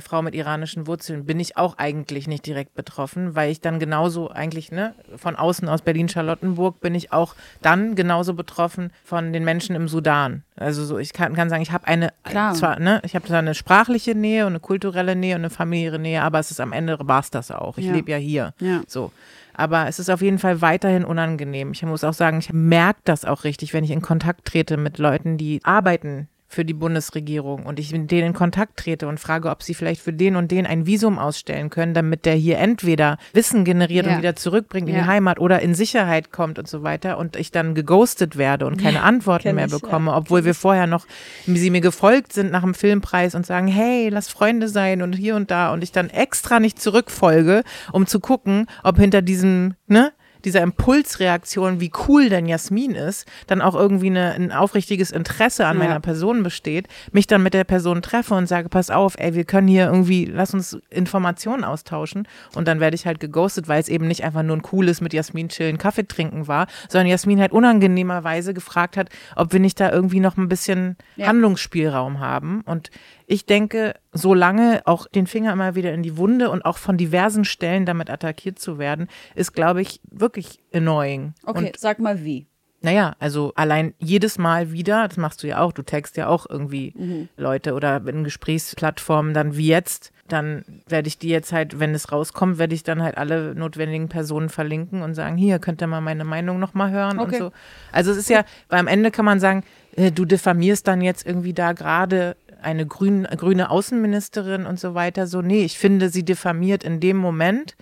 [0.00, 4.30] Frau mit iranischen Wurzeln, bin ich auch eigentlich nicht direkt betroffen, weil ich dann genauso
[4.30, 9.76] eigentlich, ne, von außen aus Berlin-Charlottenburg bin ich auch dann genauso betroffen von den Menschen
[9.76, 10.42] im Sudan.
[10.56, 12.54] Also so, ich kann, kann sagen, ich habe eine, Klar.
[12.54, 15.98] zwar, ne, ich habe zwar eine sprachliche Nähe und eine kulturelle Nähe und eine familiäre
[15.98, 17.78] Nähe, aber es ist am Ende war es das auch.
[17.78, 17.92] Ich Ja.
[17.92, 18.54] lebe ja hier.
[18.60, 18.82] Ja.
[18.86, 19.12] So.
[19.58, 21.72] Aber es ist auf jeden Fall weiterhin unangenehm.
[21.72, 24.98] Ich muss auch sagen, ich merke das auch richtig, wenn ich in Kontakt trete mit
[24.98, 29.50] Leuten, die arbeiten für die Bundesregierung und ich mit denen in Kontakt trete und frage,
[29.50, 33.18] ob sie vielleicht für den und den ein Visum ausstellen können, damit der hier entweder
[33.34, 34.12] Wissen generiert Ja.
[34.12, 35.02] und wieder zurückbringt in Ja.
[35.02, 38.80] die Heimat oder in Sicherheit kommt und so weiter und ich dann geghostet werde und
[38.80, 41.06] keine Antworten mehr ich, bekomme, obwohl wir vorher noch
[41.46, 45.36] sie mir gefolgt sind nach dem Filmpreis und sagen, hey, lass Freunde sein und hier
[45.36, 50.12] und da und ich dann extra nicht zurückfolge, um zu gucken, ob hinter diesem, ne,
[50.46, 55.76] dieser Impulsreaktion, wie cool denn Jasmin ist, dann auch irgendwie eine, ein aufrichtiges Interesse an
[55.78, 55.84] Ja.
[55.84, 59.44] meiner Person besteht, mich dann mit der Person treffe und sage, pass auf, ey, wir
[59.44, 63.88] können hier irgendwie, lass uns Informationen austauschen und dann werde ich halt geghostet, weil es
[63.88, 67.52] eben nicht einfach nur ein cooles mit Jasmin chillen, Kaffee trinken war, sondern Jasmin halt
[67.52, 71.26] unangenehmerweise gefragt hat, ob wir nicht da irgendwie noch ein bisschen Ja.
[71.26, 72.90] Handlungsspielraum haben und
[73.26, 77.44] ich denke, solange auch den Finger immer wieder in die Wunde und auch von diversen
[77.44, 81.34] Stellen damit attackiert zu werden, ist, glaube ich, wirklich annoying.
[81.44, 82.46] Okay, Und sag mal wie.
[82.82, 86.46] naja, also allein jedes Mal wieder, das machst du ja auch, du text ja auch
[86.48, 87.28] irgendwie Mhm.
[87.36, 92.10] Leute oder in Gesprächsplattformen dann wie jetzt, dann werde ich die jetzt halt, wenn es
[92.12, 96.00] rauskommt, werde ich dann halt alle notwendigen Personen verlinken und sagen, hier könnt ihr mal
[96.00, 97.34] meine Meinung nochmal hören Okay.
[97.36, 97.52] und so.
[97.92, 99.62] Also es ist ja, weil am Ende kann man sagen,
[99.96, 105.26] äh, du diffamierst dann jetzt irgendwie da gerade eine grün, grüne Außenministerin und so weiter.
[105.26, 107.76] So, nee, ich finde, sie diffamiert in dem Moment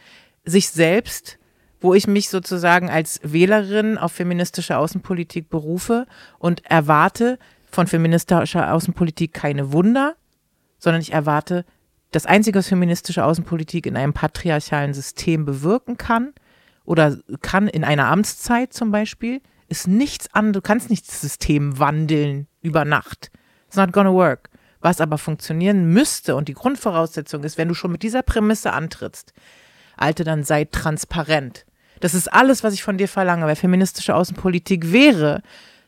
[0.44, 1.38] sich selbst,
[1.80, 6.06] wo ich mich sozusagen als Wählerin auf feministische Außenpolitik berufe
[6.38, 7.38] und erwarte
[7.70, 10.14] von feministischer Außenpolitik keine Wunder,
[10.78, 11.64] sondern ich erwarte,
[12.10, 16.32] das Einzige, was feministische Außenpolitik in einem patriarchalen System bewirken kann
[16.84, 20.54] oder kann in einer Amtszeit zum Beispiel, ist nichts anderes.
[20.54, 23.30] Du kannst nicht das System wandeln über Nacht.
[23.66, 24.48] It's not gonna work.
[24.84, 29.32] Was aber funktionieren müsste und die Grundvoraussetzung ist, wenn du schon mit dieser Prämisse antrittst,
[29.96, 31.64] Alte, dann sei transparent.
[32.00, 35.40] Das ist alles, was ich von dir verlange, weil feministische Außenpolitik wäre,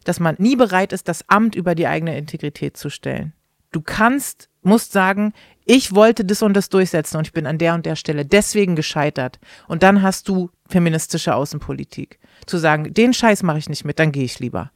[0.04, 3.34] dass man nie bereit ist, das Amt über die eigene Integrität zu stellen.
[3.70, 5.34] Du kannst, musst sagen,
[5.66, 8.76] ich wollte das und das durchsetzen und ich bin an der und der Stelle deswegen
[8.76, 9.38] gescheitert.
[9.68, 12.18] Und dann hast du feministische Außenpolitik.
[12.46, 14.70] Zu sagen, den Scheiß mache ich nicht mit, dann gehe ich lieber.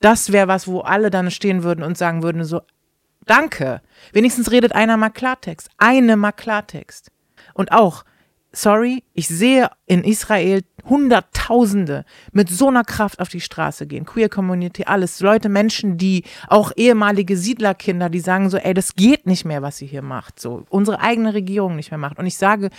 [0.00, 2.60] Das wäre was, wo alle dann stehen würden und sagen würden so,
[3.26, 3.80] danke.
[4.12, 5.68] Wenigstens redet einer mal Klartext.
[5.78, 7.10] Eine mal Klartext.
[7.54, 8.04] Und auch,
[8.52, 14.04] sorry, ich sehe in Israel Hunderttausende mit so einer Kraft auf die Straße gehen.
[14.04, 15.20] Queer Community, alles.
[15.20, 19.78] Leute, Menschen, die auch ehemalige Siedlerkinder, die sagen so, ey, das geht nicht mehr, was
[19.78, 20.40] sie hier macht.
[20.40, 22.18] So, unsere eigene Regierung nicht mehr macht.
[22.18, 22.70] Und ich sage,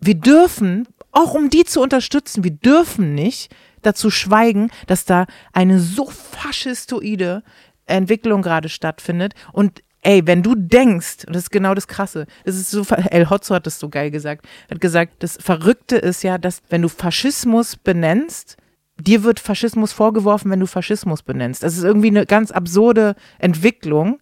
[0.00, 5.80] wir dürfen, auch um die zu unterstützen, wir dürfen nicht dazu schweigen, dass da eine
[5.80, 7.42] so faschistoide
[7.86, 9.34] Entwicklung gerade stattfindet.
[9.52, 13.28] Und ey, wenn du denkst, und das ist genau das Krasse, das ist so, El
[13.28, 16.88] Hotzo hat das so geil gesagt, hat gesagt, das Verrückte ist ja, dass wenn du
[16.88, 18.56] Faschismus benennst,
[19.00, 21.64] dir wird Faschismus vorgeworfen, wenn du Faschismus benennst.
[21.64, 24.20] Das ist irgendwie eine ganz absurde Entwicklung.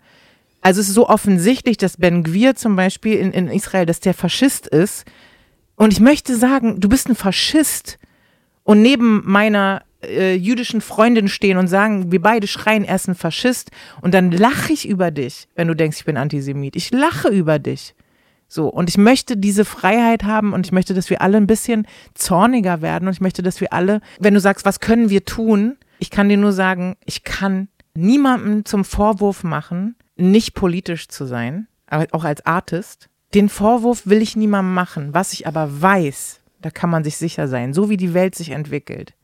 [0.63, 4.15] Also es ist so offensichtlich, dass Ben Gvir zum Beispiel in, in Israel, dass der
[4.15, 5.05] Faschist ist.
[5.77, 7.99] Und ich möchte sagen, du bist ein Faschist.
[8.63, 13.15] Und neben meiner äh, jüdischen Freundin stehen und sagen, wir beide schreien, er ist ein
[13.15, 13.71] Faschist.
[14.01, 16.77] Und dann lache ich über dich, wenn du denkst, ich bin Antisemit.
[16.77, 17.95] Ich lache über dich.
[18.49, 21.87] So, und ich möchte diese Freiheit haben und ich möchte, dass wir alle ein bisschen
[22.15, 25.77] zorniger werden und ich möchte, dass wir alle, wenn du sagst, was können wir tun,
[25.99, 31.67] ich kann dir nur sagen, ich kann niemandem zum Vorwurf machen, nicht politisch zu sein,
[31.87, 33.09] aber auch als Artist.
[33.35, 35.15] Den Vorwurf will ich niemandem machen.
[35.15, 38.51] Was ich aber weiß, da kann man sich sicher sein, so wie die Welt sich
[38.51, 39.15] entwickelt,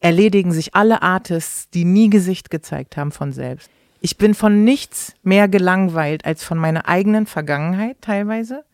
[0.00, 3.70] erledigen sich alle Artists, die nie Gesicht gezeigt haben, von selbst.
[4.00, 8.64] Ich bin von nichts mehr gelangweilt als von meiner eigenen Vergangenheit teilweise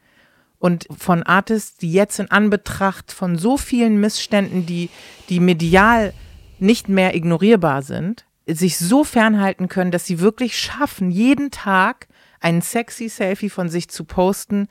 [0.59, 4.90] und von Artists, die jetzt in Anbetracht von so vielen Missständen, die,
[5.28, 6.12] die medial
[6.59, 12.09] nicht mehr ignorierbar sind, sich so fernhalten können, dass sie wirklich schaffen, jeden Tag
[12.40, 14.68] ein sexy Selfie von sich zu posten.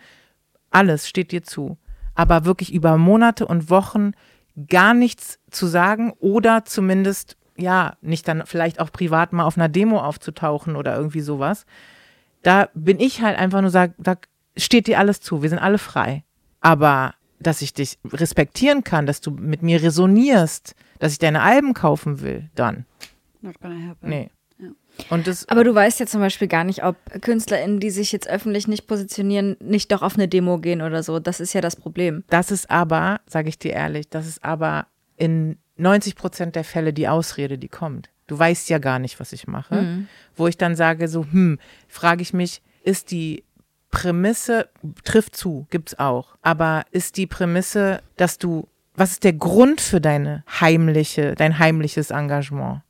[0.70, 1.78] Alles steht dir zu.
[2.16, 4.12] Aber wirklich über Monate und Wochen
[4.70, 9.70] gar nichts zu sagen oder zumindest, ja, nicht dann vielleicht auch privat mal auf einer
[9.70, 11.66] Demo aufzutauchen oder irgendwie sowas.
[12.42, 14.16] Da bin ich halt einfach nur sag, da
[14.58, 15.42] steht dir alles zu.
[15.42, 16.24] Wir sind alle frei.
[16.62, 21.74] Aber dass ich dich respektieren kann, dass du mit mir resonierst, dass ich deine Alben
[21.74, 22.86] kaufen will, dann.
[23.42, 24.10] Not gonna happen.
[24.10, 24.30] Nee.
[25.50, 28.88] Aber du weißt ja zum Beispiel gar nicht, ob KünstlerInnen, die sich jetzt öffentlich nicht
[28.88, 31.20] positionieren, nicht doch auf eine Demo gehen oder so.
[31.20, 32.24] Das ist ja das Problem.
[32.30, 34.88] das ist aber, sage ich dir ehrlich, das ist aber
[35.18, 38.10] in 90 Prozent der Fälle die Ausrede, die kommt.
[38.28, 39.76] Du weißt ja gar nicht, was ich mache.
[40.36, 43.44] Wo ich dann sage, so, hm, frage ich mich, ist die
[43.92, 44.70] Prämisse,
[45.04, 46.36] trifft zu, gibt's auch.
[46.42, 52.12] Aber ist die Prämisse, dass du, was ist der Grund für deine heimliche, dein heimliches
[52.12, 52.82] Engagement?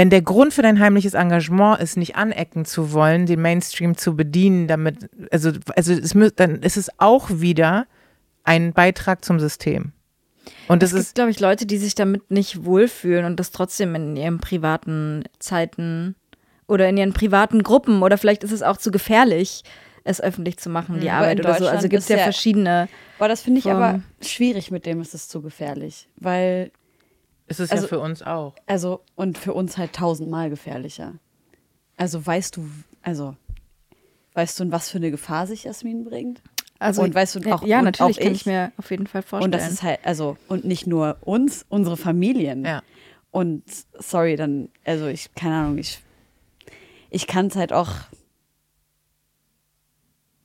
[0.00, 4.16] Wenn der Grund für dein heimliches Engagement ist, nicht anecken zu wollen, den Mainstream zu
[4.16, 7.86] bedienen, damit, also, also es, mü- dann ist es auch wieder
[8.42, 9.92] ein Beitrag zum System.
[10.68, 14.16] Und es gibt, glaube ich, Leute, die sich damit nicht wohlfühlen und das trotzdem in
[14.16, 16.14] ihren privaten Zeiten
[16.66, 19.64] oder in ihren privaten Gruppen oder vielleicht ist es auch zu gefährlich,
[20.04, 21.66] es öffentlich zu machen, die Aber Arbeit oder so.
[21.68, 22.88] Also gibt es ja ja- verschiedene.
[23.18, 26.08] Boah, das finde ich aber schwierig mit dem, ist es zu gefährlich.
[26.16, 26.70] Weil,
[27.50, 28.54] es ist also- ja für uns auch.
[28.66, 31.14] also, und für uns halt tausendmal gefährlicher.
[31.96, 32.66] Also weißt du,
[33.02, 33.36] also,
[34.34, 36.40] weißt du, in was für eine Gefahr sich Jasmin bringt?
[36.78, 38.40] Also Und weißt du, auch- ja, und natürlich auch kann ich.
[38.40, 39.44] ich mir auf jeden Fall vorstellen.
[39.44, 42.64] Und das ist halt, also, und nicht nur uns, unsere Familien.
[42.64, 42.82] Ja.
[43.30, 43.64] Und
[43.98, 46.00] sorry, dann, also ich, keine Ahnung, ich,
[47.10, 47.90] ich kann es halt auch.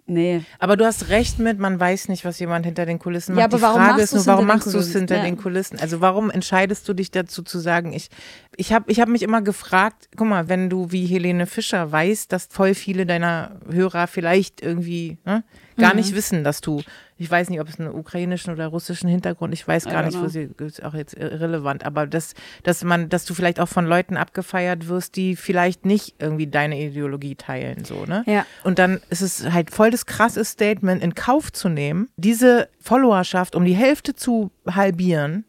[0.07, 0.43] Nee.
[0.59, 3.39] Aber du hast recht mit, man weiß nicht, was jemand hinter den Kulissen macht.
[3.39, 5.23] Ja, aber Die warum Frage machst ist nur, warum machst du es hinter Ja.
[5.23, 5.79] den Kulissen?
[5.79, 8.09] Also warum entscheidest du dich dazu zu sagen, ich,
[8.55, 12.31] ich habe ich hab mich immer gefragt, guck mal, wenn du wie Helene Fischer weißt,
[12.31, 15.43] dass voll viele deiner Hörer vielleicht irgendwie ne,
[15.77, 15.97] gar Mhm.
[16.01, 16.83] nicht wissen, dass du,
[17.17, 20.27] ich weiß nicht, ob es einen ukrainischen oder russischen Hintergrund, ich weiß gar nicht, wo
[20.27, 22.33] sie, ist auch jetzt irrelevant, aber dass,
[22.63, 26.81] dass man, dass du vielleicht auch von Leuten abgefeiert wirst, die vielleicht nicht irgendwie deine
[26.81, 28.23] Ideologie teilen, so, ne?
[28.27, 28.45] Ja.
[28.63, 33.55] Und dann ist es halt voll das krasse Statement, in Kauf zu nehmen, diese Followerschaft
[33.55, 35.45] um die Hälfte zu halbieren,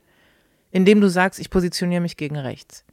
[0.70, 2.84] indem du sagst, ich positioniere mich gegen rechts.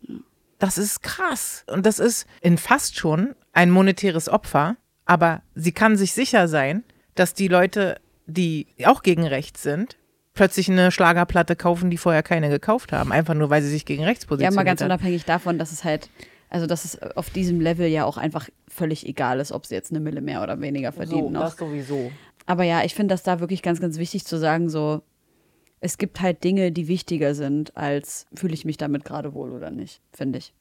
[0.57, 1.63] Das ist krass.
[1.67, 6.83] Und das ist in fast schon ein monetäres Opfer, aber sie kann sich sicher sein,
[7.15, 9.97] dass die Leute, die auch gegen rechts sind,
[10.33, 14.03] plötzlich eine Schlagerplatte kaufen, die vorher keine gekauft haben, einfach nur, weil sie sich gegen
[14.03, 14.85] rechts Ja, positioniert mal ganz hat.
[14.85, 16.09] unabhängig davon, dass es halt,
[16.49, 19.91] also dass es auf diesem Level ja auch einfach völlig egal ist, ob sie jetzt
[19.91, 21.41] eine Mille mehr oder weniger verdienen so, noch.
[21.41, 22.11] das sowieso.
[22.45, 25.01] Aber ja, ich finde das da wirklich ganz, ganz wichtig zu sagen, so,
[25.79, 29.69] es gibt halt Dinge, die wichtiger sind, als fühle ich mich damit gerade wohl oder
[29.69, 30.53] nicht, finde ich.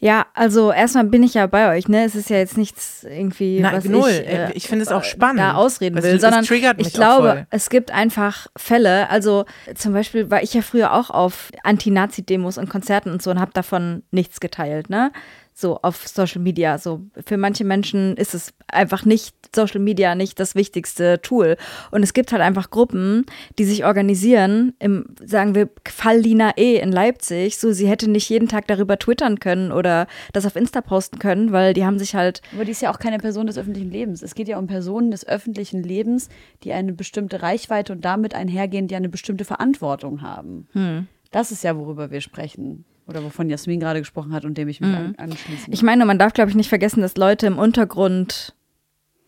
[0.00, 2.04] Ja, also erstmal bin ich ja bei euch, ne?
[2.04, 4.10] Es ist ja jetzt nichts irgendwie, Nein, was null.
[4.10, 5.40] ich, äh, Ich finde es auch spannend.
[5.40, 9.46] da ausreden Es- will, es sondern triggert mich ich glaube, es gibt einfach Fälle, also
[9.74, 13.52] zum Beispiel war ich ja früher auch auf Anti-Nazi-Demos und Konzerten und so und habe
[13.54, 15.10] davon nichts geteilt, ne?
[15.56, 16.78] So auf Social Media.
[16.78, 21.56] So für manche Menschen ist es einfach nicht Social Media nicht das wichtigste Tool.
[21.92, 23.24] Und es gibt halt einfach Gruppen,
[23.58, 26.76] die sich organisieren, im, sagen wir, Fall Lina E.
[26.80, 27.58] in Leipzig.
[27.58, 31.52] So, sie hätte nicht jeden Tag darüber twittern können oder das auf Insta posten können,
[31.52, 34.22] weil die haben sich halt Aber die ist ja auch keine Person des öffentlichen Lebens.
[34.22, 36.28] Es geht ja um Personen des öffentlichen Lebens,
[36.64, 40.66] die eine bestimmte Reichweite und damit einhergehend ja eine bestimmte Verantwortung haben.
[41.30, 42.84] Das ist ja, worüber wir sprechen.
[43.06, 45.70] Oder wovon Jasmin gerade gesprochen hat und dem ich mich an, anschließe.
[45.70, 48.54] Ich meine, man darf, glaube ich, nicht vergessen, dass Leute im Untergrund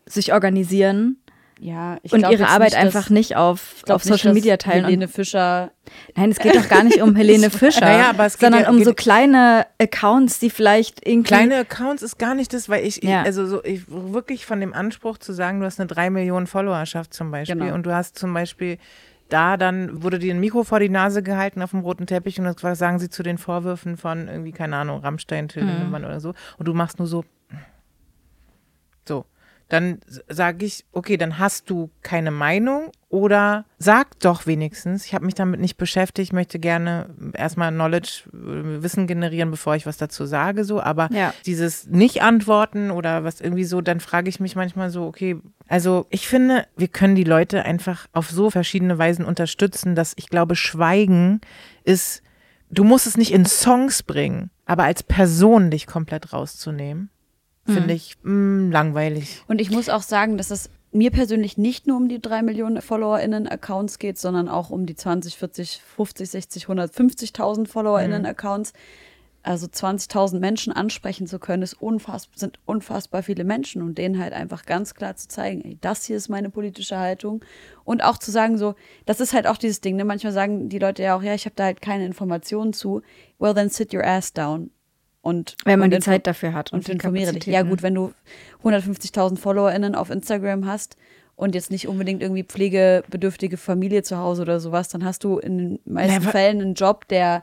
[0.07, 1.19] sich organisieren
[1.59, 4.85] ja, ich und ihre Arbeit nicht, einfach nicht auf, auf nicht, Social Media teilen.
[4.85, 5.71] Helene Fischer
[6.15, 8.69] nein, es geht doch gar nicht um Helene Fischer, Naja, aber es geht sondern ja-
[8.71, 11.29] um geht- so kleine Accounts, die vielleicht irgendwie.
[11.29, 13.23] Kleine Accounts ist gar nicht das, weil ich, Ja.
[13.23, 16.47] ich also so, ich wirklich von dem Anspruch zu sagen, du hast eine 3 Millionen
[16.47, 17.75] Followerschaft zum Beispiel Genau.
[17.75, 18.77] und du hast zum Beispiel
[19.29, 22.45] da dann wurde dir ein Mikro vor die Nase gehalten auf dem roten Teppich und
[22.45, 25.95] das sagen sie zu den Vorwürfen von irgendwie, keine Ahnung, Rammstein, Till Mhm.
[25.95, 27.25] Oder so und du machst nur so
[29.07, 29.25] so.
[29.69, 29.99] Dann
[30.29, 35.35] sage ich, okay, dann hast du keine Meinung oder sag doch wenigstens, ich habe mich
[35.35, 40.25] damit nicht beschäftigt, ich möchte gerne erstmal Knowledge, äh, Wissen generieren, bevor ich was dazu
[40.25, 41.35] sage, so, aber Ja.
[41.47, 45.37] dieses Nicht-Antworten oder was irgendwie so, dann frage ich mich manchmal so, okay,
[45.67, 50.29] also ich finde, wir können die Leute einfach auf so verschiedene Weisen unterstützen, dass ich
[50.29, 51.41] glaube, Schweigen
[51.83, 52.23] ist,
[52.71, 57.11] du musst es nicht in Songs bringen, aber als Person dich komplett rauszunehmen,
[57.67, 59.43] finde ich mh, langweilig.
[59.49, 62.81] Und ich muss auch sagen, dass es mir persönlich nicht nur um die drei Millionen
[62.81, 68.73] FollowerInnen-Accounts geht, sondern auch um die 20, 40, 50, 60, 150.000 FollowerInnen-Accounts.
[69.43, 74.33] Also 20.000 Menschen ansprechen zu können, ist unfass, sind unfassbar viele Menschen und denen halt
[74.33, 77.45] einfach ganz klar zu zeigen, ey, das hier ist meine politische Haltung.
[77.85, 78.75] Und auch zu sagen, so,
[79.05, 80.05] das ist halt auch dieses Ding, ne?
[80.05, 83.03] Manchmal sagen die Leute ja auch, ja, ich habe da halt keine Informationen zu.
[83.39, 84.71] Well, then sit your ass down.
[85.27, 87.47] Und, wenn man und die Zeit dafür hat und, und informiere dich.
[87.47, 87.69] Ja, ne?
[87.71, 88.13] gut, wenn du
[88.63, 90.97] 150.000 FollowerInnen auf Instagram hast
[91.35, 95.59] und jetzt nicht unbedingt irgendwie pflegebedürftige Familie zu Hause oder sowas, dann hast du in
[95.59, 97.43] den meisten wa- Fällen einen Job, der,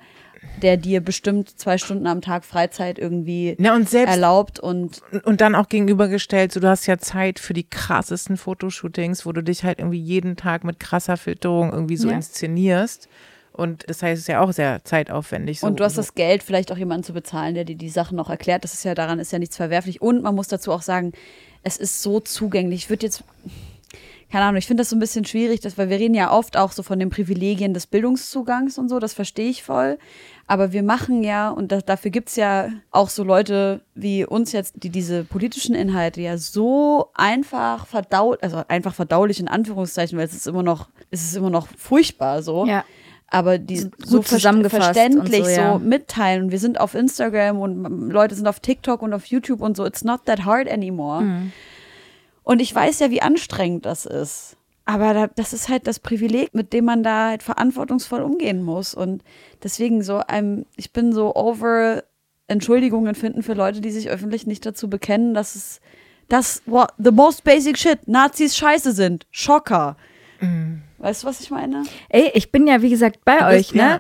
[0.62, 5.42] der dir bestimmt zwei Stunden am Tag Freizeit irgendwie Na und selbst erlaubt und und
[5.42, 9.64] dann auch gegenübergestellt, so du hast ja Zeit für die krassesten Fotoshootings, wo du dich
[9.64, 12.16] halt irgendwie jeden Tag mit krasser Filterung irgendwie so Ja.
[12.16, 13.08] inszenierst.
[13.54, 15.60] Und das heißt, es ist ja auch sehr zeitaufwendig.
[15.60, 16.02] So, Und du hast so.
[16.02, 18.64] das Geld, vielleicht auch jemanden zu bezahlen, der dir die Sachen noch erklärt.
[18.64, 20.02] Das ist ja daran ist ja nichts verwerflich.
[20.02, 21.14] Und man muss dazu auch sagen,
[21.62, 22.86] es ist so zugänglich.
[22.86, 23.24] Ich würde jetzt,
[24.32, 26.58] keine Ahnung, ich finde das so ein bisschen schwierig, dass, weil wir reden ja oft
[26.58, 30.00] auch so von den Privilegien des Bildungszugangs und so, das verstehe ich voll.
[30.48, 34.84] Aber wir machen ja, und da, dafür gibt's ja auch so Leute wie uns jetzt,
[34.84, 40.34] die diese politischen Inhalte ja so einfach verdaut, also einfach verdaulich in Anführungszeichen, weil es
[40.34, 42.66] ist immer noch, es ist immer noch furchtbar so.
[42.66, 42.84] Ja.
[43.34, 45.74] Aber die Gut so zusammengefasst verständlich und so, ja.
[45.74, 46.44] so mitteilen.
[46.44, 49.86] Und wir sind auf Instagram und Leute sind auf TikTok und auf YouTube und so.
[49.86, 51.24] It's not that hard anymore.
[51.24, 51.52] Mhm.
[52.44, 54.56] Und ich weiß ja, wie anstrengend das ist.
[54.86, 58.94] Aber da, das ist halt das Privileg, mit dem man da halt verantwortungsvoll umgehen muss.
[58.94, 59.24] Und
[59.64, 62.04] deswegen so, einem, ich bin so over
[62.48, 65.82] Entschuldigungen finden für Leute, die sich öffentlich nicht dazu bekennen, dass es
[66.30, 69.26] das, what, the most basic shit, Nazis scheiße sind.
[69.32, 69.98] Schocker.
[71.04, 71.84] Weißt du, was ich meine?
[72.10, 73.82] Ey, ich bin ja, wie gesagt, bei Du euch, bist- ne?
[73.82, 74.00] ja.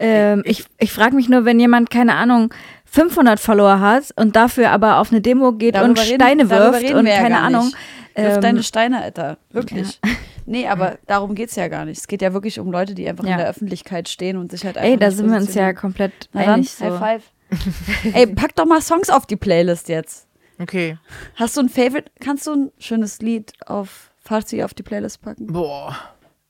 [0.00, 2.52] Ähm, ich ich frage mich nur, wenn jemand, keine Ahnung,
[2.86, 7.06] 500 Follower hat und dafür aber auf eine Demo geht und Steine darüber wirft und
[7.06, 7.66] ja keine Ahnung.
[7.66, 7.76] Nicht.
[8.16, 9.38] Wirf ähm, deine Steine, Alter.
[9.50, 10.00] Wirklich.
[10.46, 11.96] Nee, aber darum geht's ja gar nicht.
[11.96, 13.32] Es geht ja wirklich um Leute, die einfach Ja.
[13.32, 16.12] in der Öffentlichkeit stehen und sich halt einfach Ey, da sind wir uns ja komplett
[16.34, 16.70] Na dann, einig.
[16.70, 16.84] So.
[17.00, 18.12] High five.
[18.12, 20.26] Ey, pack doch mal Songs auf die Playlist jetzt.
[20.60, 20.98] Okay.
[21.36, 22.10] Hast du ein Favorite?
[22.20, 25.46] Kannst du ein schönes Lied auf Farsi auf die Playlist packen?
[25.46, 25.96] Boah.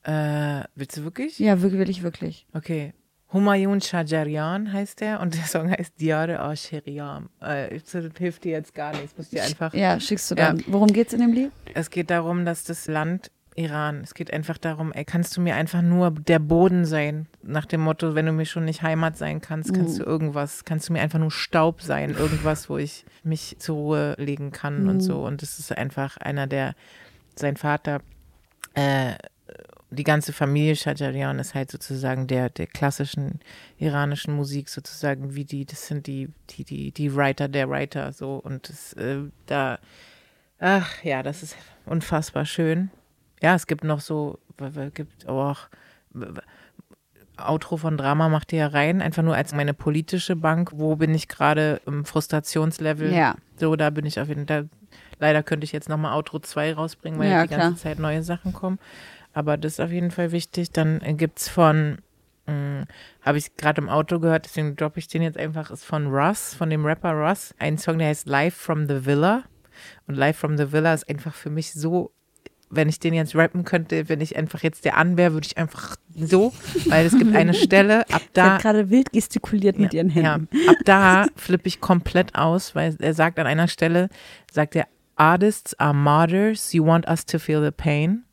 [0.05, 1.39] Äh, willst du wirklich?
[1.39, 2.47] Ja, wirklich, will ich wirklich.
[2.52, 2.93] Okay.
[3.32, 7.31] Humayun Shajarian heißt der und der Song heißt Diare Asheriam.
[7.40, 9.16] Äh, das hilft dir jetzt gar nichts.
[9.16, 9.74] Musst dir einfach.
[9.74, 10.52] Ja, schickst du Ja.
[10.52, 10.62] dann.
[10.68, 11.51] Worum geht's in dem Lied?
[11.74, 15.55] Es geht darum, dass das Land Iran, es geht einfach darum, ey, kannst du mir
[15.55, 17.26] einfach nur der Boden sein?
[17.40, 20.89] Nach dem Motto, wenn du mir schon nicht Heimat sein kannst, kannst du irgendwas, kannst
[20.89, 25.01] du mir einfach nur Staub sein, irgendwas, wo ich mich zur Ruhe legen kann und
[25.01, 25.24] so.
[25.24, 26.74] Und das ist einfach einer der,
[27.36, 28.01] sein Vater,
[28.74, 29.14] äh,
[29.94, 33.40] die ganze Familie Shajarian ist halt sozusagen der, der klassischen
[33.78, 38.36] iranischen Musik sozusagen, wie die, das sind die, die, die, die Writer der Writer so
[38.36, 39.78] und das, äh, da,
[40.58, 41.56] ach ja, das ist
[41.86, 42.90] unfassbar schön.
[43.42, 44.38] Ja, es gibt noch so,
[44.94, 45.68] gibt auch
[47.36, 50.70] Outro von Drama macht ihr ja rein, einfach nur als meine politische Bank.
[50.74, 53.12] Wo bin ich gerade im Frustrationslevel?
[53.12, 53.34] Ja.
[53.56, 54.68] So, da bin ich auf jeden Fall.
[55.18, 57.76] Leider könnte ich jetzt nochmal Outro 2 rausbringen, weil Ja, die ganze klar.
[57.76, 58.78] Zeit neue Sachen kommen.
[59.35, 60.70] Aber das ist auf jeden Fall wichtig.
[60.70, 61.98] Dann äh, gibt's von,
[62.47, 66.52] habe ich gerade im Auto gehört, deswegen droppe ich den jetzt einfach, ist von Russ,
[66.55, 67.55] von dem Rapper Russ.
[67.59, 69.44] Ein Song, der heißt Live from the Villa.
[70.06, 72.12] Und Live from the Villa ist einfach für mich so,
[72.69, 75.56] wenn ich den jetzt rappen könnte, wenn ich einfach jetzt der An wäre, würde ich
[75.56, 76.52] einfach so,
[76.89, 78.55] weil es gibt eine Stelle, ab Sie da.
[78.55, 80.48] hat gerade wild gestikuliert mit ihren Händen.
[80.52, 84.09] Ja, ab da flippe ich komplett aus, weil er sagt an einer Stelle,
[84.52, 84.86] sagt er,
[85.16, 88.24] Artists are martyrs, you want us to feel the pain,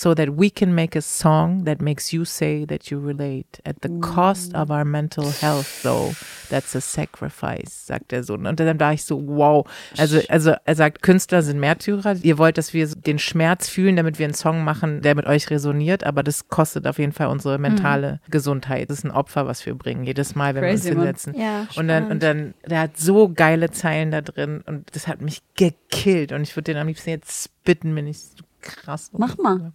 [0.00, 3.60] so that we can make a song that makes you say that you relate.
[3.66, 6.14] At the cost of our mental health, though,
[6.48, 8.32] that's a sacrifice, sagt er so.
[8.32, 9.66] Und dann war ich so, wow.
[9.98, 12.16] Also, also er sagt, Künstler sind Märtyrer.
[12.22, 15.50] Ihr wollt, dass wir den Schmerz fühlen, damit wir einen Song machen, der mit euch
[15.50, 18.88] resoniert, aber das kostet auf jeden Fall unsere mentale Gesundheit.
[18.88, 21.34] Das ist ein Opfer, was wir bringen, jedes Mal, wenn Crazy, wir uns hinsetzen.
[21.38, 25.20] Ja, Und dann, und dann, der hat so geile Zeilen da drin und das hat
[25.20, 29.10] mich gekillt und ich würde den am liebsten jetzt spitten, wenn ich so krass.
[29.12, 29.72] Mach mal.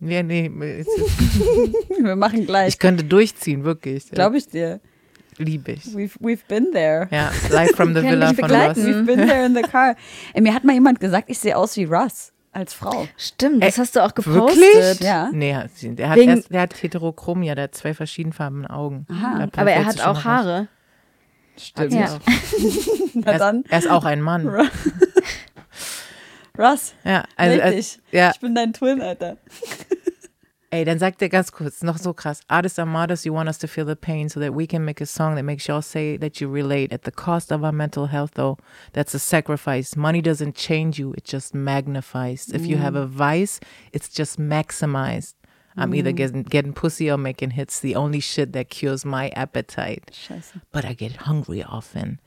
[0.00, 0.50] Nee, nee,
[2.00, 2.68] Wir machen gleich.
[2.74, 4.10] ich könnte durchziehen, wirklich.
[4.10, 4.80] Glaube ich dir.
[5.38, 5.84] Liebe ich.
[5.86, 7.08] We've, we've been there.
[7.10, 8.80] Ja, Live from the Villa von begleiten.
[8.84, 8.88] Ross.
[8.94, 9.94] We've been there in the car.
[10.34, 13.06] Ey, mir hat mal jemand gesagt, ich sehe aus wie Russ als Frau.
[13.16, 14.58] Stimmt, das Ey, hast du auch gepostet.
[14.60, 15.00] Wirklich?
[15.00, 15.30] Ja.
[15.32, 19.06] Nee, der hat, Wegen- erst, der hat Heterochromia, der hat zwei verschiedenfarbene Augen.
[19.10, 19.46] Aha.
[19.56, 20.58] Aber er hat auch Haare.
[20.60, 20.66] raus.
[21.60, 21.92] Stimmt.
[21.92, 22.04] Ja.
[22.06, 22.20] auch.
[23.14, 24.48] Na Er, dann, ist, er ist auch ein Mann.
[26.58, 29.36] Russ, Ja, also, meld äh, ja, Ich bin dein Twin, Alter.
[30.70, 32.42] Ey, dann sagt er ganz kurz, noch so krass.
[32.48, 35.00] Artists are martyrs, you want us to feel the pain so that we can make
[35.00, 36.92] a song that makes y'all say that you relate.
[36.92, 38.58] At the cost of our mental health, though,
[38.92, 39.96] that's a sacrifice.
[39.96, 42.50] Money doesn't change you, it just magnifies.
[42.52, 43.60] If you have a vice,
[43.94, 45.34] it's just maximized.
[45.78, 50.10] I'm either getting, getting pussy or making hits, the only shit that cures my appetite.
[50.12, 50.60] Scheiße.
[50.72, 52.20] But I get hungry often.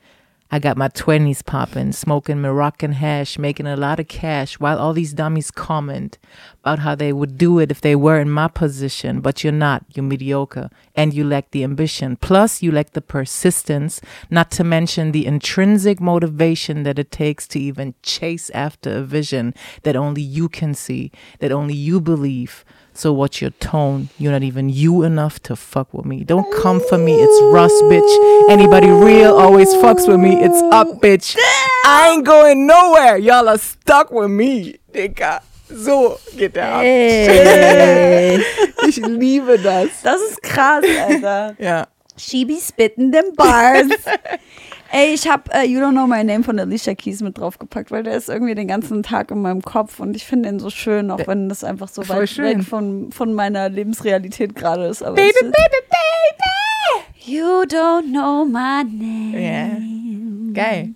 [0.54, 4.92] I got my 20s popping, smoking Moroccan hash, making a lot of cash while all
[4.92, 6.18] these dummies comment
[6.62, 9.22] about how they would do it if they were in my position.
[9.22, 9.86] But you're not.
[9.94, 10.68] You're mediocre.
[10.94, 12.16] And you lack the ambition.
[12.16, 17.58] Plus, you lack the persistence, not to mention the intrinsic motivation that it takes to
[17.58, 19.54] even chase after a vision
[19.84, 22.62] that only you can see, that only you believe.
[22.94, 24.10] So what's your tone?
[24.18, 26.24] You're not even you enough to fuck with me.
[26.24, 27.14] Don't come for me.
[27.14, 28.50] It's Russ, bitch.
[28.50, 30.36] Anybody real always fucks with me.
[30.42, 31.36] It's up, bitch.
[31.84, 33.16] I ain't going nowhere.
[33.16, 35.40] Y'all are stuck with me, Digga.
[35.74, 36.82] So geht der ab.
[36.82, 38.44] Ey.
[38.86, 40.02] Ich liebe das.
[40.02, 41.56] Das ist krass, Alter.
[41.58, 41.86] Ja.
[42.18, 43.88] She be spitting them bars.
[44.94, 48.02] Ey, ich habe äh, You Don't Know My Name von Alicia Keys mit draufgepackt, weil
[48.02, 51.10] der ist irgendwie den ganzen Tag in meinem Kopf und ich finde ihn so schön,
[51.10, 52.58] auch wenn das einfach so Voll weit schön.
[52.58, 55.02] weg von, von meiner Lebensrealität gerade ist.
[55.02, 55.52] Aber Baby, baby,
[55.88, 57.32] baby.
[57.36, 59.40] You don't know my name.
[59.40, 60.62] Ja.
[60.62, 60.90] Geil.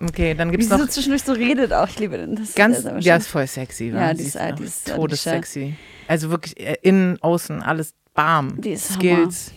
[0.00, 1.88] Okay, dann Wie gibt's sie so noch zwischendurch so redet auch.
[1.88, 2.36] Ich liebe den.
[2.36, 3.88] Das ganz, ist ja, ist voll sexy.
[3.90, 5.74] Ja, die ist- die ist- todessexy.
[6.06, 8.58] Also wirklich äh, innen, außen, alles bam.
[8.60, 9.52] Die ist Skills,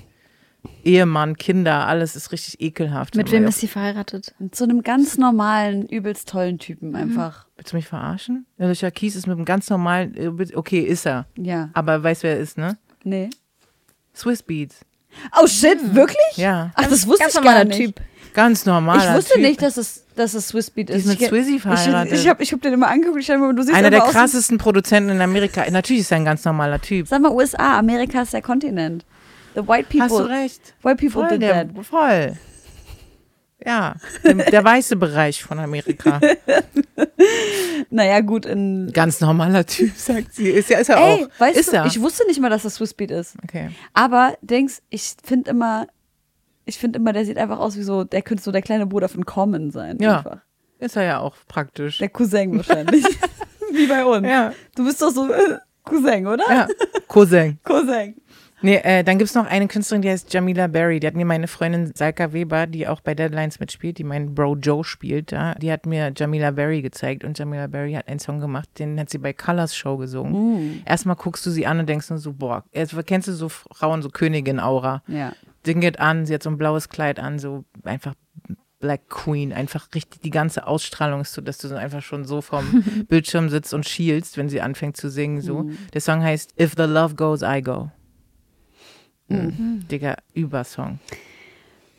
[0.84, 3.16] Ehemann, Kinder, alles ist richtig ekelhaft.
[3.16, 4.34] Mit wem ja, ist sie verheiratet?
[4.40, 7.46] Mit so einem ganz normalen, übelst tollen Typen einfach.
[7.56, 8.46] Willst du mich verarschen?
[8.60, 11.26] Alicia Keys ist mit einem ganz normalen, äh, okay, ist er.
[11.38, 11.70] Ja.
[11.74, 12.78] Aber weißt wer er ist, ne?
[13.04, 13.30] Nee.
[14.16, 14.82] Swiss Beats.
[15.42, 16.18] Oh shit, wirklich?
[16.38, 17.78] Ja, Ach, das wusste Ganz ich gar nicht.
[17.78, 18.02] Typ.
[18.34, 18.98] ganz normal.
[19.00, 21.00] Ich wusste nicht, dass es, dass es Swissbeat ist.
[21.00, 22.14] ist mit Ich- Swizzy ich, verheiratet.
[22.14, 23.20] ich habe ich hab den immer angeguckt.
[23.20, 25.66] Ich immer, du siehst Einer der krassesten Produzenten in Amerika.
[25.70, 27.08] Natürlich ist er ein ganz normaler Typ.
[27.08, 29.06] Sag mal, USA, Amerika ist der Kontinent.
[29.56, 30.74] The white people, Hast du recht.
[30.82, 31.86] white people Voll, did der, that.
[31.86, 32.38] voll.
[33.64, 36.20] Ja, der, weiße Bereich von Amerika.
[37.90, 38.90] Naja, gut, in.
[38.94, 40.50] Ganz normaler Typ, sagt sie.
[40.50, 41.40] Ist ja, ist er Ey, auch.
[41.40, 41.86] weißt ist du, er.
[41.86, 43.36] ich wusste nicht mal, dass das Swissbeat ist.
[43.44, 43.70] okay.
[43.94, 45.88] Aber Dings, ich finde immer,
[46.66, 49.10] ich finde immer, der sieht einfach aus wie so, der könnte so der kleine Bruder
[49.10, 49.98] von Common sein.
[50.00, 50.18] Ja.
[50.20, 50.38] Einfach.
[50.80, 51.98] Ist er ja auch praktisch.
[52.00, 53.04] Der Cousin wahrscheinlich.
[53.72, 54.26] wie bei uns.
[54.28, 54.54] Ja.
[54.76, 56.44] Du bist doch so äh, Cousin, oder?
[56.50, 56.68] Ja,
[57.08, 57.60] Cousin.
[57.64, 58.16] Cousin.
[58.62, 61.00] Nee, äh, dann gibt's noch eine Künstlerin, die heißt Jamila Berry.
[61.00, 64.58] Die hat mir meine Freundin Salka Weber, die auch bei Deadlines mitspielt, die meinen Bro
[64.58, 68.40] Joe spielt, ja, die hat mir Jamila Berry gezeigt und Jamila Berry hat einen Song
[68.40, 70.84] gemacht, den hat sie bei Colors Show gesungen.
[70.86, 74.02] Erstmal guckst du sie an und denkst nur so, boah, jetzt kennst du so Frauen,
[74.02, 75.04] so Königin-Aura.
[75.08, 75.34] Ja.
[75.66, 78.16] Ding geht an, sie hat so ein blaues Kleid an, so einfach
[78.80, 82.42] Black Queen, einfach richtig, die ganze Ausstrahlung ist so, dass du so einfach schon so
[82.42, 85.70] vom Bildschirm sitzt und schielst, wenn sie anfängt zu singen, so.
[85.94, 87.92] Der Song heißt If the Love Goes, I Go.
[89.32, 89.88] Mhm.
[89.90, 91.00] Digga, Übersong.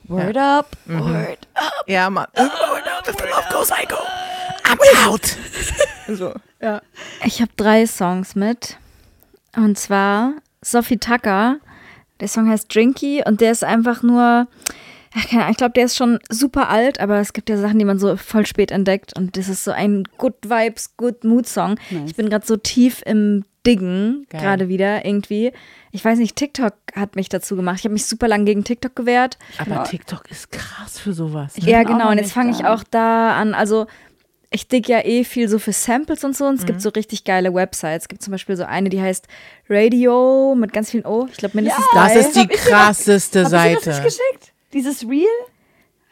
[0.09, 1.85] Word up, word up.
[1.87, 2.27] Ja, Mann.
[2.37, 3.97] If the love goes, I go.
[4.65, 4.79] I'm
[5.09, 5.37] out.
[6.09, 6.83] so, ja.
[7.25, 8.77] Ich habe drei Songs mit.
[9.57, 11.59] Und zwar Sophie Tucker.
[12.21, 14.47] Der Song heißt Drinky und der ist einfach nur.
[15.15, 17.79] ach, keine Ahnung, Ich glaube, der ist schon super alt, aber es gibt ja Sachen,
[17.79, 19.17] die man so voll spät entdeckt.
[19.17, 21.79] Und das ist so ein Good Vibes, Good Mood Song.
[21.91, 22.11] Nice.
[22.11, 25.53] Ich bin gerade so tief im Diggen, gerade wieder irgendwie.
[25.93, 27.79] Ich weiß nicht, TikTok hat mich dazu gemacht.
[27.79, 29.39] Ich habe mich super lang gegen TikTok gewehrt.
[29.59, 31.57] Aber TikTok ist krass für sowas.
[31.59, 31.71] Ne?
[31.71, 32.11] Ja, genau.
[32.11, 33.55] Und jetzt fange ich auch da an.
[33.55, 33.87] Also,
[34.51, 36.45] ich dig ja eh viel so für Samples und so.
[36.47, 36.67] Und es Mhm.
[36.67, 38.05] gibt so richtig geile Websites.
[38.05, 39.27] Es gibt zum Beispiel so eine, die heißt
[39.69, 41.27] Radio mit ganz vielen O.
[41.31, 42.21] Ich glaube mindestens Das drei.
[42.21, 43.91] ist die krasseste Hab ich dir das Seite.
[43.91, 44.53] nicht geschickt?
[44.73, 45.27] Dieses Reel?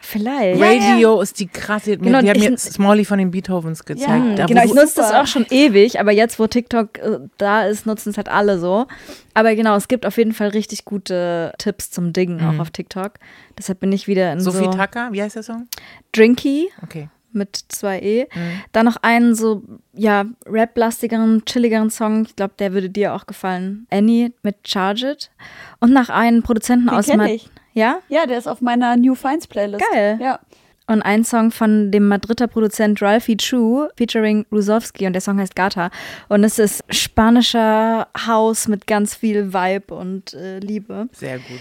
[0.02, 0.60] Vielleicht.
[0.60, 1.98] Radio ist die krasse.
[1.98, 4.39] Genau, die ich- mir Smalley von den Beethovens gezeigt.
[4.39, 7.85] Ja, Genau, ich nutze das auch schon ewig, aber jetzt, wo TikTok äh, da ist,
[7.86, 8.86] nutzen es halt alle so.
[9.35, 13.12] Aber genau, es gibt auf jeden Fall richtig gute Tipps zum Diggen auch auf TikTok.
[13.59, 14.43] Deshalb bin ich wieder in Mhm.
[14.43, 15.68] Sophie so Tucker, wie heißt der Song?
[16.12, 17.09] Drinky Okay.
[17.32, 18.24] mit zwei E.
[18.35, 18.40] Mhm.
[18.72, 19.62] Dann noch einen so,
[19.93, 22.22] ja, rap-lastigeren, chilligeren Song.
[22.24, 23.86] Ich glaube, der würde dir auch gefallen.
[23.90, 25.31] Annie mit Charge It.
[25.78, 27.51] Und nach einen Produzenten Den aus kenn ich.
[27.72, 28.01] Ja?
[28.09, 29.84] Ja, der ist auf meiner New Finds Playlist.
[29.92, 30.18] Geil.
[30.20, 30.40] Ja.
[30.86, 35.55] Und ein Song von dem Madrider Produzent Ralphie Chu featuring Rusowski und der Song heißt
[35.55, 35.90] Gata.
[36.28, 41.09] Und es ist spanischer House mit ganz viel Vibe und äh, Liebe.
[41.12, 41.60] Sehr gut.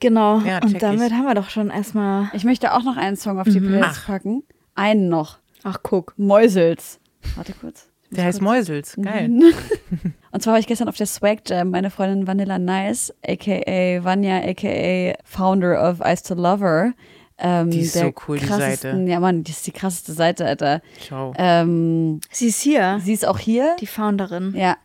[0.00, 0.38] Genau.
[0.40, 0.78] Ja, und ich.
[0.78, 2.30] damit haben wir doch schon erstmal.
[2.32, 4.44] Ich möchte auch noch einen Song auf die Playlist packen.
[4.74, 5.38] Einen noch.
[5.62, 6.14] Ach, guck.
[6.16, 7.00] Mäusels.
[7.36, 7.89] Warte kurz.
[8.10, 8.96] Der heißt Mäusels.
[9.00, 9.30] Geil.
[10.32, 11.70] Und zwar war ich gestern auf der Swag Jam.
[11.70, 16.92] Meine Freundin Vanilla Nice, aka Vanya, aka Founder of Ice to Lover.
[17.38, 19.02] Ähm, Die ist so cool, die Seite.
[19.06, 20.82] Ja, Mann, die ist die krasseste Seite, Alter.
[21.00, 21.32] Ciao.
[21.38, 23.76] Ähm, Sie ist hier, sie ist auch hier.
[23.80, 24.52] die Founderin.
[24.54, 24.76] ja,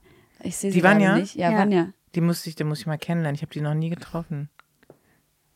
[0.42, 1.18] ich sehe sie Die Vanya?
[1.18, 1.36] nicht.
[1.36, 1.58] Ja, Ja.
[1.60, 1.90] Vanya.
[2.16, 3.36] Die muss ich, die muss ich mal kennenlernen.
[3.36, 4.50] Ich habe die noch nie getroffen.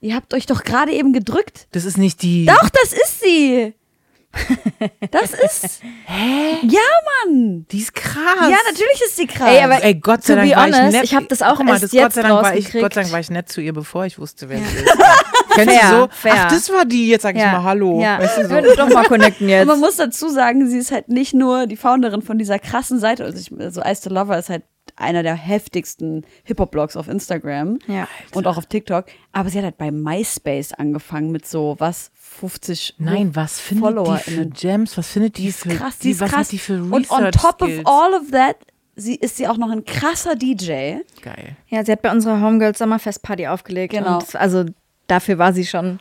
[0.01, 1.67] Ihr habt euch doch gerade eben gedrückt.
[1.71, 2.45] Das ist nicht die.
[2.45, 3.73] Doch, das ist sie.
[5.11, 5.81] Das ist.
[6.05, 6.57] Hä?
[6.63, 6.79] Ja,
[7.25, 7.65] Mann.
[7.71, 8.15] Die ist krass.
[8.41, 9.49] Ja, natürlich ist sie krass.
[9.49, 11.03] Ey, aber Ey, Gott sei Dank war honest, ich nett.
[11.05, 12.71] ich hab das auch mal, erst das jetzt Gott sei Dank war ich.
[12.71, 14.97] Gott sei Dank war ich nett zu ihr, bevor ich wusste, wer sie ist.
[15.55, 16.07] Kennst Fair, du so?
[16.11, 16.33] fair.
[16.37, 17.99] Ach, das war die, jetzt sag ich mal Hallo.
[18.01, 18.49] Ja, Weißt du so?
[18.51, 19.61] wir würden doch mal connecten jetzt.
[19.63, 22.99] Und man muss dazu sagen, sie ist halt nicht nur die Founderin von dieser krassen
[22.99, 23.23] Seite.
[23.25, 24.63] Also, ich, also Ice the Lover ist halt
[24.95, 28.07] einer der heftigsten Hip-Hop-Blogs auf Instagram Ja.
[28.33, 29.05] und auch auf TikTok.
[29.31, 34.31] Aber sie hat halt bei MySpace angefangen mit so, was, 50 Nein, was findet die
[34.31, 34.45] für.
[34.47, 34.97] Gems?
[34.97, 36.39] Was findet die, Die ist für krass, die ist was krass.
[36.47, 37.85] hat die für und on Research top of Skills?
[37.85, 38.55] all of that,
[38.95, 40.97] sie ist sie auch noch ein krasser DJ.
[41.21, 41.55] Geil.
[41.67, 43.93] Ja, sie hat bei unserer Homegirls Sommerfestparty aufgelegt.
[43.93, 44.19] Genau.
[44.19, 44.65] Und also
[45.07, 45.99] dafür war sie schon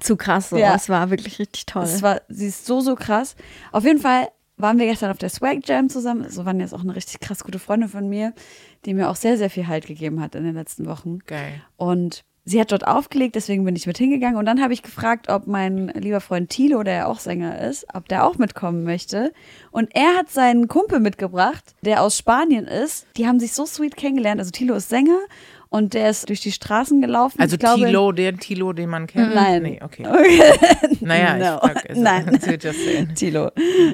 [0.00, 0.50] zu krass.
[0.50, 0.56] So.
[0.56, 0.74] Ja.
[0.74, 1.84] Es war wirklich richtig toll.
[1.84, 3.36] Es war, sie ist so, so krass.
[3.72, 6.30] Auf jeden Fall waren wir gestern auf der Swag Jam zusammen.
[6.30, 8.32] So waren jetzt auch eine richtig krass gute Freundin von mir,
[8.84, 11.18] die mir auch sehr, sehr viel Halt gegeben hat in den letzten Wochen.
[11.26, 11.60] Geil.
[11.76, 14.36] Und sie hat dort aufgelegt, deswegen bin ich mit hingegangen.
[14.36, 17.86] Und dann habe ich gefragt, ob mein lieber Freund Thilo, der ja auch Sänger ist,
[17.94, 19.32] ob der auch mitkommen möchte.
[19.70, 23.06] Und er hat seinen Kumpel mitgebracht, der aus Spanien ist.
[23.16, 24.40] Die haben sich so sweet kennengelernt.
[24.40, 25.18] Also Thilo ist Sänger
[25.70, 27.40] und der ist durch die Straßen gelaufen.
[27.40, 29.34] Also glaube, Tilo, der Tilo, den man kennt?
[29.34, 29.62] Nein.
[29.62, 30.06] Nee, okay.
[31.00, 31.56] Naja, No.
[31.66, 32.38] ich frag, also, Nein.
[33.16, 33.50] Tilo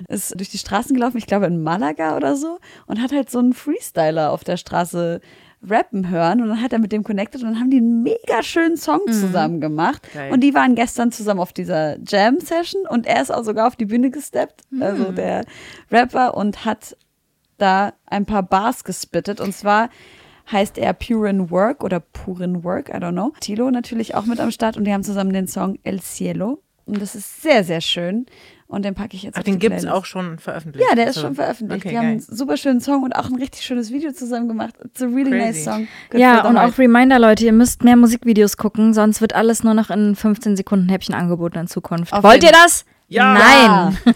[0.09, 3.39] ist durch die Straßen gelaufen, ich glaube in Malaga oder so, und hat halt so
[3.39, 5.21] einen Freestyler auf der Straße
[5.69, 8.43] rappen hören und dann hat er mit dem connected und dann haben die einen mega
[8.43, 10.09] schönen Song zusammen gemacht.
[10.13, 10.33] Geil.
[10.33, 13.87] und die waren gestern zusammen auf dieser Jam-Session und er ist auch sogar auf die
[13.87, 15.45] Bühne gesteppt, also der
[15.91, 16.97] Rapper und hat
[17.59, 19.41] da ein paar Bars gespittet.
[19.41, 19.91] Und zwar
[20.51, 23.33] heißt er Purin Work oder Purin Work, I don't know.
[23.41, 26.63] Tilo natürlich auch mit am Start und die haben zusammen den Song El Cielo.
[26.87, 28.27] Und das ist sehr, sehr schön
[28.71, 29.93] und den packe ich jetzt Ach, auf den gibt's Playlist.
[29.95, 30.87] auch schon veröffentlicht?
[30.89, 31.85] Ja, der ist Also, schon veröffentlicht.
[31.85, 32.37] Okay, die haben einen geil.
[32.37, 34.75] super schönen Song und auch ein richtig schönes Video zusammen gemacht.
[34.85, 35.63] It's a really nice Crazy.
[35.65, 35.89] song.
[36.11, 39.75] Good Ja, und auch Reminder, Leute, ihr müsst mehr Musikvideos gucken, sonst wird alles nur
[39.75, 42.13] noch in 15 Sekunden Häppchen angeboten in Zukunft.
[42.13, 42.85] Auf Wollt ihr das?
[43.13, 43.35] Ja.
[43.35, 43.99] Nein.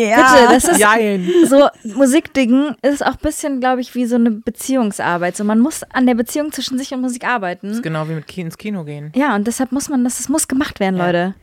[0.00, 0.16] ja.
[0.16, 1.28] Bitte, das ist Jein.
[1.46, 5.36] so, Musikdingen ist auch ein bisschen, glaube ich, wie so eine Beziehungsarbeit.
[5.36, 7.68] So, man muss an der Beziehung zwischen sich und Musik Das arbeiten.
[7.70, 9.12] ist genau wie mit Ki- ins Kino gehen.
[9.14, 11.06] Ja, und deshalb muss man das, das muss gemacht werden, Ja.
[11.06, 11.34] Leute.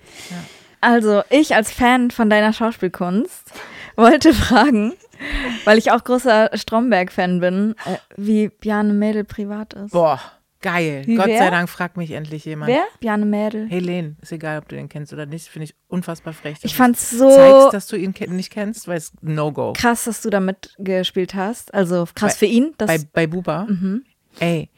[0.84, 3.52] Also, ich als Fan von deiner Schauspielkunst
[3.96, 4.94] wollte fragen,
[5.66, 9.92] weil ich auch großer Stromberg-Fan bin, äh, wie Bjarne Mädel privat ist.
[9.92, 10.20] Boah,
[10.62, 11.04] geil.
[11.06, 11.38] Wie Gott wer?
[11.38, 12.72] sei Dank fragt mich endlich jemand.
[12.72, 12.84] Wer?
[13.00, 13.68] Bjarne Mädel.
[13.70, 16.58] Helene, ist egal, ob du den kennst oder nicht, finde ich unfassbar frech.
[16.64, 19.74] Ich fand's so zeigst, dass du ihn nicht kennst, weil es No-Go.
[19.74, 21.74] krass, dass du da mitgespielt hast.
[21.74, 22.74] Also krass für ihn.
[22.78, 23.66] Bei, bei Buba.
[23.70, 24.04] Mhm.
[24.40, 24.70] Ey,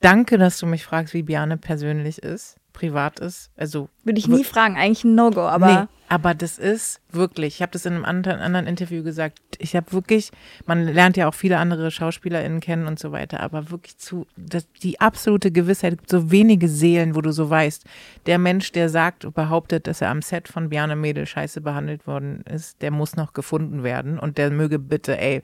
[0.00, 3.50] danke, dass du mich fragst, wie Biane persönlich ist, privat ist.
[3.56, 4.76] Also würde ich nie fragen.
[4.76, 8.40] Eigentlich ein No-Go, aber nee, aber das ist wirklich, ich habe das in einem anderen,
[8.40, 10.30] anderen Interview gesagt, ich habe wirklich,
[10.66, 14.66] man lernt ja auch viele andere SchauspielerInnen kennen und so weiter, aber wirklich zu, das,
[14.82, 17.84] die absolute Gewissheit, es gibt so wenige Seelen, wo du so weißt,
[18.26, 22.06] der Mensch, der sagt und behauptet, dass er am Set von Bjarne Mädel scheiße behandelt
[22.06, 25.42] worden ist, der muss noch gefunden werden und der möge bitte, ey,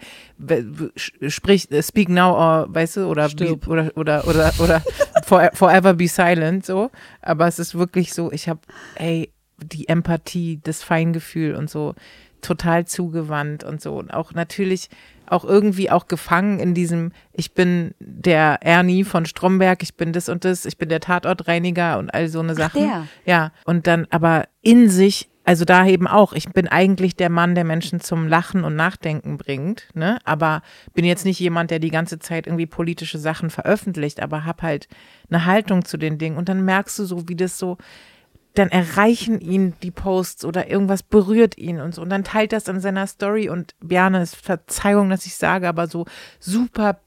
[0.96, 4.82] sprich, äh, speak now or, weißt du, oder, be, oder, oder, oder, oder
[5.24, 8.53] for, forever be silent, so, aber es ist wirklich so, ich habe,
[8.97, 11.94] ey, die Empathie, das Feingefühl und so
[12.44, 13.97] total zugewandt und so.
[13.97, 14.90] Und auch natürlich
[15.26, 20.28] auch irgendwie auch gefangen in diesem, ich bin der Ernie von Stromberg, ich bin das
[20.28, 22.82] und das, ich bin der Tatortreiniger und all so eine Sachen.
[22.82, 23.06] der.
[23.24, 27.55] Ja, und dann aber in sich, also da eben auch, ich bin eigentlich der Mann,
[27.55, 30.18] der Menschen zum Lachen und Nachdenken bringt, ne?
[30.24, 30.62] Aber
[30.93, 34.89] bin jetzt nicht jemand, der die ganze Zeit irgendwie politische Sachen veröffentlicht, aber hab halt
[35.31, 36.36] eine Haltung zu den Dingen.
[36.36, 37.78] Und dann merkst du so, wie das so,
[38.55, 42.02] dann erreichen ihn die Posts oder irgendwas berührt ihn und so.
[42.02, 45.89] Und dann teilt das in seiner Story und Bjarne, ist Verzeihung, dass ich sage, aber
[45.89, 46.06] so
[46.39, 47.01] super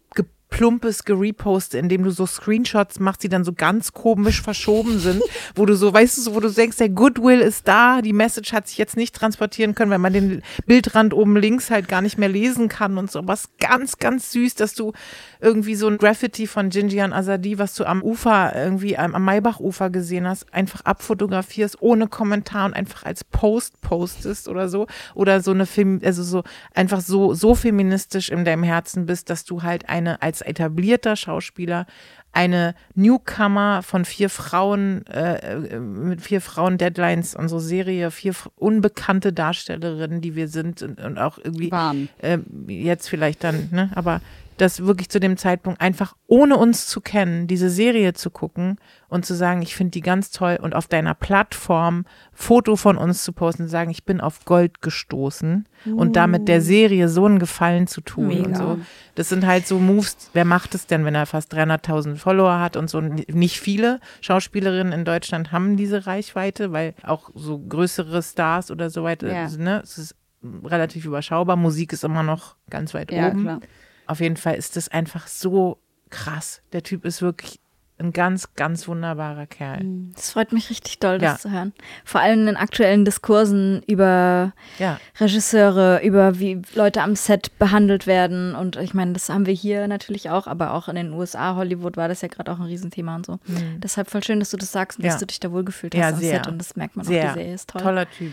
[0.58, 5.22] plumpes Gereposte, in dem du so Screenshots machst, die dann so ganz komisch verschoben sind,
[5.54, 8.68] wo du so, weißt du, wo du denkst, der Goodwill ist da, die Message hat
[8.68, 12.28] sich jetzt nicht transportieren können, weil man den Bildrand oben links halt gar nicht mehr
[12.28, 13.22] lesen kann und so.
[13.28, 14.94] Was ganz, ganz süß, dass du
[15.40, 19.92] irgendwie so ein Graffiti von Jinjian Azadi, was du am Ufer, irgendwie am, am Maybach-Ufer
[19.92, 24.88] gesehen hast, einfach abfotografierst, ohne Kommentar und einfach als Post postest oder so.
[25.14, 26.44] Oder so eine Fem also so
[26.74, 31.86] einfach so, so feministisch in deinem Herzen bist, dass du halt eine als etablierter Schauspieler
[32.32, 40.36] eine Newcomer von vier Frauen, äh, mit vier Frauen-Deadlines, unsere Serie, vier unbekannte Darstellerinnen, die
[40.36, 41.72] wir sind und, und auch irgendwie
[42.20, 42.38] äh,
[42.68, 44.22] jetzt vielleicht dann, ne, aber
[44.58, 48.78] das wirklich zu dem Zeitpunkt einfach ohne uns zu kennen, diese Serie zu gucken
[49.08, 53.24] und zu sagen, ich finde die ganz toll und auf deiner Plattform Foto von uns
[53.24, 57.40] zu posten und sagen, ich bin auf Gold gestoßen und damit der Serie so einen
[57.40, 58.56] Gefallen zu tun und Mega.
[58.58, 58.80] so.
[59.16, 62.76] Das sind halt so Moves, wer macht es denn, wenn er fast 300.000 Follower hat
[62.76, 63.00] und so.
[63.00, 69.04] Nicht viele Schauspielerinnen in Deutschland haben diese Reichweite, weil auch so größere Stars oder so
[69.04, 69.48] weiter, Ja.
[69.58, 70.16] ne, es ist
[70.64, 71.56] relativ überschaubar.
[71.56, 73.42] Musik ist immer noch ganz weit Ja, oben.
[73.42, 73.60] klar.
[74.08, 75.78] Auf jeden Fall ist das einfach so
[76.10, 76.62] krass.
[76.74, 77.60] Der Typ ist wirklich
[78.00, 79.82] ein ganz, ganz wunderbarer Kerl.
[80.14, 81.38] das freut mich richtig doll, das Ja.
[81.40, 81.74] zu hören.
[82.06, 88.54] Vor allem in aktuellen Diskursen über Ja, Regisseure, über wie Leute am Set behandelt werden.
[88.56, 91.98] Und ich meine, das haben wir hier natürlich auch, aber auch in den USA, Hollywood
[91.98, 93.40] war das ja gerade auch ein Riesenthema und so.
[93.78, 95.12] Deshalb voll schön, dass du das sagst und Ja.
[95.14, 96.20] dass du dich da wohlgefühlt Ja, hast am.
[96.20, 96.48] Set.
[96.48, 97.30] Und das merkt man auch, sehr.
[97.34, 97.82] die Serie ist toll.
[97.82, 98.32] Toller Typ.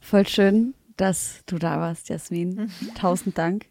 [0.00, 2.68] Voll schön, dass du da warst, Jasmin.
[2.80, 2.94] Mhm.
[2.94, 3.64] Tausend Dank.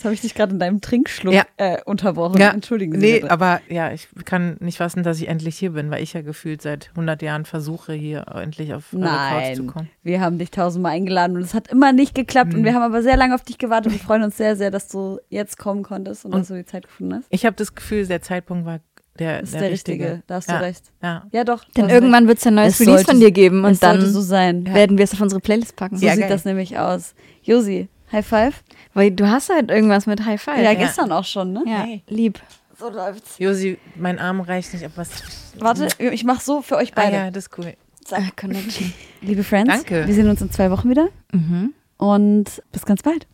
[0.00, 1.44] Jetzt habe ich dich gerade in deinem Trinkschluck Ja.
[1.58, 2.40] äh, unterbrochen.
[2.40, 3.30] Ja, Entschuldigen Sie Nee, bitte.
[3.30, 6.62] aber ja, ich kann nicht fassen, dass ich endlich hier bin, weil ich ja gefühlt
[6.62, 9.90] seit 100 Jahren versuche, hier endlich auf eure Couch zu Nein, kommen.
[10.02, 12.60] wir haben dich tausendmal eingeladen und es hat immer nicht geklappt Mhm.
[12.60, 14.88] und wir haben aber sehr lange auf dich gewartet und freuen uns sehr, sehr, dass
[14.88, 17.26] du jetzt kommen konntest und, Und- dass du die Zeit gefunden hast.
[17.28, 18.80] Ich habe das Gefühl, der Zeitpunkt war
[19.18, 20.04] der, Das ist der, der, richtige.
[20.04, 20.22] richtige.
[20.28, 20.58] Da hast ja.
[20.60, 20.84] du recht.
[21.02, 21.24] Ja.
[21.30, 21.62] Ja, doch.
[21.76, 24.22] Denn irgendwann wird es ein neues Es Release sollte- von dir geben und dann so
[24.22, 24.64] sein.
[24.72, 25.98] werden wir es auf unsere Playlist packen.
[25.98, 26.30] So Ja, sieht geil.
[26.30, 27.14] das nämlich aus.
[27.42, 28.62] Josi, High Five?
[28.94, 30.62] Weil du hast halt irgendwas mit High Five.
[30.62, 31.62] Ja, gestern auch schon, ne?
[31.66, 32.02] Ja, Hey.
[32.08, 32.40] lieb.
[32.78, 33.38] So läuft's.
[33.38, 35.10] Josi, mein Arm reicht nicht, aber was.
[35.58, 37.16] Warte, ich mach so für euch Ah, beide.
[37.16, 37.74] ja, das ist cool.
[38.10, 38.92] Ah, Connection.
[39.20, 40.06] Liebe Friends, Danke.
[40.06, 41.74] wir sehen uns in zwei Wochen wieder mhm.
[41.98, 43.26] und bis ganz bald.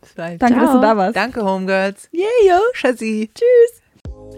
[0.00, 0.40] Bis bald.
[0.42, 0.82] Danke, dass du Ciao.
[0.82, 1.16] da warst.
[1.16, 2.08] Danke, Homegirls.
[2.12, 2.60] Yeah, yo.
[2.74, 3.30] Schatzi.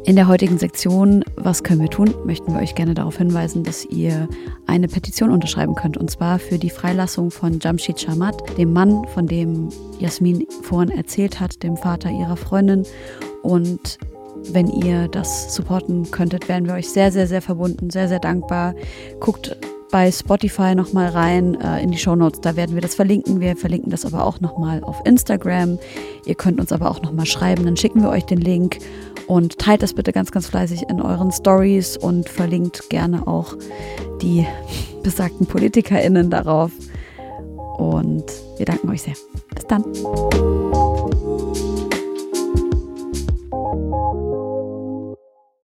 [0.07, 3.87] In der heutigen Sektion Was können wir tun, möchten wir euch gerne darauf hinweisen, dass
[3.87, 4.29] ihr
[4.67, 5.97] eine Petition unterschreiben könnt.
[5.97, 11.41] Und zwar für die Freilassung von Jamshid Shamat, dem Mann, von dem Jasmin vorhin erzählt
[11.41, 12.85] hat, dem Vater ihrer Freundin.
[13.43, 13.99] Und
[14.53, 18.75] wenn ihr das supporten könntet, wären wir euch sehr, sehr, sehr verbunden, sehr, sehr dankbar.
[19.21, 19.57] Guckt
[19.91, 23.41] bei Spotify nochmal rein äh, in die Shownotes, da werden wir das verlinken.
[23.41, 25.79] Wir verlinken das aber auch nochmal auf Instagram.
[26.27, 28.81] Ihr könnt uns aber auch nochmal schreiben, dann schicken wir euch den Link
[29.27, 33.57] und teilt das bitte ganz, ganz fleißig in euren Stories und verlinkt gerne auch
[34.23, 34.47] die
[35.03, 36.71] besagten PolitikerInnen darauf.
[37.77, 38.25] Und
[38.57, 39.15] wir danken euch sehr.
[39.55, 39.85] Bis dann.